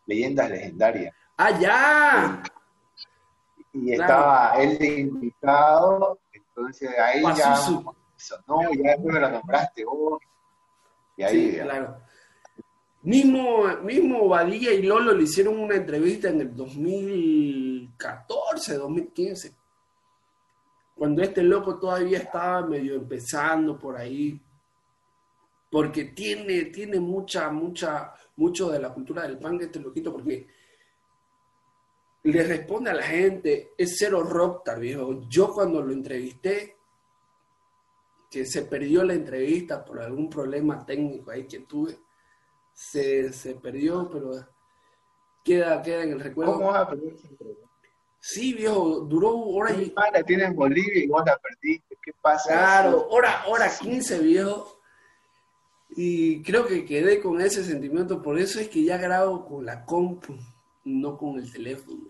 Leyendas 0.05 0.49
Legendarias. 0.49 1.13
¡Ah, 1.35 1.59
ya! 1.59 2.43
Y, 3.73 3.91
estaba 3.91 4.53
él 4.55 4.77
de 4.77 4.99
invitado, 5.01 6.19
entonces 6.31 6.89
ahí 6.97 7.21
ya, 7.35 7.59
no, 8.47 8.61
ya 8.71 8.95
me 8.97 9.19
lo 9.19 9.29
nombraste 9.29 9.83
vos. 9.83 10.21
Y 11.17 11.23
ahí, 11.23 11.51
sí, 11.51 11.59
claro. 11.59 11.97
Mismo, 13.05 13.65
mismo 13.83 14.27
Badilla 14.27 14.73
y 14.73 14.81
Lolo 14.81 15.13
le 15.13 15.23
hicieron 15.25 15.59
una 15.59 15.75
entrevista 15.75 16.29
en 16.29 16.41
el 16.41 16.55
2014, 16.55 18.77
2015, 18.77 19.55
cuando 20.95 21.21
este 21.21 21.43
loco 21.43 21.77
todavía 21.77 22.17
estaba 22.17 22.65
medio 22.65 22.95
empezando 22.95 23.77
por 23.77 23.95
ahí, 23.95 24.41
porque 25.69 26.05
tiene, 26.05 26.65
tiene 26.65 26.99
mucha, 26.99 27.51
mucha, 27.51 28.11
mucho 28.37 28.71
de 28.71 28.79
la 28.79 28.91
cultura 28.91 29.21
del 29.21 29.37
punk 29.37 29.61
este 29.61 29.79
loquito, 29.79 30.11
porque 30.11 30.47
le 32.23 32.43
responde 32.43 32.89
a 32.89 32.95
la 32.95 33.03
gente, 33.03 33.73
es 33.77 33.97
cero 33.99 34.23
rockstar, 34.23 34.79
viejo. 34.79 35.29
Yo 35.29 35.53
cuando 35.53 35.79
lo 35.79 35.93
entrevisté, 35.93 36.75
que 38.31 38.47
se 38.47 38.63
perdió 38.63 39.03
la 39.03 39.13
entrevista 39.13 39.85
por 39.85 40.01
algún 40.01 40.27
problema 40.27 40.83
técnico 40.83 41.29
ahí 41.29 41.45
que 41.45 41.59
tuve, 41.59 41.99
se, 42.75 43.31
se 43.31 43.55
perdió, 43.55 44.09
pero 44.11 44.31
queda, 45.43 45.81
queda 45.81 46.03
en 46.03 46.11
el 46.11 46.19
recuerdo. 46.19 46.53
¿Cómo 46.53 46.67
vas 46.67 46.81
a 46.81 46.89
perder 46.89 47.13
entrevista? 47.13 47.65
Sí, 48.19 48.53
viejo, 48.53 49.01
duró 49.01 49.37
hora 49.37 49.71
y... 49.71 49.93
La 50.11 50.23
tienes 50.23 50.49
en 50.49 50.55
Bolivia 50.55 51.03
y 51.03 51.07
vos 51.07 51.23
la 51.25 51.37
perdiste, 51.37 51.97
¿qué 52.03 52.11
pasa? 52.21 52.51
Claro, 52.51 53.07
hora, 53.09 53.45
hora 53.47 53.69
15, 53.69 54.19
viejo. 54.19 54.79
Y 55.91 56.43
creo 56.43 56.65
que 56.65 56.83
quedé 56.83 57.21
con 57.21 57.39
ese 57.39 57.63
sentimiento, 57.63 58.21
por 58.21 58.37
eso 58.37 58.59
es 58.59 58.67
que 58.67 58.83
ya 58.83 58.97
grabo 58.97 59.45
con 59.45 59.65
la 59.65 59.85
compu, 59.85 60.35
no 60.83 61.17
con 61.17 61.37
el 61.37 61.51
teléfono. 61.51 62.09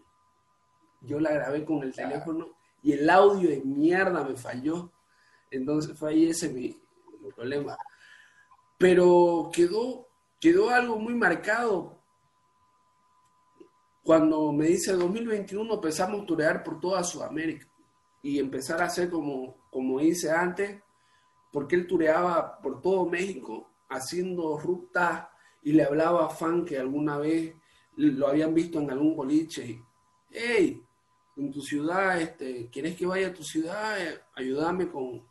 Yo 1.01 1.19
la 1.19 1.31
grabé 1.31 1.63
con 1.63 1.83
el 1.83 1.93
teléfono 1.93 2.55
y 2.81 2.93
el 2.93 3.07
audio 3.09 3.49
de 3.49 3.61
mierda 3.61 4.23
me 4.23 4.35
falló. 4.35 4.91
Entonces 5.51 5.99
fue 5.99 6.11
ahí 6.11 6.29
ese 6.29 6.49
mi, 6.49 6.81
mi 7.21 7.31
problema. 7.31 7.77
Pero 8.77 9.51
quedó 9.53 10.07
quedó 10.39 10.69
algo 10.69 10.97
muy 10.97 11.13
marcado. 11.13 12.01
Cuando 14.03 14.51
me 14.51 14.67
dice 14.67 14.93
2021 14.93 15.73
empezamos 15.73 16.21
a 16.21 16.25
turear 16.25 16.63
por 16.63 16.79
toda 16.79 17.03
Sudamérica 17.03 17.67
y 18.21 18.39
empezar 18.39 18.81
a 18.81 18.85
hacer 18.85 19.09
como, 19.09 19.57
como 19.71 19.99
hice 19.99 20.31
antes, 20.31 20.81
porque 21.51 21.75
él 21.75 21.87
tureaba 21.87 22.59
por 22.61 22.81
todo 22.81 23.05
México 23.05 23.71
haciendo 23.89 24.57
rutas 24.57 25.27
y 25.63 25.71
le 25.71 25.83
hablaba 25.83 26.25
a 26.25 26.29
fan 26.29 26.65
que 26.65 26.77
alguna 26.77 27.17
vez 27.17 27.55
lo 27.95 28.27
habían 28.27 28.53
visto 28.53 28.79
en 28.79 28.91
algún 28.91 29.15
boliche. 29.15 29.81
Hey, 30.29 30.83
en 31.37 31.51
tu 31.51 31.61
ciudad, 31.61 32.21
este, 32.21 32.69
¿quieres 32.69 32.95
que 32.95 33.05
vaya 33.05 33.29
a 33.29 33.33
tu 33.33 33.43
ciudad? 33.43 33.97
Ayúdame 34.35 34.89
con 34.89 35.25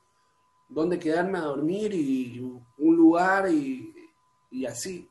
dónde 0.68 0.98
quedarme 0.98 1.38
a 1.38 1.42
dormir 1.42 1.94
y 1.94 2.40
un 2.40 2.96
lugar 2.96 3.50
y 3.50 3.93
y 4.54 4.66
así. 4.66 5.10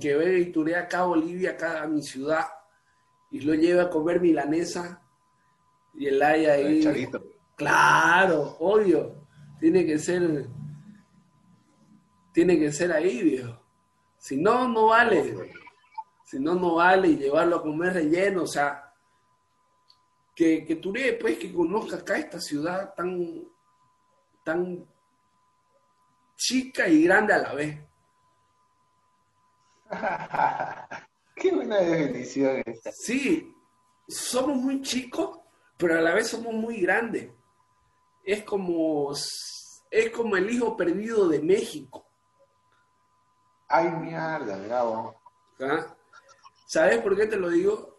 Que 0.00 0.16
ve 0.16 0.38
y 0.40 0.52
turea 0.52 0.80
acá 0.80 1.00
a 1.00 1.06
Bolivia, 1.06 1.50
acá 1.50 1.82
a 1.82 1.86
mi 1.86 2.02
ciudad, 2.02 2.46
y 3.30 3.40
lo 3.40 3.54
lleva 3.54 3.84
a 3.84 3.90
comer 3.90 4.20
milanesa, 4.20 5.02
y 5.94 6.06
el 6.06 6.22
haya 6.22 6.54
ahí. 6.54 7.08
Claro, 7.56 8.56
obvio. 8.60 9.26
Tiene 9.58 9.84
que 9.84 9.98
ser. 9.98 10.46
Tiene 12.32 12.58
que 12.58 12.72
ser 12.72 12.92
ahí, 12.92 13.22
viejo. 13.22 13.60
Si 14.16 14.38
no, 14.38 14.66
no 14.66 14.86
vale. 14.86 15.52
Si 16.24 16.38
no, 16.38 16.54
no 16.54 16.76
vale. 16.76 17.08
Y 17.08 17.16
llevarlo 17.16 17.56
a 17.56 17.62
comer 17.62 17.92
relleno, 17.92 18.44
o 18.44 18.46
sea. 18.46 18.94
Que, 20.34 20.64
que 20.64 20.76
Turé, 20.76 21.18
pues, 21.20 21.36
que 21.36 21.52
conozca 21.52 21.96
acá 21.96 22.16
esta 22.16 22.40
ciudad 22.40 22.94
tan, 22.94 23.44
tan 24.42 24.86
chica 26.40 26.88
y 26.88 27.04
grande 27.04 27.34
a 27.34 27.38
la 27.38 27.54
vez. 27.54 27.78
Qué 31.36 31.52
buena 31.52 31.76
definición 31.76 32.62
esta. 32.64 32.90
Sí, 32.92 33.54
somos 34.08 34.56
muy 34.56 34.80
chicos, 34.80 35.38
pero 35.76 35.98
a 35.98 36.00
la 36.00 36.14
vez 36.14 36.28
somos 36.28 36.54
muy 36.54 36.80
grandes. 36.80 37.30
Es 38.24 38.42
como, 38.44 39.12
es 39.90 40.10
como 40.10 40.36
el 40.36 40.50
hijo 40.50 40.76
perdido 40.76 41.28
de 41.28 41.40
México. 41.40 42.06
Ay, 43.68 43.90
mierda, 43.90 44.56
bravo. 44.66 45.14
¿Ah? 45.60 45.94
¿Sabes 46.66 46.98
por 46.98 47.16
qué 47.16 47.26
te 47.26 47.36
lo 47.36 47.50
digo? 47.50 47.98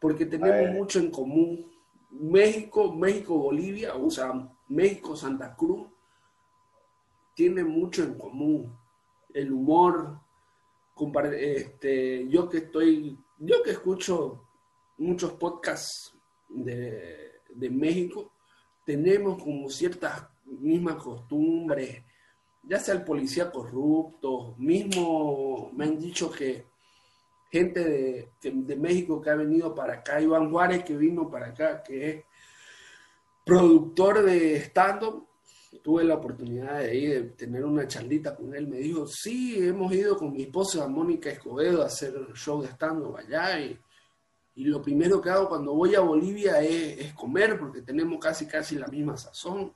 Porque 0.00 0.24
tenemos 0.24 0.70
mucho 0.74 0.98
en 1.00 1.10
común. 1.10 1.70
México, 2.10 2.92
México, 2.94 3.36
Bolivia, 3.36 3.94
o 3.94 4.10
sea, 4.10 4.32
México, 4.68 5.14
Santa 5.14 5.54
Cruz, 5.54 5.86
tiene 7.38 7.62
mucho 7.62 8.02
en 8.02 8.14
común. 8.18 8.76
El 9.32 9.52
humor, 9.52 10.18
este, 11.38 12.26
yo 12.28 12.48
que 12.48 12.58
estoy, 12.58 13.16
yo 13.38 13.62
que 13.62 13.70
escucho 13.70 14.42
muchos 14.96 15.34
podcasts 15.34 16.16
de, 16.48 17.34
de 17.48 17.70
México, 17.70 18.32
tenemos 18.84 19.40
como 19.40 19.70
ciertas 19.70 20.26
mismas 20.46 20.96
costumbres, 20.96 22.02
ya 22.64 22.80
sea 22.80 22.94
el 22.94 23.04
policía 23.04 23.52
corrupto, 23.52 24.56
mismo 24.58 25.70
me 25.76 25.84
han 25.84 25.96
dicho 25.96 26.32
que 26.32 26.66
gente 27.52 27.84
de, 27.84 28.32
de, 28.42 28.76
México 28.76 29.20
que 29.20 29.30
ha 29.30 29.36
venido 29.36 29.72
para 29.76 29.94
acá, 29.94 30.20
Iván 30.20 30.50
Juárez 30.50 30.82
que 30.82 30.96
vino 30.96 31.30
para 31.30 31.50
acá, 31.50 31.84
que 31.84 32.10
es 32.10 32.24
productor 33.44 34.24
de 34.24 34.56
stand 34.56 35.27
tuve 35.82 36.04
la 36.04 36.14
oportunidad 36.14 36.80
de 36.80 36.96
ir, 36.96 37.10
de 37.10 37.30
tener 37.30 37.64
una 37.64 37.86
charlita 37.86 38.34
con 38.34 38.54
él, 38.54 38.66
me 38.66 38.78
dijo, 38.78 39.06
sí, 39.06 39.56
hemos 39.58 39.92
ido 39.92 40.16
con 40.16 40.32
mi 40.32 40.42
esposa 40.42 40.88
Mónica 40.88 41.30
Escobedo 41.30 41.82
a 41.82 41.86
hacer 41.86 42.14
show 42.34 42.62
de 42.62 42.68
stand-up 42.68 43.16
allá 43.16 43.60
y, 43.60 43.78
lo 44.56 44.82
primero 44.82 45.20
que 45.20 45.30
hago 45.30 45.48
cuando 45.48 45.72
voy 45.72 45.94
a 45.94 46.00
Bolivia 46.00 46.60
es, 46.60 47.12
comer 47.14 47.56
porque 47.60 47.80
tenemos 47.80 48.18
casi 48.18 48.44
casi 48.44 48.74
la 48.74 48.88
misma 48.88 49.16
sazón, 49.16 49.72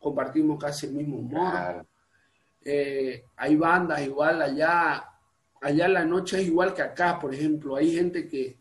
compartimos 0.00 0.58
casi 0.60 0.86
el 0.86 0.94
mismo 0.94 1.18
humor. 1.18 1.86
Eh, 2.64 3.26
hay 3.36 3.54
bandas 3.54 4.02
igual 4.02 4.42
allá, 4.42 5.08
allá 5.60 5.86
la 5.86 6.04
noche 6.04 6.40
es 6.40 6.48
igual 6.48 6.74
que 6.74 6.82
acá, 6.82 7.20
por 7.20 7.32
ejemplo, 7.32 7.76
hay 7.76 7.94
gente 7.94 8.26
que, 8.26 8.58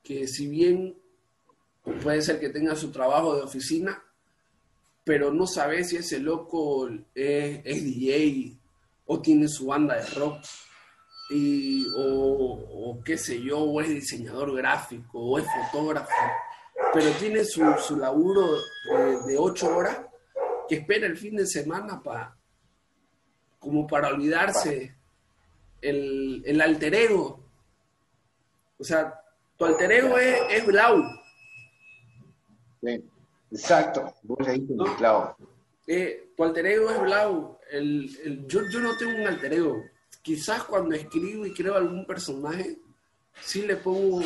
que 0.00 0.28
si 0.28 0.46
bien 0.46 0.96
puede 2.00 2.22
ser 2.22 2.38
que 2.38 2.50
tenga 2.50 2.76
su 2.76 2.92
trabajo 2.92 3.34
de 3.34 3.42
oficina, 3.42 4.00
pero 5.04 5.32
no 5.32 5.46
sabes 5.46 5.88
si 5.88 5.96
ese 5.96 6.18
loco 6.20 6.88
es, 7.14 7.64
DJ 7.64 8.56
o 9.06 9.20
tiene 9.20 9.48
su 9.48 9.66
banda 9.66 9.96
de 9.96 10.06
rock, 10.10 10.40
y, 11.30 11.86
o, 11.96 13.00
qué 13.04 13.16
sé 13.16 13.40
yo, 13.40 13.58
o 13.58 13.80
es 13.80 13.88
diseñador 13.88 14.54
gráfico, 14.54 15.18
o 15.18 15.38
es 15.38 15.46
fotógrafo, 15.70 16.12
pero 16.92 17.10
tiene 17.12 17.44
su, 17.44 17.64
su 17.78 17.96
laburo 17.96 18.58
de, 19.26 19.36
ocho 19.38 19.74
horas 19.74 19.98
que 20.68 20.76
espera 20.76 21.06
el 21.06 21.16
fin 21.16 21.36
de 21.36 21.46
semana 21.46 22.02
para 22.02 22.36
como 23.58 23.86
para 23.86 24.08
olvidarse 24.08 24.94
el, 25.80 26.42
el 26.44 26.60
alter 26.60 26.94
ego. 26.94 27.40
O 28.78 28.84
sea, 28.84 29.20
tu 29.56 29.64
alter 29.64 29.92
ego 29.92 30.18
es, 30.18 30.40
es 30.50 30.66
Blau. 30.66 31.04
Exacto, 33.52 34.14
vos 34.22 34.38
leíste 34.46 34.74
no, 34.74 34.96
clavo. 34.96 35.36
Eh, 35.86 36.32
tu 36.34 36.42
alter 36.42 36.66
ego 36.66 36.90
es 36.90 37.00
Blau. 37.02 37.58
El, 37.70 38.46
yo, 38.46 38.62
yo 38.70 38.80
no 38.80 38.96
tengo 38.96 39.14
un 39.14 39.26
alter 39.26 39.52
ego. 39.52 39.84
Quizás 40.22 40.64
cuando 40.64 40.94
escribo 40.94 41.44
y 41.44 41.52
creo 41.52 41.74
algún 41.74 42.06
personaje, 42.06 42.78
sí 43.42 43.62
le 43.62 43.76
pongo 43.76 44.22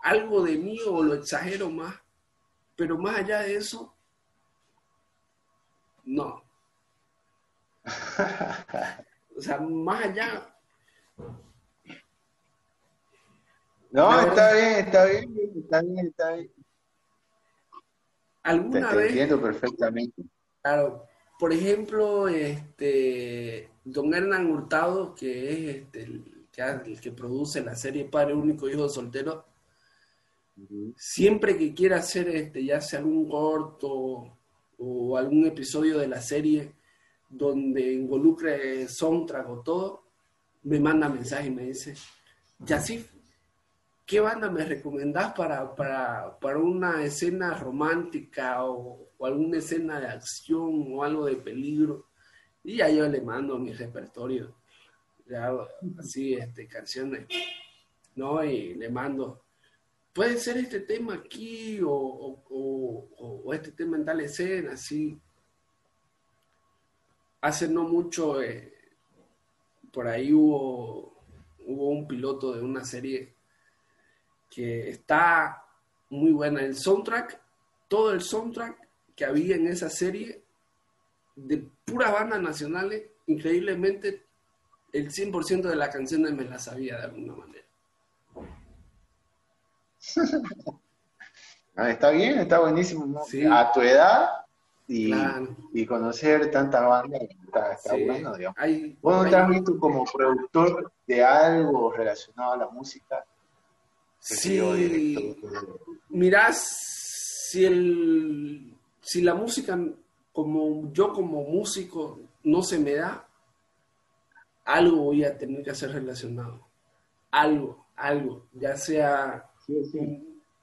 algo 0.00 0.44
de 0.44 0.56
mí 0.56 0.78
o 0.86 1.02
lo 1.02 1.14
exagero 1.14 1.68
más. 1.68 1.96
Pero 2.76 2.96
más 2.96 3.18
allá 3.18 3.40
de 3.40 3.56
eso, 3.56 3.92
no. 6.04 6.42
o 9.36 9.40
sea, 9.40 9.58
más 9.58 10.04
allá. 10.04 10.56
No, 13.90 14.20
está 14.20 14.52
bien, 14.52 14.86
está 14.86 15.04
bien, 15.06 15.52
está 15.56 15.82
bien, 15.82 16.06
está 16.06 16.32
bien. 16.32 16.63
¿Alguna 18.44 18.90
te, 18.90 18.96
vez? 18.96 19.08
entiendo 19.08 19.42
perfectamente. 19.42 20.22
Claro, 20.62 21.06
por 21.38 21.52
ejemplo, 21.52 22.28
este, 22.28 23.68
don 23.84 24.14
Hernán 24.14 24.50
Hurtado, 24.50 25.14
que 25.14 25.50
es 25.50 25.76
este, 25.76 26.02
el, 26.04 26.34
que, 27.00 27.10
produce 27.10 27.62
la 27.62 27.74
serie 27.74 28.04
Padre 28.04 28.34
Único 28.34 28.68
Hijo 28.68 28.88
Soltero, 28.88 29.44
siempre 30.96 31.56
que 31.56 31.74
quiera 31.74 31.96
hacer 31.96 32.28
este, 32.28 32.64
ya 32.64 32.80
sea 32.80 33.00
algún 33.00 33.28
corto 33.28 34.38
o 34.78 35.16
algún 35.16 35.46
episodio 35.46 35.98
de 35.98 36.06
la 36.06 36.20
serie 36.20 36.74
donde 37.28 37.92
involucre 37.92 38.86
soundtrack 38.86 39.48
o 39.48 39.60
todo, 39.62 40.04
me 40.62 40.78
manda 40.78 41.08
mensaje 41.08 41.48
y 41.48 41.50
me 41.50 41.64
dice, 41.64 41.94
Yasif, 42.60 43.13
¿qué 44.06 44.20
banda 44.20 44.50
me 44.50 44.64
recomendás 44.64 45.32
para, 45.32 45.74
para, 45.74 46.58
una 46.58 47.04
escena 47.04 47.54
romántica 47.54 48.64
o, 48.64 49.08
alguna 49.20 49.58
escena 49.58 50.00
de 50.00 50.08
acción 50.08 50.92
o 50.92 51.02
algo 51.02 51.26
de 51.26 51.36
peligro? 51.36 52.08
Y 52.62 52.76
ya 52.76 52.88
yo 52.88 53.08
le 53.08 53.20
mando 53.20 53.58
mi 53.58 53.72
repertorio, 53.72 54.54
ya, 55.26 55.50
así, 55.98 56.34
este, 56.34 56.66
canciones, 56.66 57.26
¿no? 58.14 58.44
Y 58.44 58.74
le 58.74 58.90
mando, 58.90 59.44
puede 60.12 60.38
ser 60.38 60.58
este 60.58 60.80
tema 60.80 61.14
aquí 61.14 61.80
o, 61.82 62.42
o, 62.50 63.52
este 63.54 63.72
tema 63.72 63.96
en 63.96 64.04
tal 64.04 64.20
escena, 64.20 64.72
así. 64.72 65.18
Hace 67.40 67.68
no 67.68 67.84
mucho, 67.84 68.42
eh, 68.42 68.72
por 69.92 70.08
ahí 70.08 70.32
hubo, 70.32 71.24
hubo 71.66 71.88
un 71.88 72.08
piloto 72.08 72.54
de 72.54 72.62
una 72.62 72.84
serie 72.84 73.33
que 74.54 74.90
está 74.90 75.62
muy 76.10 76.32
buena. 76.32 76.60
El 76.60 76.76
soundtrack, 76.76 77.40
todo 77.88 78.12
el 78.12 78.22
soundtrack 78.22 78.76
que 79.16 79.24
había 79.24 79.56
en 79.56 79.66
esa 79.66 79.90
serie 79.90 80.42
de 81.34 81.66
puras 81.84 82.12
bandas 82.12 82.40
nacionales, 82.40 83.02
increíblemente 83.26 84.24
el 84.92 85.10
100% 85.10 85.62
de 85.62 85.76
las 85.76 85.88
canciones 85.88 86.32
me 86.32 86.44
las 86.44 86.64
sabía 86.64 86.98
de 86.98 87.04
alguna 87.04 87.34
manera. 87.34 87.64
Ah, 91.76 91.90
está 91.90 92.10
bien, 92.10 92.38
está 92.38 92.60
buenísimo. 92.60 93.20
A 93.50 93.72
tu 93.72 93.80
edad 93.80 94.28
y, 94.86 95.12
y 95.72 95.84
conocer 95.84 96.48
tanta 96.48 96.82
banda, 96.82 97.18
está, 97.18 97.96
bueno, 97.96 98.36
digamos. 98.36 98.56
¿Vos 99.02 99.24
no 99.24 99.28
te 99.28 99.34
has 99.34 99.48
visto 99.48 99.76
como 99.80 100.04
productor 100.04 100.92
de 101.04 101.24
algo 101.24 101.90
relacionado 101.90 102.52
a 102.52 102.56
la 102.58 102.68
música? 102.68 103.24
Sí, 104.26 105.36
mirás, 106.08 106.56
si, 107.50 107.66
el, 107.66 108.74
si 108.98 109.20
la 109.20 109.34
música, 109.34 109.78
como 110.32 110.90
yo 110.94 111.12
como 111.12 111.44
músico, 111.44 112.20
no 112.44 112.62
se 112.62 112.78
me 112.78 112.94
da, 112.94 113.28
algo 114.64 114.96
voy 114.96 115.24
a 115.24 115.36
tener 115.36 115.62
que 115.62 115.72
hacer 115.72 115.92
relacionado. 115.92 116.66
Algo, 117.32 117.86
algo, 117.96 118.46
ya 118.54 118.76
sea, 118.78 119.44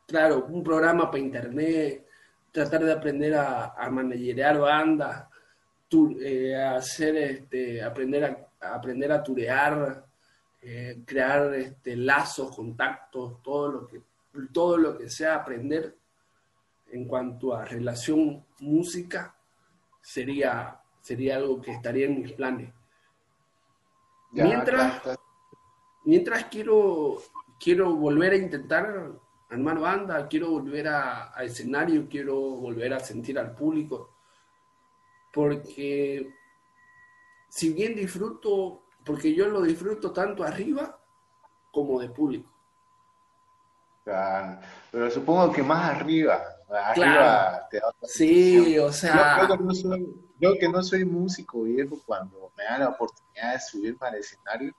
claro, 0.08 0.46
un 0.46 0.64
programa 0.64 1.12
para 1.12 1.20
internet, 1.24 2.08
tratar 2.52 2.84
de 2.84 2.94
aprender 2.94 3.36
a, 3.36 3.76
a 3.76 3.92
managerear 3.92 4.58
bandas, 4.58 5.28
eh, 6.20 6.56
hacer, 6.56 7.16
este, 7.16 7.84
aprender 7.84 8.24
a, 8.26 8.74
aprender 8.74 9.12
a 9.12 9.22
turear, 9.22 10.04
eh, 10.64 11.02
crear 11.06 11.54
este, 11.56 11.96
lazos, 11.96 12.56
contactos, 12.56 13.42
todo 13.42 13.72
lo 13.72 13.88
que 13.88 14.02
todo 14.54 14.78
lo 14.78 14.98
que 14.98 15.10
sea 15.10 15.36
aprender 15.36 15.98
en 16.92 17.06
cuanto 17.06 17.54
a 17.54 17.66
relación 17.66 18.46
música 18.60 19.36
sería 20.02 20.80
sería 21.02 21.38
algo 21.38 21.60
que 21.60 21.72
estaría 21.72 22.06
en 22.06 22.22
mis 22.22 22.32
planes. 22.34 22.72
mientras 24.32 25.02
mientras 26.06 26.46
quiero 26.46 27.18
quiero 27.60 27.96
volver 27.96 28.34
a 28.34 28.38
intentar 28.38 29.12
armar 29.50 29.80
banda, 29.80 30.28
quiero 30.28 30.52
volver 30.52 30.88
a, 30.88 31.38
a 31.38 31.44
escenario, 31.44 32.08
quiero 32.08 32.40
volver 32.40 32.94
a 32.94 33.00
sentir 33.00 33.38
al 33.38 33.54
público, 33.54 34.16
porque 35.34 36.32
si 37.50 37.74
bien 37.74 37.96
disfruto 37.96 38.84
porque 39.06 39.34
yo 39.34 39.48
lo 39.48 39.62
disfruto 39.62 40.12
tanto 40.12 40.44
arriba 40.44 41.00
como 41.72 42.00
de 42.00 42.10
público. 42.10 42.52
pero 44.04 45.10
supongo 45.10 45.52
que 45.52 45.64
más 45.64 45.96
arriba. 45.96 46.44
Arriba 46.70 47.68
te 47.70 47.78
da 47.78 47.94
Sí, 48.04 48.78
o 48.80 48.92
sea. 48.92 49.48
Yo, 50.40 50.56
que 50.58 50.68
no 50.68 50.82
soy, 50.82 51.06
músico 51.06 51.64
viejo, 51.64 52.00
cuando 52.04 52.52
me 52.58 52.64
dan 52.64 52.80
la 52.80 52.90
oportunidad 52.90 53.54
de 53.54 53.60
subirme 53.60 54.08
al 54.08 54.16
escenario, 54.16 54.74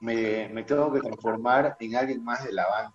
me, 0.00 0.48
me 0.48 0.64
tengo 0.64 0.92
que 0.92 1.00
transformar 1.00 1.76
en 1.78 1.94
alguien 1.94 2.24
más 2.24 2.44
de 2.44 2.52
la 2.52 2.66
banda. 2.66 2.94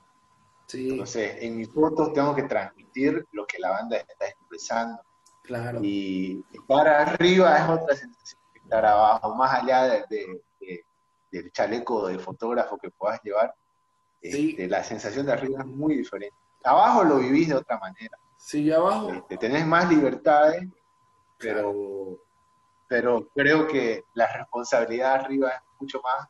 Sí. 0.65 0.89
Entonces, 0.91 1.38
en 1.39 1.57
mis 1.57 1.69
fotos 1.69 2.11
tengo 2.11 2.36
que 2.36 2.43
transmitir 2.43 3.25
lo 3.32 3.45
que 3.45 3.59
la 3.59 3.69
banda 3.69 3.97
está 3.97 4.27
expresando. 4.27 5.01
Claro. 5.43 5.79
Y 5.82 6.43
estar 6.51 6.88
arriba 6.88 7.57
es 7.57 7.69
otra 7.69 7.95
sensación 7.95 8.40
estar 8.72 8.86
abajo, 8.86 9.36
más 9.36 9.53
allá 9.53 10.05
de, 10.07 10.39
del 11.30 11.51
chaleco 11.51 12.07
de 12.07 12.17
fotógrafo 12.17 12.78
que 12.78 12.89
puedas 12.89 13.22
llevar, 13.22 13.53
este, 14.22 14.67
la 14.67 14.82
sensación 14.84 15.26
de 15.26 15.34
arriba 15.34 15.59
es 15.59 15.65
muy 15.65 15.97
diferente. 15.97 16.36
Abajo 16.63 17.03
lo 17.03 17.17
vivís 17.17 17.49
de 17.49 17.55
otra 17.55 17.78
manera. 17.80 18.17
Sí, 18.38 18.72
abajo. 18.72 19.11
Este, 19.11 19.38
tenés 19.38 19.65
más 19.65 19.89
libertades, 19.89 20.63
pero, 21.38 22.24
pero 22.88 23.28
creo 23.36 23.67
que 23.67 24.05
la 24.13 24.32
responsabilidad 24.32 25.15
arriba 25.15 25.49
es 25.49 25.61
mucho 25.80 25.99
más 26.01 26.30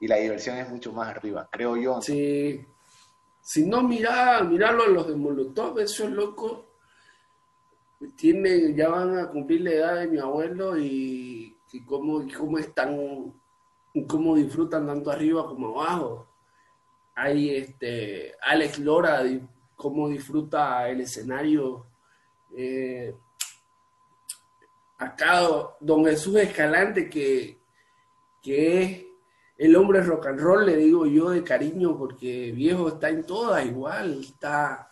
y 0.00 0.08
la 0.08 0.16
diversión 0.16 0.58
es 0.58 0.68
mucho 0.68 0.92
más 0.92 1.08
arriba, 1.08 1.48
creo 1.50 1.76
yo. 1.76 2.02
Sí. 2.02 2.66
Si 3.40 3.64
no, 3.64 3.82
mirá, 3.82 4.42
mirarlo 4.42 4.84
a 4.84 4.88
los 4.88 5.08
de 5.08 5.16
Molotov, 5.16 5.78
esos 5.78 6.10
locos 6.10 6.64
tienen, 8.14 8.76
ya 8.76 8.90
van 8.90 9.18
a 9.18 9.28
cumplir 9.30 9.62
la 9.62 9.70
edad 9.70 9.94
de 10.00 10.06
mi 10.06 10.18
abuelo 10.18 10.76
y 10.76 11.57
y 11.72 11.84
cómo, 11.84 12.24
cómo 12.36 12.58
están, 12.58 13.32
cómo 14.06 14.36
disfrutan 14.36 14.86
tanto 14.86 15.10
arriba 15.10 15.46
como 15.46 15.80
abajo. 15.80 16.26
Hay 17.14 17.50
este, 17.50 18.34
Alex 18.42 18.78
Lora, 18.78 19.22
cómo 19.76 20.08
disfruta 20.08 20.88
el 20.88 21.00
escenario. 21.00 21.86
Eh, 22.56 23.14
acá 24.98 25.42
don 25.80 26.04
Jesús 26.04 26.36
Escalante, 26.36 27.08
que, 27.08 27.58
que 28.42 28.82
es 28.82 29.04
el 29.58 29.74
hombre 29.76 30.02
rock 30.02 30.26
and 30.26 30.40
roll, 30.40 30.66
le 30.66 30.76
digo 30.76 31.06
yo 31.06 31.30
de 31.30 31.42
cariño, 31.42 31.98
porque 31.98 32.52
viejo 32.52 32.88
está 32.88 33.08
en 33.08 33.24
todas 33.24 33.66
igual, 33.66 34.20
está... 34.20 34.90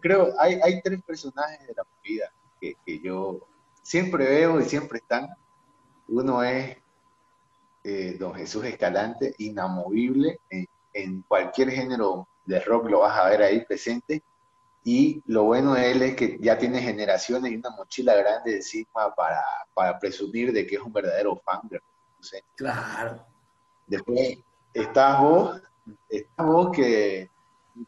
creo, 0.00 0.32
hay, 0.38 0.54
hay 0.62 0.80
tres 0.82 1.02
personajes 1.02 1.66
de 1.66 1.74
la 1.74 1.82
vida 2.02 2.32
que, 2.60 2.74
que 2.84 3.00
yo 3.00 3.40
siempre 3.86 4.24
veo 4.24 4.60
y 4.60 4.64
siempre 4.64 4.98
están. 4.98 5.28
Uno 6.08 6.42
es 6.42 6.76
eh, 7.84 8.16
Don 8.18 8.34
Jesús 8.34 8.64
Escalante, 8.64 9.34
inamovible, 9.38 10.40
en, 10.50 11.22
cualquier 11.28 11.70
género 11.70 12.26
de 12.46 12.58
rock 12.60 12.88
lo 12.88 13.00
vas 13.00 13.16
a 13.16 13.28
ver 13.28 13.42
ahí 13.42 13.64
presente. 13.64 14.24
Y 14.82 15.22
lo 15.26 15.44
bueno 15.44 15.74
de 15.74 15.92
él 15.92 16.02
es 16.02 16.16
que 16.16 16.36
ya 16.40 16.58
tiene 16.58 16.80
generaciones 16.80 17.52
y 17.52 17.56
una 17.56 17.70
mochila 17.70 18.14
grande 18.16 18.56
encima 18.56 19.14
para, 19.14 19.44
para 19.74 19.98
presumir 19.98 20.52
de 20.52 20.66
que 20.66 20.76
es 20.76 20.80
un 20.80 20.92
verdadero 20.92 21.36
fan 21.36 21.60
de 21.64 21.80
Claro. 22.56 23.24
Después 23.86 24.38
estás 24.74 25.20
vos, 25.20 25.60
estás 26.08 26.46
vos 26.46 26.74
que, 26.74 27.30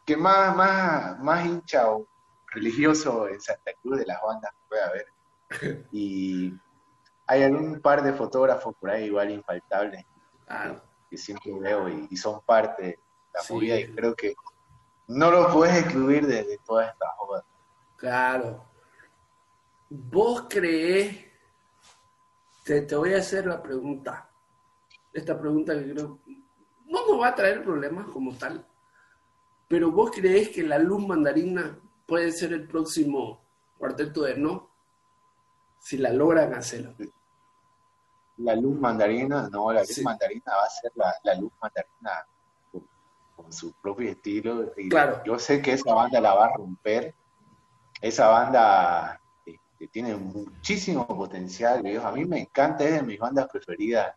que 0.04 0.16
más, 0.16 0.54
más, 0.54 1.18
más 1.18 1.44
hincha 1.44 1.90
o 1.90 2.06
religioso 2.52 3.28
en 3.28 3.40
Santa 3.40 3.72
Cruz 3.82 3.98
de 3.98 4.06
las 4.06 4.20
bandas 4.22 4.52
puede 4.68 4.82
haber 4.82 5.06
y 5.92 6.54
hay 7.26 7.42
algún 7.42 7.80
par 7.80 8.02
de 8.02 8.12
fotógrafos 8.12 8.74
por 8.80 8.90
ahí 8.90 9.04
igual 9.04 9.30
infaltables 9.30 10.04
que 11.10 11.16
siempre 11.16 11.52
veo 11.58 11.88
y, 11.88 12.16
son 12.16 12.40
parte 12.42 12.82
de 12.82 12.98
la 13.34 13.40
movida 13.50 13.78
y 13.78 13.92
creo 13.92 14.14
que 14.14 14.34
no 15.08 15.30
lo 15.30 15.52
puedes 15.52 15.76
excluir 15.78 16.26
de, 16.26 16.58
toda 16.66 16.86
esta 16.86 17.06
joda. 17.16 17.44
Claro. 17.96 18.64
¿Vos 19.88 20.46
crees? 20.48 21.24
Te, 22.64 22.82
te 22.82 22.94
voy 22.94 23.14
a 23.14 23.18
hacer 23.18 23.46
la 23.46 23.62
pregunta. 23.62 24.28
Esta 25.12 25.38
pregunta 25.38 25.74
que 25.74 25.92
creo 25.92 26.18
no 26.88 27.06
nos 27.06 27.20
va 27.20 27.28
a 27.28 27.34
traer 27.34 27.62
problemas 27.62 28.06
como 28.08 28.34
tal. 28.36 28.66
Pero 29.66 29.90
vos 29.90 30.10
crees 30.10 30.48
que 30.48 30.62
la 30.62 30.78
luz 30.78 31.06
mandarina 31.06 31.78
puede 32.06 32.32
ser 32.32 32.52
el 32.52 32.66
próximo 32.66 33.44
cuarteto 33.78 34.22
de 34.22 34.36
no? 34.36 34.67
Si 35.78 35.98
la 35.98 36.12
logran 36.12 36.54
hacer. 36.54 36.94
La 38.38 38.54
luz 38.54 38.78
mandarina, 38.78 39.48
no, 39.50 39.72
la 39.72 39.80
luz 39.80 40.02
mandarina 40.02 40.52
va 40.56 40.64
a 40.64 40.70
ser 40.70 40.92
la, 40.94 41.34
luz 41.34 41.52
mandarina 41.60 42.26
con, 43.34 43.52
su 43.52 43.72
propio 43.74 44.10
estilo. 44.10 44.72
Y 44.76 44.88
claro. 44.88 45.22
Yo 45.24 45.38
sé 45.38 45.60
que 45.60 45.72
esa 45.72 45.94
banda 45.94 46.20
la 46.20 46.34
va 46.34 46.46
a 46.46 46.56
romper. 46.56 47.14
Esa 48.00 48.28
banda 48.28 49.20
este, 49.44 49.88
tiene 49.88 50.16
muchísimo 50.16 51.06
potencial, 51.06 51.84
A 52.04 52.12
mí 52.12 52.24
me 52.24 52.40
encanta, 52.40 52.84
es 52.84 52.94
de 52.94 53.02
mis 53.02 53.18
bandas 53.18 53.48
preferidas, 53.48 54.14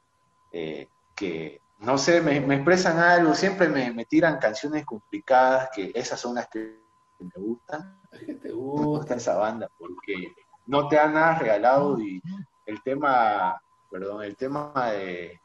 eh, 0.52 0.88
que 1.16 1.62
no 1.80 1.98
sé, 1.98 2.22
me, 2.22 2.38
expresan 2.38 3.00
algo, 3.00 3.34
siempre 3.34 3.68
me, 3.68 4.06
tiran 4.06 4.38
canciones 4.38 4.86
complicadas, 4.86 5.70
que 5.74 5.92
esas 5.96 6.20
son 6.20 6.36
las 6.36 6.48
que 6.48 6.80
me 7.20 7.32
gustan. 7.36 8.00
Me 8.44 8.52
gusta 8.52 9.16
esa 9.16 9.36
banda, 9.36 9.70
porque 9.78 10.34
no 10.66 10.88
te 10.88 10.96
dan 10.96 11.14
nada 11.14 11.40
regalado 11.40 12.00
y 12.00 12.22
el 12.66 12.82
tema, 12.84 13.62
perdón, 13.90 14.24
el 14.24 14.36
tema 14.36 14.74
de, 14.92 15.40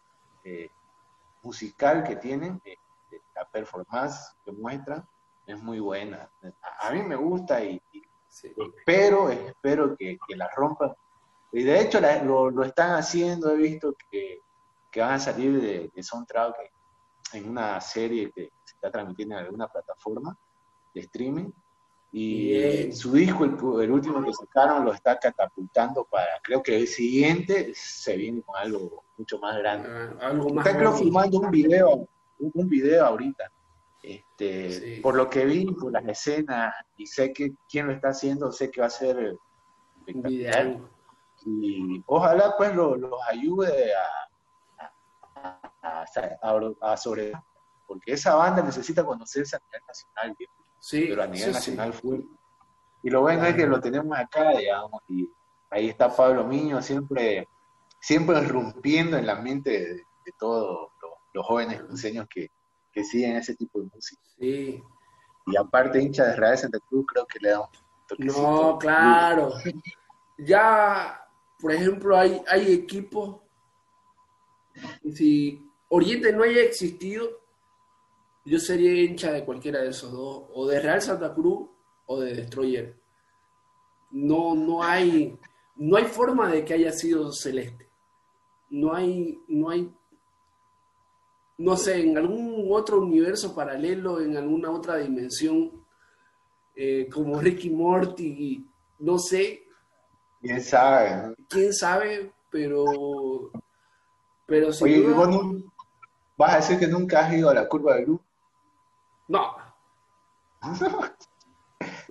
musical 1.43 2.05
que 2.05 2.17
tienen, 2.17 2.61
la 3.35 3.45
performance 3.49 4.37
que 4.45 4.53
muestran, 4.53 5.07
es 5.47 5.61
muy 5.63 5.81
buena. 5.81 6.29
A 6.81 6.91
mí 6.91 7.03
me 7.03 7.17
gusta 7.17 7.63
y, 7.63 7.81
espero, 8.43 9.31
espero 9.31 9.97
que, 9.97 10.19
la 10.37 10.49
rompan. 10.55 10.95
Y 11.53 11.63
de 11.63 11.81
hecho 11.81 12.01
lo, 12.01 12.63
están 12.65 12.95
haciendo, 12.95 13.51
he 13.51 13.57
visto 13.57 13.95
que, 14.11 14.41
van 14.97 15.13
a 15.13 15.19
salir 15.19 15.61
de, 15.61 15.91
de 15.95 16.03
soundtrack 16.03 16.73
en 17.35 17.51
una 17.51 17.79
serie 17.83 18.33
que 18.33 18.51
se 18.65 18.75
está 18.77 18.91
transmitiendo 18.91 19.37
en 19.37 19.45
alguna 19.45 19.69
plataforma 19.69 20.39
de 20.95 21.01
streaming. 21.03 21.51
Y 22.19 22.93
su 22.93 23.13
disco, 23.13 23.45
el, 23.79 23.91
último 23.91 24.25
que 24.25 24.33
sacaron, 24.33 24.87
lo 24.87 24.95
está 24.95 25.19
catapultando 25.19 26.03
para, 26.05 26.41
creo 26.43 26.63
que 26.63 26.75
el 26.75 26.89
siguiente 26.89 27.73
se 27.75 28.17
viene 28.17 28.41
con 28.41 28.57
algo 28.57 29.05
mucho 29.19 29.39
más 29.39 29.59
grande. 29.59 29.87
Ah, 29.91 30.29
algo 30.29 30.49
más 30.49 30.67
está 30.67 30.79
creo 30.79 30.95
filmando 30.95 31.41
un 31.41 31.51
video, 31.51 32.09
un, 32.39 32.69
video 32.71 33.05
ahorita. 33.05 33.53
Este, 34.03 34.99
Por 35.03 35.15
lo 35.15 35.29
que 35.29 35.45
vi, 35.45 35.67
por 35.67 35.93
las 35.93 36.07
escenas, 36.07 36.75
y 36.97 37.07
sé 37.07 37.35
que 37.35 37.53
quién 37.69 37.89
lo 37.89 37.93
está 37.93 38.09
haciendo, 38.09 38.51
sé 38.51 38.71
que 38.71 38.81
va 38.81 38.87
a 38.87 38.91
ser 38.91 39.37
espectacular. 39.99 40.79
Y 41.45 42.03
ojalá 42.07 42.55
pues 42.57 42.75
los 42.75 42.99
ayude 43.29 43.93
a, 44.73 44.89
a, 45.83 46.07
a, 46.81 46.97
sobre 46.97 47.33
porque 47.87 48.15
esa 48.15 48.37
banda 48.37 48.63
necesita 48.63 49.05
conocerse 49.05 49.55
a 49.57 49.61
nivel 49.67 49.83
nacional, 49.87 50.35
sí, 50.39 50.47
pero 50.91 51.23
a 51.23 51.27
nivel 51.27 51.53
nacional 51.53 51.93
fue. 51.93 52.21
Y 53.03 53.11
lo 53.11 53.23
bueno 53.23 53.45
es 53.45 53.55
que 53.55 53.67
lo 53.67 53.81
tenemos 53.81 54.17
acá, 54.19 54.51
digamos, 54.57 55.03
y 55.09 55.29
ahí 55.71 55.89
está 55.89 56.15
Pablo 56.15 56.45
Miño 56.45 56.83
siempre, 56.83 57.49
siempre 58.01 58.41
rompiendo 58.41 59.17
en 59.17 59.27
la 59.27 59.37
mente 59.37 59.71
de, 59.71 60.03
todos 60.39 60.91
los, 61.33 61.47
jóvenes 61.47 61.83
cruceños 61.83 62.27
que, 62.29 62.51
que 62.93 63.05
siguen 63.05 63.37
ese 63.37 63.55
tipo 63.55 63.81
de 63.81 63.89
música. 63.95 64.23
Sí. 64.39 64.83
Y 65.47 65.57
aparte, 65.57 66.03
hincha 66.03 66.25
de 66.25 66.37
Real 66.37 66.59
Santa 66.59 66.79
Cruz, 66.89 67.07
creo 67.13 67.27
que 67.27 67.39
le 67.41 67.51
da 67.51 67.61
un. 67.61 67.69
No, 68.19 68.79
claro. 68.79 69.53
Ya, 70.39 71.21
por 71.61 71.73
ejemplo, 71.73 72.17
hay, 72.17 72.43
hay 72.49 72.73
equipos. 72.73 73.41
Si 75.15 75.65
Oriente 75.89 76.33
no 76.33 76.43
haya 76.43 76.63
existido, 76.63 77.29
yo 78.47 78.59
sería 78.59 79.03
hincha 79.03 79.33
de 79.33 79.45
cualquiera 79.45 79.81
de 79.81 79.91
esos 79.91 80.13
dos, 80.13 80.45
o 80.55 80.67
de 80.67 80.81
Real 80.81 81.03
Santa 81.03 81.35
Cruz 81.35 81.69
o 82.07 82.21
de 82.21 82.35
Destroyer. 82.35 82.97
No, 84.13 84.55
no 84.55 84.83
hay, 84.83 85.37
no 85.77 85.97
hay 85.97 86.05
forma 86.05 86.51
de 86.51 86.65
que 86.65 86.75
haya 86.75 86.93
sido 86.93 87.33
celeste. 87.33 87.89
No 88.71 88.95
hay, 88.95 89.39
no 89.49 89.71
hay 89.71 89.93
no 91.59 91.77
sé, 91.77 92.03
en 92.03 92.19
algún 92.19 92.67
otro 92.71 93.01
universo 93.01 93.55
paralelo, 93.55 94.21
en 94.21 94.37
alguna 94.37 94.71
otra 94.71 94.97
dimensión, 94.97 95.73
eh, 96.75 97.09
como 97.11 97.41
Ricky 97.41 97.71
Morty, 97.71 98.67
no 98.99 99.19
sé. 99.19 99.65
¿Quién 100.41 100.63
sabe? 100.63 101.35
¿Quién 101.49 101.73
sabe? 101.73 102.33
Pero... 102.51 103.51
Pero 104.47 104.73
si 104.73 104.85
Oye, 104.85 105.03
¿vas 106.37 106.53
a 106.53 106.57
decir 106.57 106.79
que 106.79 106.87
nunca 106.87 107.27
has 107.27 107.35
ido 107.35 107.51
a 107.51 107.55
la 107.55 107.67
curva 107.67 107.97
de 107.97 108.07
luz? 108.07 108.21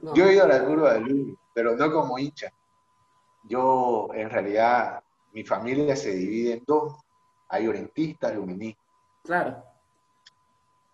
No. 0.02 0.14
Yo 0.14 0.26
he 0.26 0.34
ido 0.34 0.44
a 0.46 0.48
la 0.48 0.64
curva 0.64 0.94
de 0.94 1.00
luz, 1.00 1.38
pero 1.54 1.76
no 1.76 1.92
como 1.92 2.20
hincha. 2.20 2.52
Yo, 3.44 4.10
en 4.14 4.30
realidad, 4.30 5.04
mi 5.34 5.44
familia 5.44 5.96
se 5.96 6.12
divide 6.12 6.54
en 6.54 6.64
dos. 6.66 6.94
Hay 7.50 7.68
orientistas 7.68 8.32
y 8.32 8.36
luministas. 8.36 8.86
Claro. 9.24 9.64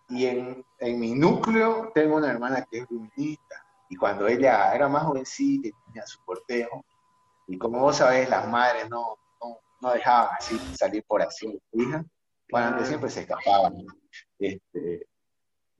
Y 0.08 0.26
en, 0.26 0.64
mi 0.98 1.14
núcleo 1.14 1.90
tengo 1.94 2.16
una 2.16 2.30
hermana 2.30 2.66
que 2.70 2.78
es 2.78 2.90
luminista. 2.90 3.64
Y 3.88 3.96
cuando 3.96 4.26
ella 4.26 4.74
era 4.74 4.88
más 4.88 5.04
jovencita 5.04 5.68
y 5.68 5.72
tenía 5.86 6.06
su 6.06 6.22
cortejo, 6.24 6.84
y 7.46 7.58
como 7.58 7.80
vos 7.80 7.96
sabés, 7.96 8.28
las 8.28 8.48
madres 8.48 8.88
no, 8.88 9.18
no, 9.80 9.92
dejaban 9.92 10.30
así 10.38 10.58
salir 10.74 11.04
por 11.06 11.22
así 11.22 11.60
hija, 11.72 12.04
bueno, 12.50 12.84
siempre 12.84 13.10
se 13.10 13.22
escapaban. 13.22 13.74
Este, 14.38 15.06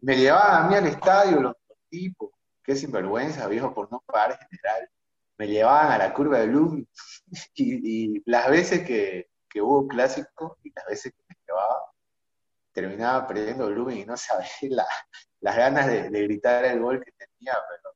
me 0.03 0.17
llevaban 0.17 0.65
a 0.65 0.69
mí 0.69 0.75
al 0.75 0.87
estadio 0.87 1.41
los, 1.41 1.57
tipos, 1.89 2.31
qué 2.63 2.75
sinvergüenza, 2.75 3.47
viejo, 3.49 3.75
por 3.75 3.91
no 3.91 4.03
pagar 4.07 4.39
general. 4.49 4.89
Me 5.37 5.49
llevaban 5.49 5.93
a 5.93 5.99
la 5.99 6.15
curva 6.15 6.39
de 6.39 6.47
Bloom 6.49 6.87
y, 7.55 8.17
y 8.17 8.23
las 8.27 8.49
veces 8.49 8.87
que, 8.87 9.33
que 9.53 9.61
hubo 9.61 9.87
clásico 9.87 10.59
y 10.65 10.73
las 10.75 10.87
veces 10.87 11.13
que 11.13 11.23
me 11.29 11.37
llevaba, 11.47 11.83
terminaba 12.73 13.27
perdiendo 13.27 13.67
Blooming 13.67 13.99
y 13.99 14.05
no 14.07 14.17
sabía 14.17 14.49
las 15.41 15.57
ganas 15.57 15.87
de, 15.87 16.09
gritar 16.09 16.65
el 16.65 16.81
gol 16.81 17.03
que 17.05 17.13
tenía, 17.13 17.55
pero 17.69 17.95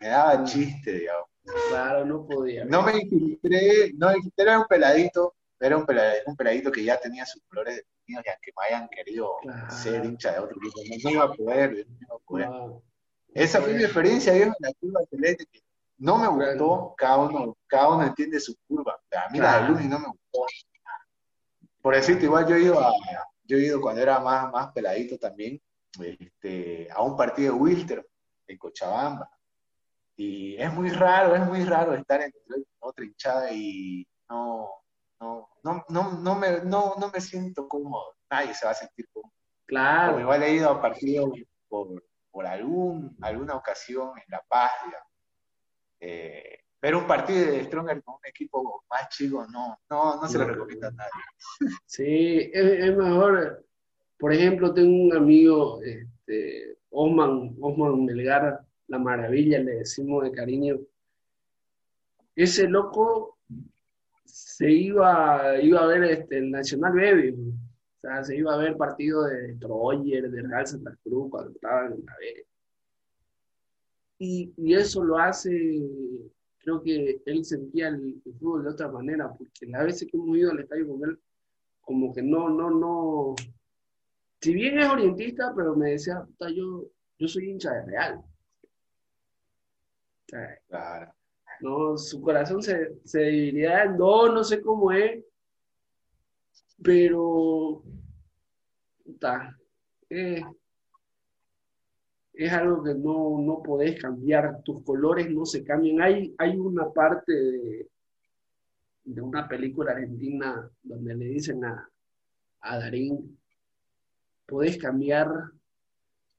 me 0.00 0.08
daba 0.08 0.44
chiste, 0.44 0.92
digamos. 0.92 1.28
Claro, 1.68 2.06
no 2.06 2.26
podía. 2.26 2.64
No 2.64 2.82
me 2.82 2.96
infiltré, 2.96 3.92
no 3.94 4.08
era 4.36 4.60
un 4.60 4.66
peladito, 4.66 5.34
era 5.64 5.76
un 5.78 6.36
peladito, 6.36 6.70
que 6.70 6.84
ya 6.84 7.00
tenía 7.00 7.24
sus 7.24 7.42
colores 7.44 7.76
definidos 7.76 8.24
y 8.26 8.28
aunque 8.28 8.52
me 8.56 8.66
hayan 8.66 8.88
querido 8.88 9.30
ser 9.68 10.04
hincha 10.04 10.32
de 10.32 10.38
otro 10.40 10.56
equipo, 10.58 10.80
no, 11.02 11.10
iba 11.10 11.24
a 11.24 11.32
poder, 11.32 11.86
no 11.88 11.96
iba 12.00 12.14
a 12.14 12.18
poder. 12.18 12.48
Esa 13.32 13.62
fue 13.62 13.72
mi 13.72 13.82
experiencia, 13.82 14.32
viejo, 14.32 14.52
en 14.58 14.68
la 14.68 14.72
curva 14.74 15.00
celeste, 15.10 15.46
que 15.50 15.62
no 15.98 16.18
me 16.18 16.28
gustó, 16.28 16.94
cada 16.96 17.16
uno, 17.18 17.56
cada 17.66 17.88
uno 17.94 18.04
entiende 18.04 18.38
su 18.40 18.54
curva. 18.68 19.00
A 19.12 19.30
mí 19.30 19.38
la 19.38 19.60
de 19.60 19.66
Blooming 19.66 19.90
no 19.90 19.98
me 19.98 20.06
gustó. 20.08 20.46
Por 21.80 21.94
decirte, 21.94 22.24
igual 22.24 22.46
yo 22.46 22.56
he 22.56 22.62
ido 22.62 22.80
a, 22.80 22.92
yo 23.44 23.56
he 23.56 23.66
ido 23.66 23.80
cuando 23.80 24.02
era 24.02 24.20
más, 24.20 24.50
más 24.52 24.72
peladito 24.72 25.18
también 25.18 25.60
este, 26.00 26.88
a 26.90 27.02
un 27.02 27.16
partido 27.16 27.54
de 27.54 27.60
Wilter 27.60 28.08
en 28.46 28.58
Cochabamba. 28.58 29.30
Y 30.16 30.56
es 30.56 30.72
muy 30.72 30.90
raro, 30.90 31.34
es 31.34 31.44
muy 31.46 31.64
raro 31.64 31.94
estar 31.94 32.22
en 32.22 32.32
otra 32.78 33.04
hinchada 33.04 33.52
y 33.52 34.06
no, 34.28 34.70
no, 35.24 35.48
no, 35.62 35.84
no, 35.88 36.12
no, 36.20 36.34
me, 36.34 36.60
no, 36.64 36.94
no 36.98 37.10
me 37.10 37.20
siento 37.20 37.66
cómodo. 37.68 38.16
Nadie 38.30 38.54
se 38.54 38.66
va 38.66 38.72
a 38.72 38.74
sentir 38.74 39.08
cómodo. 39.12 39.32
Claro. 39.66 40.20
igual 40.20 40.42
he 40.42 40.54
ido 40.54 40.68
a 40.68 40.80
partidos 40.80 41.30
por, 41.68 42.04
por 42.30 42.46
algún, 42.46 43.16
alguna 43.22 43.54
ocasión 43.54 44.10
en 44.18 44.24
La 44.28 44.42
Paz, 44.46 44.72
eh, 46.00 46.58
pero 46.78 46.98
un 46.98 47.06
partido 47.06 47.46
de 47.46 47.64
Stronger 47.64 48.02
con 48.02 48.16
un 48.16 48.26
equipo 48.26 48.84
más 48.90 49.08
chico 49.08 49.46
no, 49.50 49.78
no, 49.88 50.16
no 50.20 50.28
se 50.28 50.36
lo 50.36 50.44
recomienda 50.44 50.88
a 50.88 50.90
nadie. 50.90 51.10
Sí, 51.86 52.50
es, 52.52 52.94
mejor. 52.94 53.64
Por 54.18 54.32
ejemplo, 54.34 54.74
tengo 54.74 55.04
un 55.04 55.16
amigo, 55.16 55.80
este, 55.82 56.76
Osman, 56.90 57.56
Osman 57.60 58.04
Melgar, 58.04 58.60
la 58.88 58.98
maravilla, 58.98 59.58
le 59.60 59.76
decimos 59.76 60.24
de 60.24 60.32
cariño. 60.32 60.78
Ese 62.36 62.68
loco 62.68 63.33
se 64.24 64.70
iba, 64.70 65.60
iba 65.60 65.80
a 65.80 65.86
ver 65.86 66.04
este, 66.04 66.38
el 66.38 66.50
Nacional 66.50 66.94
Baby. 66.94 67.30
O 67.30 68.00
sea, 68.00 68.24
se 68.24 68.36
iba 68.36 68.54
a 68.54 68.58
ver 68.58 68.76
partido 68.76 69.24
de 69.24 69.54
Troyer, 69.54 70.30
de 70.30 70.42
Real 70.42 70.66
Santa 70.66 70.96
Cruz, 71.02 71.30
cuando 71.30 71.50
estaban 71.50 71.92
en 71.92 72.04
la 72.04 72.16
B. 72.18 72.46
Y, 74.18 74.52
y 74.56 74.74
eso 74.74 75.02
lo 75.02 75.18
hace 75.18 75.80
creo 76.64 76.82
que 76.82 77.22
él 77.26 77.44
sentía 77.44 77.88
el, 77.88 78.20
fútbol 78.22 78.64
de 78.64 78.70
otra 78.70 78.88
manera, 78.88 79.32
porque 79.32 79.66
las 79.66 79.84
veces 79.84 80.08
que 80.10 80.16
hemos 80.16 80.36
ido 80.36 80.50
al 80.50 80.60
estadio 80.60 80.88
con 80.88 81.08
él, 81.08 81.18
como 81.82 82.12
que 82.14 82.22
no, 82.22 82.48
no, 82.48 82.70
no. 82.70 83.34
Si 84.40 84.54
bien 84.54 84.78
es 84.78 84.88
orientista, 84.88 85.52
pero 85.54 85.76
me 85.76 85.90
decía, 85.90 86.26
yo, 86.54 86.84
yo 87.18 87.28
soy 87.28 87.50
hincha 87.50 87.70
de 87.72 87.84
Real. 87.84 88.24
claro. 90.68 91.14
No, 91.60 91.96
su 91.96 92.20
corazón 92.20 92.62
se, 92.62 92.98
se 93.04 93.20
dividiría 93.20 93.84
en 93.84 93.96
dos, 93.96 94.32
no 94.32 94.44
sé 94.44 94.60
cómo 94.60 94.92
es, 94.92 95.24
pero. 96.82 97.82
Eh, 100.10 100.42
es 102.34 102.52
algo 102.52 102.82
que 102.82 102.94
no, 102.94 103.40
no 103.40 103.62
podés 103.62 104.00
cambiar, 104.00 104.62
tus 104.62 104.82
colores 104.82 105.30
no 105.30 105.46
se 105.46 105.62
cambian. 105.64 106.02
Hay, 106.02 106.34
hay 106.36 106.56
una 106.56 106.90
parte 106.92 107.32
de, 107.32 107.88
de 109.04 109.20
una 109.20 109.46
película 109.48 109.92
argentina 109.92 110.68
donde 110.82 111.14
le 111.14 111.26
dicen 111.26 111.64
a, 111.64 111.88
a 112.60 112.78
Darín, 112.78 113.38
podés 114.46 114.76
cambiar 114.78 115.28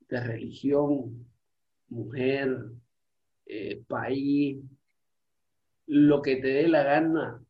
de 0.09 0.19
religión, 0.19 1.25
mujer, 1.89 2.71
eh, 3.45 3.81
país, 3.87 4.57
lo 5.87 6.21
que 6.21 6.37
te 6.37 6.47
dé 6.47 6.67
la 6.67 6.83
gana, 6.83 7.43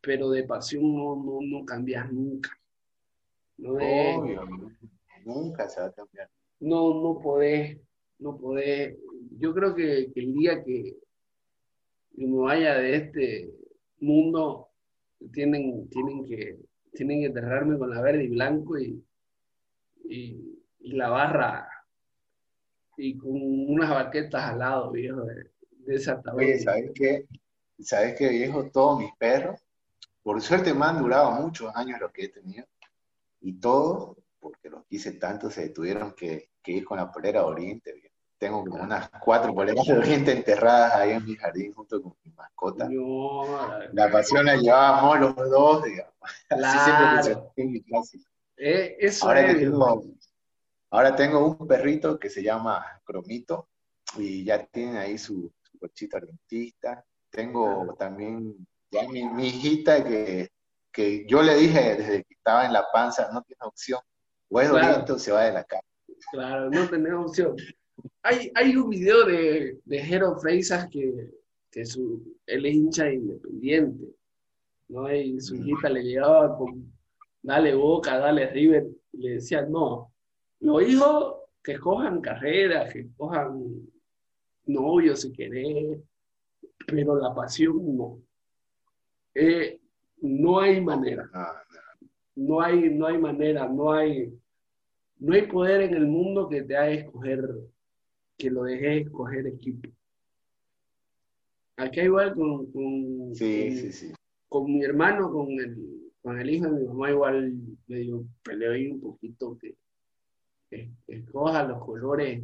pero 0.00 0.30
de 0.30 0.44
pasión 0.44 0.94
no, 0.94 1.16
no, 1.16 1.38
no 1.42 1.64
cambias 1.64 2.10
nunca. 2.12 2.50
No 3.56 3.72
Obvio, 3.72 4.46
nunca 5.24 5.68
se 5.68 5.80
va 5.80 5.86
a 5.86 5.92
cambiar. 5.92 6.30
No, 6.60 7.02
no 7.02 7.20
podés, 7.20 7.78
no 8.18 8.36
podés. 8.38 8.96
Yo 9.38 9.54
creo 9.54 9.74
que, 9.74 10.12
el 10.14 10.32
día 10.34 10.62
que 10.62 10.96
me 12.14 12.40
vaya 12.40 12.74
de 12.74 12.96
este 12.96 13.50
mundo, 14.00 14.68
tienen, 15.32 15.88
tienen, 15.88 16.24
que, 16.24 16.58
tienen 16.92 17.20
que 17.20 17.26
enterrarme 17.26 17.78
con 17.78 17.90
la 17.90 18.00
verde 18.00 18.24
y 18.24 18.28
blanco 18.28 18.78
y, 18.78 19.02
y, 20.04 20.54
la 20.80 21.10
barra 21.10 21.68
y 22.96 23.16
con 23.18 23.32
unas 23.32 23.90
baquetas 23.90 24.42
al 24.42 24.58
lado, 24.60 24.90
viejo, 24.90 25.22
de, 25.22 25.50
esa 25.86 26.22
Oye, 26.32 26.58
¿sabes 26.58 26.90
qué? 26.94 27.26
¿Sabes 27.80 28.16
qué, 28.16 28.28
viejo? 28.28 28.70
Todos 28.70 28.98
mis 28.98 29.14
perros, 29.16 29.60
por 30.22 30.40
suerte 30.42 30.74
me 30.74 30.84
han 30.84 31.00
durado 31.00 31.30
muchos 31.32 31.74
años 31.74 32.00
lo 32.00 32.12
que 32.12 32.24
he 32.24 32.28
tenido, 32.28 32.66
y 33.40 33.54
todos, 33.54 34.16
porque 34.40 34.68
los 34.68 34.84
quise 34.86 35.12
tanto, 35.12 35.50
se 35.50 35.70
tuvieron 35.70 36.12
que, 36.12 36.50
ir 36.66 36.84
con 36.84 36.98
la 36.98 37.10
polera 37.10 37.46
Oriente, 37.46 37.92
viejo. 37.94 38.14
Tengo 38.36 38.64
como 38.64 38.84
unas 38.84 39.10
cuatro 39.20 39.52
poleras 39.54 39.86
de 39.86 39.94
Oriente 39.94 40.32
enterradas 40.32 40.94
ahí 40.94 41.12
en 41.12 41.24
mi 41.24 41.34
jardín 41.34 41.72
junto 41.72 42.00
con 42.02 42.14
mi 42.22 42.30
mascota. 42.32 42.88
la 43.92 44.10
pasión 44.12 44.44
la 44.44 44.56
llevábamos 44.56 45.20
los 45.20 45.50
dos, 45.50 45.84
digamos. 45.84 46.14
Así 46.50 47.24
siempre 47.24 47.50
en 47.56 47.72
mi 47.72 47.82
clase. 47.82 48.18
Eh, 48.56 48.98
ahora, 49.22 49.46
tengo, 49.46 50.04
ahora 50.90 51.16
tengo 51.16 51.46
un 51.46 51.66
perrito 51.66 52.18
que 52.18 52.28
se 52.28 52.42
llama 52.42 53.00
Cromito 53.04 53.68
y 54.16 54.44
ya 54.44 54.64
tiene 54.66 54.98
ahí 54.98 55.16
su, 55.16 55.50
su 55.62 55.78
cochita 55.78 56.20
dentista. 56.20 57.04
Tengo 57.38 57.94
también 57.96 58.66
ya 58.90 59.06
mi, 59.08 59.20
hijita 59.46 60.02
que, 60.02 60.48
que, 60.90 61.24
yo 61.28 61.40
le 61.40 61.54
dije 61.54 61.94
desde 61.94 62.24
que 62.24 62.34
estaba 62.34 62.66
en 62.66 62.72
la 62.72 62.84
panza, 62.92 63.30
no 63.32 63.42
tiene 63.42 63.60
opción. 63.62 64.00
O 64.50 64.60
es 64.60 64.68
claro. 64.70 65.16
se 65.20 65.30
va 65.30 65.44
de 65.44 65.52
la 65.52 65.62
casa. 65.62 65.86
Claro, 66.32 66.68
no 66.68 66.88
tiene 66.88 67.12
opción. 67.12 67.54
Hay, 68.24 68.50
hay 68.56 68.74
un 68.74 68.90
video 68.90 69.24
de, 69.24 69.78
de 69.84 69.98
Jero 70.00 70.36
Freisas 70.38 70.88
que, 70.88 71.30
que 71.70 71.86
su, 71.86 72.36
él 72.44 72.66
es 72.66 72.74
hincha 72.74 73.08
independiente, 73.08 74.16
¿no? 74.88 75.14
Y 75.14 75.40
su 75.40 75.54
hijita 75.54 75.90
le 75.90 76.02
llegaba 76.02 76.58
con 76.58 76.92
dale 77.40 77.72
Boca, 77.72 78.18
dale 78.18 78.50
River, 78.50 78.84
le 79.12 79.30
decían, 79.34 79.70
no, 79.70 80.12
los 80.58 80.82
hijos 80.82 81.36
que 81.62 81.78
cojan 81.78 82.20
carreras, 82.20 82.92
que 82.92 83.06
cojan 83.16 83.62
novios 84.66 85.20
si 85.20 85.32
querés, 85.32 86.00
pero 86.86 87.16
la 87.16 87.34
pasión 87.34 87.96
no. 87.96 88.20
Eh, 89.34 89.80
no 90.20 90.60
hay 90.60 90.80
manera. 90.80 91.30
No 92.34 92.60
hay, 92.60 92.90
no 92.90 93.06
hay 93.06 93.18
manera, 93.18 93.68
no 93.68 93.92
hay, 93.92 94.32
no 95.18 95.34
hay 95.34 95.46
poder 95.46 95.82
en 95.82 95.94
el 95.94 96.06
mundo 96.06 96.48
que 96.48 96.62
te 96.62 96.76
haga 96.76 96.90
escoger, 96.90 97.48
que 98.36 98.50
lo 98.50 98.64
dejes 98.64 99.06
escoger 99.06 99.46
equipo. 99.46 99.88
Acá 101.76 102.02
igual 102.02 102.34
con, 102.34 102.72
con, 102.72 103.32
con 104.48 104.64
mi 104.64 104.82
hermano, 104.82 105.32
con 105.32 105.50
el, 105.52 106.12
con 106.22 106.40
el 106.40 106.50
hijo 106.50 106.66
de 106.66 106.80
mi 106.80 106.86
mamá 106.86 107.10
igual 107.10 107.54
medio 107.86 108.24
peleó 108.42 108.72
ahí 108.72 108.88
un 108.88 109.00
poquito 109.00 109.56
que, 109.58 109.76
escoja 111.06 111.62
los 111.62 111.82
colores 111.82 112.42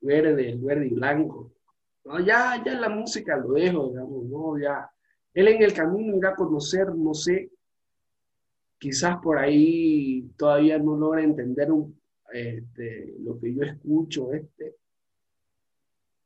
verde, 0.00 0.56
verde 0.60 0.86
y 0.88 0.94
blanco. 0.94 1.52
No, 2.06 2.20
ya, 2.20 2.62
ya 2.64 2.74
la 2.78 2.88
música 2.88 3.36
lo 3.36 3.52
dejo, 3.52 3.88
digamos, 3.88 4.24
no, 4.26 4.58
ya. 4.58 4.88
Él 5.34 5.48
en 5.48 5.62
el 5.62 5.74
camino 5.74 6.16
irá 6.16 6.30
a 6.30 6.36
conocer, 6.36 6.94
no 6.94 7.12
sé, 7.12 7.50
quizás 8.78 9.16
por 9.18 9.38
ahí 9.38 10.22
todavía 10.36 10.78
no 10.78 10.96
logra 10.96 11.22
entender 11.22 11.68
este, 12.32 13.16
lo 13.20 13.38
que 13.40 13.54
yo 13.54 13.62
escucho, 13.62 14.32
este, 14.32 14.76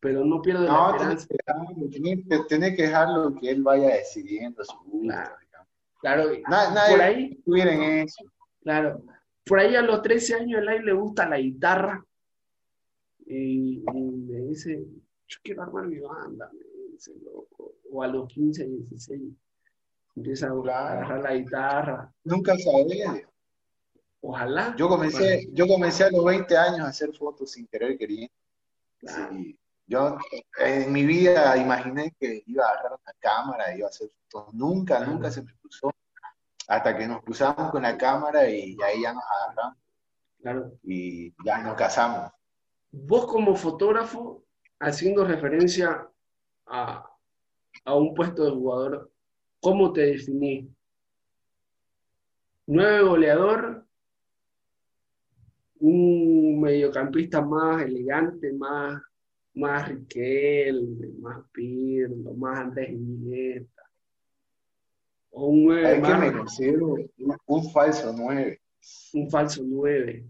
pero 0.01 0.25
no 0.25 0.43
pierdo 0.43 0.65
la 0.65 1.13
esperanza. 1.13 1.75
Tiene 2.49 2.75
que 2.77 2.83
dejarlo 2.83 3.35
que 3.35 3.51
él 3.51 3.63
vaya 3.63 3.97
decidiendo 3.97 4.63
su 4.65 4.77
gusto. 4.85 5.15
Claro, 6.01 6.31
por 6.91 7.01
ahí. 7.03 7.43
eso. 8.03 8.25
Claro, 8.63 9.03
por 9.45 9.59
ahí 9.59 9.75
a 9.75 9.83
los 9.83 10.03
13 10.03 10.35
años 10.35 10.61
el 10.61 10.69
aire 10.69 10.85
le 10.85 10.93
gusta 10.93 11.29
la 11.29 11.39
guitarra 11.39 12.05
y, 13.27 13.83
me 13.93 14.41
dice, 14.43 14.85
yo 15.31 15.39
quiero 15.43 15.63
armar 15.63 15.87
mi 15.87 16.01
banda, 16.01 16.51
me 16.53 16.93
dice, 16.93 17.13
loco. 17.23 17.77
O 17.93 18.03
a 18.03 18.09
los 18.09 18.29
15, 18.29 18.67
16 18.67 19.33
empieza 20.17 20.49
a 20.49 20.51
agarrar 20.51 21.23
la 21.23 21.35
guitarra. 21.35 22.13
Nunca 22.25 22.57
sabía. 22.59 23.27
Ojalá. 24.21 24.75
Yo 24.77 24.89
comencé, 24.89 25.49
yo 25.53 25.67
comencé 25.67 26.05
a 26.05 26.11
los 26.11 26.25
20 26.25 26.57
años 26.57 26.81
a 26.81 26.89
hacer 26.89 27.15
fotos 27.15 27.53
sin 27.53 27.67
querer 27.69 27.97
queriendo. 27.97 28.33
Yo 29.87 30.19
en 30.59 30.93
mi 30.93 31.05
vida 31.05 31.57
imaginé 31.57 32.15
que 32.19 32.43
iba 32.47 32.65
a 32.65 32.71
agarrar 32.71 32.99
una 33.03 33.13
cámara 33.19 33.75
y 33.75 33.79
iba 33.79 33.87
a 33.87 33.91
hacer 33.91 34.11
fotos. 34.29 34.53
Nunca, 34.55 35.01
nunca 35.01 35.31
se 35.31 35.43
me 35.43 35.55
cruzó. 35.55 35.93
Hasta 36.69 36.97
que 36.97 37.07
nos 37.07 37.23
cruzamos 37.23 37.71
con 37.71 37.83
la 37.83 37.97
cámara 37.97 38.49
y 38.49 38.77
ahí 38.85 39.03
ya 39.03 39.13
nos 39.13 39.25
agarramos. 39.25 39.79
Claro. 40.41 40.73
Y 40.83 41.35
ya 41.45 41.59
nos 41.59 41.75
casamos. 41.75 42.31
Vos 42.93 43.27
como 43.27 43.55
fotógrafo, 43.57 44.45
haciendo 44.81 45.25
referencia 45.25 46.09
a, 46.67 47.09
a 47.85 47.95
un 47.95 48.15
puesto 48.15 48.45
de 48.45 48.51
jugador, 48.51 49.13
¿cómo 49.61 49.93
te 49.93 50.01
definís? 50.03 50.69
¿Nueve 52.67 53.03
goleador? 53.03 53.87
¿Un 55.81 56.61
mediocampista 56.61 57.41
más 57.41 57.83
elegante, 57.83 58.53
más 58.53 59.01
más 59.55 59.89
Riquelme, 59.89 61.09
más 61.21 61.45
Pirlo, 61.53 62.35
más 62.35 62.59
Andrés 62.59 62.91
Iniesta. 62.91 63.83
O 65.31 65.47
un 65.47 65.65
9 65.65 66.01
más. 66.01 66.11
Que 66.11 66.27
me 66.27 66.37
considero 66.37 66.97
un, 67.47 67.73
falso 67.73 68.13
9. 68.17 68.61
Un 69.15 69.31
falso 69.31 69.63
9. 69.65 70.27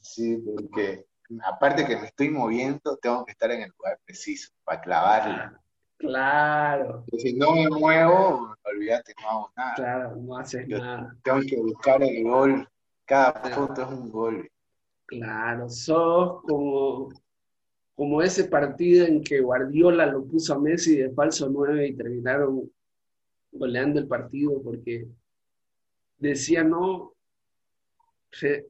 Sí, 0.00 0.36
porque 0.38 1.06
aparte 1.44 1.86
que 1.86 1.96
me 1.96 2.06
estoy 2.06 2.30
moviendo, 2.30 2.96
tengo 2.96 3.24
que 3.24 3.32
estar 3.32 3.50
en 3.50 3.62
el 3.62 3.70
lugar 3.70 3.98
preciso 4.04 4.52
para 4.64 4.80
clavarla. 4.80 5.60
Claro. 5.96 7.04
si 7.18 7.34
no 7.34 7.52
me 7.52 7.68
muevo, 7.68 8.56
olvídate, 8.64 9.14
no 9.20 9.28
hago 9.28 9.52
nada. 9.56 9.74
Claro, 9.74 10.16
no 10.16 10.36
haces 10.38 10.66
nada. 10.66 11.14
Tengo 11.22 11.40
que 11.40 11.56
buscar 11.56 12.02
el 12.02 12.24
gol. 12.24 12.68
Cada 13.04 13.32
foto 13.50 13.82
es 13.82 13.88
un 13.88 14.10
gol. 14.10 14.50
Claro, 15.06 15.68
sos 15.68 16.42
como 16.42 17.10
como 18.00 18.22
ese 18.22 18.44
partido 18.44 19.04
en 19.04 19.22
que 19.22 19.42
Guardiola 19.42 20.06
lo 20.06 20.24
puso 20.24 20.54
a 20.54 20.58
Messi 20.58 20.96
de 20.96 21.10
falso 21.10 21.50
9 21.50 21.88
y 21.88 21.94
terminaron 21.94 22.72
goleando 23.52 24.00
el 24.00 24.08
partido 24.08 24.62
porque 24.62 25.06
decía 26.16 26.64
no, 26.64 27.12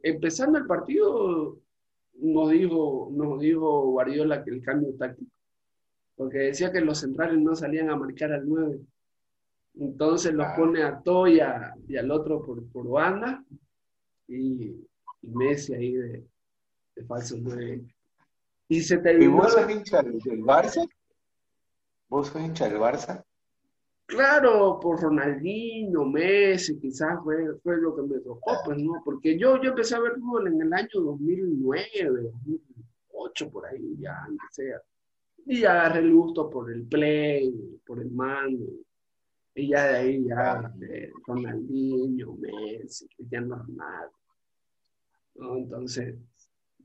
empezando 0.03 0.59
el 0.59 0.67
partido 0.67 1.60
nos 2.21 2.51
dijo, 2.51 3.09
nos 3.13 3.41
dijo 3.41 3.91
Guardiola 3.91 4.45
que 4.45 4.51
el 4.51 4.63
cambio 4.63 4.95
táctico, 4.95 5.31
porque 6.17 6.39
decía 6.39 6.71
que 6.71 6.81
los 6.81 6.99
centrales 6.99 7.39
no 7.39 7.55
salían 7.55 7.91
a 7.91 7.97
marcar 7.97 8.33
al 8.33 8.49
9. 8.49 8.81
Entonces 9.79 10.35
los 10.35 10.47
pone 10.57 10.83
a 10.83 11.01
Toya 11.01 11.75
y 11.89 11.97
al 11.97 12.11
otro 12.11 12.45
por, 12.45 12.67
por 12.71 12.89
banda 12.89 13.45
y, 14.29 14.75
Messi 15.23 15.75
ahí 15.75 15.93
de, 15.93 16.25
de 16.97 17.05
falso 17.05 17.37
9. 17.39 17.83
Y 18.69 18.81
se 18.81 19.01
¿Y 19.19 19.27
vos 19.27 19.53
sos 19.53 19.71
hincha 19.71 20.03
del 20.03 20.43
Barça? 20.43 20.89
¿Vos 22.09 22.29
sos 22.29 22.41
hincha 22.41 22.69
del 22.69 22.79
Barça? 22.79 23.25
Claro, 24.11 24.81
por 24.81 25.01
Ronaldinho, 25.01 26.05
Messi, 26.05 26.81
quizás 26.81 27.23
fue, 27.23 27.55
fue 27.63 27.77
lo 27.81 27.95
que 27.95 28.03
me 28.03 28.19
tocó, 28.19 28.57
pues 28.65 28.77
no, 28.79 29.01
porque 29.05 29.39
yo, 29.39 29.63
yo 29.63 29.71
empecé 29.71 29.95
a 29.95 30.01
ver 30.01 30.15
fútbol 30.15 30.49
en 30.49 30.61
el 30.61 30.73
año 30.73 30.89
2009, 30.95 32.23
2008, 32.23 33.51
por 33.51 33.67
ahí, 33.67 33.97
ya, 34.01 34.25
aunque 34.27 34.47
sea. 34.51 34.83
Y 35.47 35.61
ya 35.61 35.73
agarré 35.73 36.01
el 36.01 36.13
gusto 36.13 36.51
por 36.51 36.73
el 36.73 36.83
play, 36.87 37.81
por 37.87 38.01
el 38.01 38.11
mando. 38.11 38.67
Y 39.55 39.69
ya 39.69 39.85
de 39.87 39.97
ahí, 39.97 40.25
ya, 40.25 40.73
Ronaldinho, 41.27 42.35
Messi, 42.35 43.09
Cristiano 43.09 43.57
Ronaldo. 43.65 44.17
¿no? 45.37 45.57
Entonces, 45.57 46.17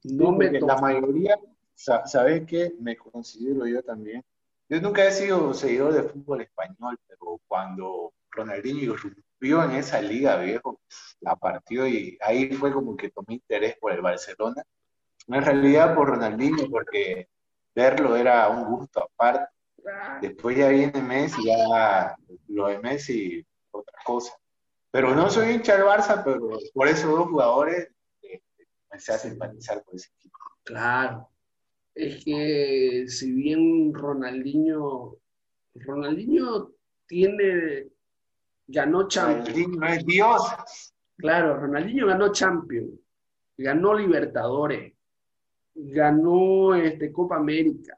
no 0.03 0.31
me 0.31 0.51
tocó. 0.59 0.67
La 0.67 0.79
mayoría, 0.79 1.39
¿Sabes 1.75 2.45
qué? 2.47 2.73
Me 2.79 2.95
considero 2.95 3.67
yo 3.67 3.81
también. 3.81 4.23
Yo 4.67 4.81
nunca 4.81 5.05
he 5.05 5.11
sido 5.11 5.53
seguidor 5.53 5.93
de 5.93 6.03
fútbol 6.03 6.41
español, 6.41 6.97
pero 7.07 7.39
cuando 7.47 8.13
Ronaldinho 8.31 8.93
irrumpió 8.93 9.63
en 9.63 9.71
esa 9.71 10.01
liga, 10.01 10.37
viejo, 10.37 10.81
la 11.19 11.35
partió 11.35 11.87
y 11.87 12.17
ahí 12.21 12.51
fue 12.53 12.73
como 12.73 12.95
que 12.97 13.11
tomé 13.11 13.35
interés 13.35 13.77
por 13.77 13.91
el 13.91 14.01
Barcelona. 14.01 14.63
En 15.27 15.41
realidad 15.43 15.95
por 15.95 16.09
Ronaldinho, 16.09 16.69
porque 16.69 17.29
verlo 17.75 18.15
era 18.15 18.49
un 18.49 18.65
gusto 18.65 19.03
aparte. 19.03 19.53
Después 20.21 20.57
ya 20.57 20.69
viene 20.69 20.99
Messi, 20.99 21.45
ya 21.45 22.15
lo 22.47 22.67
de 22.67 22.79
Messi, 22.79 23.45
otra 23.71 23.99
cosa. 24.03 24.33
Pero 24.89 25.13
no 25.13 25.29
soy 25.29 25.51
hincha 25.51 25.75
del 25.75 25.85
Barça, 25.85 26.23
pero 26.23 26.57
por 26.73 26.87
esos 26.87 27.11
dos 27.11 27.27
jugadores 27.27 27.89
eh, 28.23 28.41
me 28.91 28.99
se 28.99 29.13
hace 29.13 29.29
simpatizar 29.29 29.83
por 29.83 29.95
ese 29.95 30.09
equipo. 30.17 30.39
Claro. 30.63 31.29
Es 31.95 32.23
que 32.25 33.05
si 33.07 33.31
bien 33.31 33.93
Ronaldinho, 33.93 35.17
Ronaldinho 35.75 36.71
tiene, 37.07 37.87
ganó 38.67 39.07
Champions. 39.07 39.47
Ronaldinho 39.47 39.87
es 39.87 40.05
Dios. 40.05 40.41
Claro, 41.17 41.57
Ronaldinho 41.57 42.07
ganó 42.07 42.31
Champions, 42.33 42.99
ganó 43.57 43.93
Libertadores, 43.93 44.93
ganó 45.73 46.75
este, 46.75 47.11
Copa 47.13 47.37
América, 47.37 47.97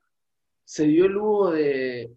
se 0.67 0.83
dio 0.83 1.05
el 1.05 1.13
lujo 1.13 1.51
de, 1.51 2.11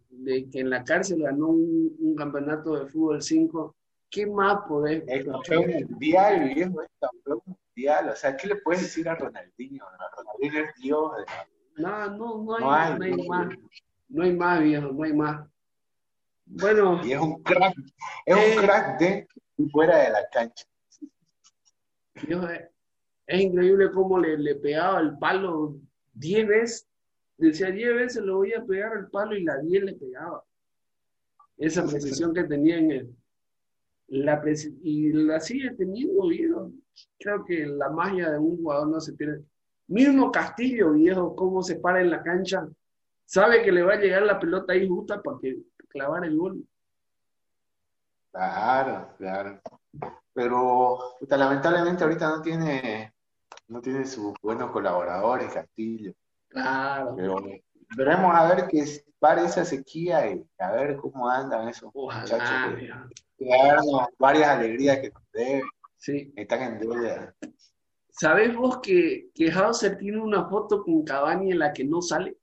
que 0.52 0.60
en 0.60 0.70
la 0.70 0.82
cárcel 0.82 1.22
ganó 1.22 1.48
un, 1.50 2.14
campeonato 2.16 2.74
de 2.74 2.90
fútbol 2.90 3.22
5. 3.22 3.76
¿Qué 4.10 4.26
más 4.26 4.62
podés? 4.68 5.04
El 5.06 5.24
campeón 5.24 5.70
mundial, 5.88 6.52
viejo, 6.52 6.82
el 6.82 6.88
campeón 7.00 7.40
mundial. 7.46 8.08
O 8.10 8.16
sea, 8.16 8.36
¿qué 8.36 8.48
le 8.48 8.56
puedes 8.56 8.82
decir 8.82 9.08
a 9.08 9.14
Ronaldinho? 9.14 9.84
Ronaldinho 10.16 10.64
es 10.64 10.74
Dios. 10.82 11.12
No, 11.80 12.16
no, 12.16 12.60
no 12.60 12.72
hay, 12.72 12.98
no 12.98 13.04
hay, 13.04 13.28
más. 13.28 13.48
No 14.08 14.22
hay 14.24 14.32
más, 14.32 14.62
viejo, 14.62 14.92
no 14.92 15.02
hay 15.04 15.12
más. 15.12 15.48
Bueno. 16.46 17.00
Y 17.04 17.12
es 17.12 17.20
un 17.20 17.42
crack, 17.42 17.74
es 18.26 18.34
un 18.34 18.40
eh, 18.40 18.56
crack 18.58 18.98
de 18.98 19.28
fuera 19.70 19.98
de 19.98 20.10
la 20.10 20.28
cancha. 20.32 20.64
es, 23.26 23.40
increíble 23.40 23.90
cómo 23.92 24.18
le, 24.18 24.36
le 24.38 24.56
pegaba 24.56 25.00
el 25.00 25.16
palo 25.18 25.76
10 26.14 26.48
veces 26.48 26.90
Decía 27.40 27.70
10 27.70 27.94
veces 27.94 28.22
le 28.22 28.32
voy 28.32 28.52
a 28.52 28.62
pegar 28.62 28.98
el 28.98 29.06
palo 29.06 29.34
y 29.34 29.44
la 29.44 29.56
10 29.56 29.84
le 29.84 29.94
pegaba. 29.94 30.44
Esa 31.56 31.86
precisión 31.86 32.34
que 32.34 32.44
tenía 32.44 32.76
en 32.76 32.90
él. 32.90 33.16
La 34.08 34.42
y 34.82 35.12
la 35.12 35.40
sigue 35.40 35.70
teniendo, 35.70 36.28
viejo. 36.28 36.70
Creo 37.18 37.42
que 37.46 37.64
la 37.64 37.88
magia 37.88 38.30
de 38.30 38.38
un 38.38 38.58
jugador 38.58 38.88
no 38.88 39.00
se 39.00 39.14
pierde. 39.14 39.42
Mismo 39.90 40.30
Castillo, 40.30 40.92
viejo, 40.92 41.34
cómo 41.34 41.64
se 41.64 41.76
para 41.80 42.00
en 42.00 42.10
la 42.10 42.22
cancha. 42.22 42.64
Sabe 43.24 43.62
que 43.64 43.72
le 43.72 43.82
va 43.82 43.94
a 43.94 43.96
llegar 43.96 44.22
la 44.22 44.38
pelota 44.38 44.72
ahí 44.72 44.86
justa 44.86 45.20
para 45.20 45.38
que 45.42 45.58
clavar 45.88 46.24
el 46.24 46.36
gol. 46.36 46.64
Claro, 48.30 49.08
claro. 49.18 49.60
Pero 50.32 51.16
lamentablemente 51.28 52.04
ahorita 52.04 52.28
no 52.28 52.40
tiene, 52.40 53.12
no 53.66 53.80
tiene 53.80 54.04
sus 54.04 54.32
buenos 54.40 54.70
colaboradores, 54.70 55.52
Castillo. 55.52 56.12
Claro. 56.46 57.16
Pero 57.16 57.36
veremos 57.96 58.32
a 58.32 58.54
ver 58.54 58.68
qué 58.68 58.84
para 59.18 59.44
esa 59.44 59.64
sequía 59.64 60.30
y 60.30 60.46
a 60.58 60.70
ver 60.70 60.98
cómo 60.98 61.28
andan 61.28 61.66
esos 61.66 61.92
muchachos. 61.92 62.38
Que, 63.36 63.44
darnos 63.44 64.06
varias 64.20 64.50
alegrías 64.50 64.98
que 64.98 65.10
nos 65.10 65.32
deben. 65.32 65.62
Sí. 65.96 66.32
Están 66.36 66.62
en 66.62 66.78
deuda. 66.78 67.34
¿Sabes 68.20 68.54
vos 68.54 68.80
que, 68.82 69.30
que 69.34 69.50
Hauser 69.50 69.96
tiene 69.96 70.20
una 70.20 70.46
foto 70.46 70.82
con 70.82 71.04
Cavani 71.04 71.52
en 71.52 71.58
la 71.58 71.72
que 71.72 71.84
no 71.84 72.02
sale? 72.02 72.36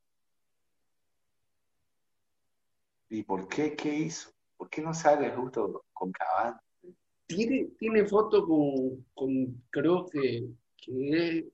¿Y 3.09 3.21
por 3.21 3.47
qué? 3.47 3.75
¿Qué 3.75 3.93
hizo? 3.93 4.31
¿Por 4.57 4.71
qué 4.71 4.81
no 4.81 4.91
sale 4.91 5.29
justo 5.29 5.85
con 5.93 6.11
Cavani? 6.11 6.57
Tiene, 7.27 7.69
tiene 7.77 8.05
foto 8.05 8.47
con, 8.47 9.05
con 9.13 9.63
creo 9.69 10.07
que, 10.07 10.47
que 10.77 11.47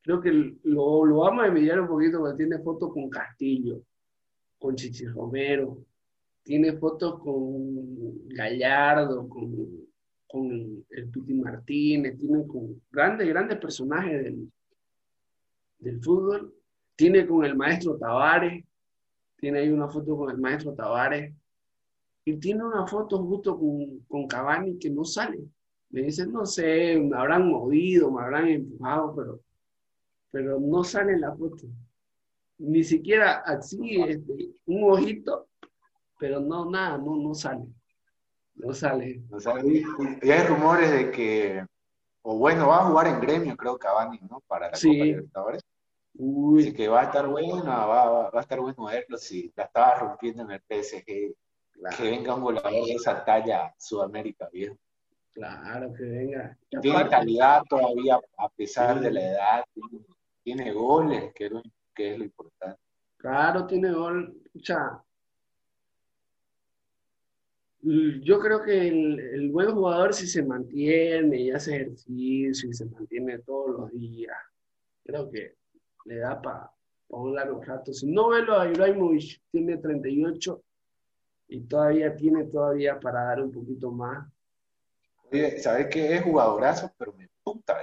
creo 0.00 0.22
que 0.22 0.56
lo, 0.62 1.04
lo 1.04 1.16
vamos 1.18 1.44
a 1.44 1.48
envidiar 1.48 1.78
un 1.78 1.88
poquito 1.88 2.20
porque 2.20 2.38
tiene 2.38 2.58
fotos 2.62 2.90
con 2.94 3.10
Castillo, 3.10 3.82
con 4.58 4.74
Chichi 4.74 5.04
Romero, 5.04 5.84
tiene 6.42 6.78
fotos 6.78 7.18
con 7.18 8.26
Gallardo, 8.28 9.28
con, 9.28 9.85
con 10.26 10.50
el 10.90 11.08
Piti 11.08 11.34
Martínez, 11.34 12.18
tiene 12.18 12.46
con 12.46 12.82
grandes, 12.90 13.28
grandes 13.28 13.58
personajes 13.58 14.24
del, 14.24 14.52
del 15.78 16.02
fútbol, 16.02 16.52
tiene 16.94 17.26
con 17.26 17.44
el 17.44 17.56
maestro 17.56 17.96
Tavares, 17.96 18.64
tiene 19.36 19.60
ahí 19.60 19.68
una 19.68 19.88
foto 19.88 20.16
con 20.16 20.30
el 20.30 20.38
maestro 20.38 20.74
Tavares, 20.74 21.32
y 22.24 22.36
tiene 22.36 22.64
una 22.64 22.86
foto 22.86 23.22
justo 23.22 23.56
con, 23.58 24.00
con 24.08 24.26
Cavani 24.26 24.78
que 24.78 24.90
no 24.90 25.04
sale. 25.04 25.38
Me 25.90 26.02
dicen, 26.02 26.32
no 26.32 26.44
sé, 26.44 26.98
me 26.98 27.16
habrán 27.16 27.48
movido, 27.48 28.10
me 28.10 28.22
habrán 28.22 28.48
empujado, 28.48 29.14
pero 29.14 29.40
pero 30.36 30.60
no 30.60 30.84
sale 30.84 31.18
la 31.18 31.34
foto. 31.34 31.66
Ni 32.58 32.84
siquiera 32.84 33.36
así, 33.38 34.02
este, 34.02 34.50
un 34.66 34.90
ojito, 34.90 35.48
pero 36.18 36.40
no, 36.40 36.70
nada, 36.70 36.98
no, 36.98 37.16
no 37.16 37.32
sale. 37.32 37.64
No 38.56 38.72
sale. 38.72 39.22
O 39.30 39.38
sea, 39.38 39.54
y 39.64 40.30
hay 40.30 40.46
rumores 40.46 40.90
de 40.90 41.10
que, 41.10 41.64
o 42.22 42.36
bueno, 42.38 42.68
va 42.68 42.80
a 42.80 42.84
jugar 42.86 43.06
en 43.08 43.20
gremio, 43.20 43.56
creo, 43.56 43.78
Cavani, 43.78 44.18
¿no? 44.28 44.40
Para 44.46 44.70
la 44.70 44.76
sí. 44.76 44.88
Copa 44.88 45.04
Libertadores. 45.04 45.62
Uy. 46.14 46.62
Así 46.62 46.72
que 46.72 46.88
va 46.88 47.02
a 47.02 47.04
estar 47.04 47.26
bueno, 47.26 47.64
va, 47.64 48.30
va, 48.30 48.30
a 48.32 48.40
estar 48.40 48.60
bueno 48.60 48.86
verlo 48.86 49.18
si 49.18 49.52
la 49.54 49.64
estaba 49.64 49.96
rompiendo 49.96 50.42
en 50.42 50.52
el 50.52 50.60
PSG. 50.60 51.04
Que 51.04 52.02
venga 52.10 52.34
un 52.34 52.40
goleador 52.40 52.72
de 52.72 52.94
esa 52.94 53.22
talla 53.22 53.74
Sudamérica, 53.78 54.48
bien. 54.50 54.78
Claro, 55.36 55.92
que 55.92 56.04
venga. 56.04 56.56
Tiene 56.80 57.08
calidad 57.08 57.62
todavía, 57.68 58.18
a 58.38 58.48
pesar 58.48 59.00
de 59.00 59.10
la 59.10 59.20
edad, 59.20 59.64
tiene 60.42 60.72
goles, 60.72 61.34
que, 61.34 61.46
es 61.96 62.18
lo 62.18 62.24
importante. 62.24 62.80
Claro, 63.18 63.66
tiene 63.66 63.92
gol. 63.92 64.34
Yo 68.22 68.40
creo 68.40 68.62
que 68.62 68.88
el, 68.88 69.50
buen 69.52 69.70
jugador 69.72 70.12
si 70.12 70.26
se 70.26 70.42
mantiene 70.42 71.40
y 71.40 71.50
hace 71.52 71.76
ejercicio 71.76 72.70
y 72.70 72.74
se 72.74 72.84
mantiene 72.86 73.38
todos 73.38 73.70
los 73.70 73.92
días, 73.92 74.36
creo 75.04 75.30
que 75.30 75.54
le 76.04 76.16
da 76.18 76.40
para 76.42 76.70
un 77.08 77.34
largo 77.34 77.62
rato. 77.62 77.92
Si 77.92 78.06
no 78.06 78.28
velo 78.28 78.58
a 78.58 78.68
Ibrahimovic, 78.68 79.40
tiene 79.52 79.76
38 79.76 80.62
y 81.48 81.60
todavía 81.60 82.16
tiene 82.16 82.44
todavía 82.44 82.98
para 82.98 83.24
dar 83.24 83.42
un 83.42 83.52
poquito 83.52 83.92
más. 83.92 84.26
Oye, 85.30 85.58
¿sabes 85.58 85.86
qué? 85.86 86.16
Es 86.16 86.22
jugadorazo, 86.22 86.92
pero 86.98 87.12
me 87.12 87.28
puta, 87.44 87.78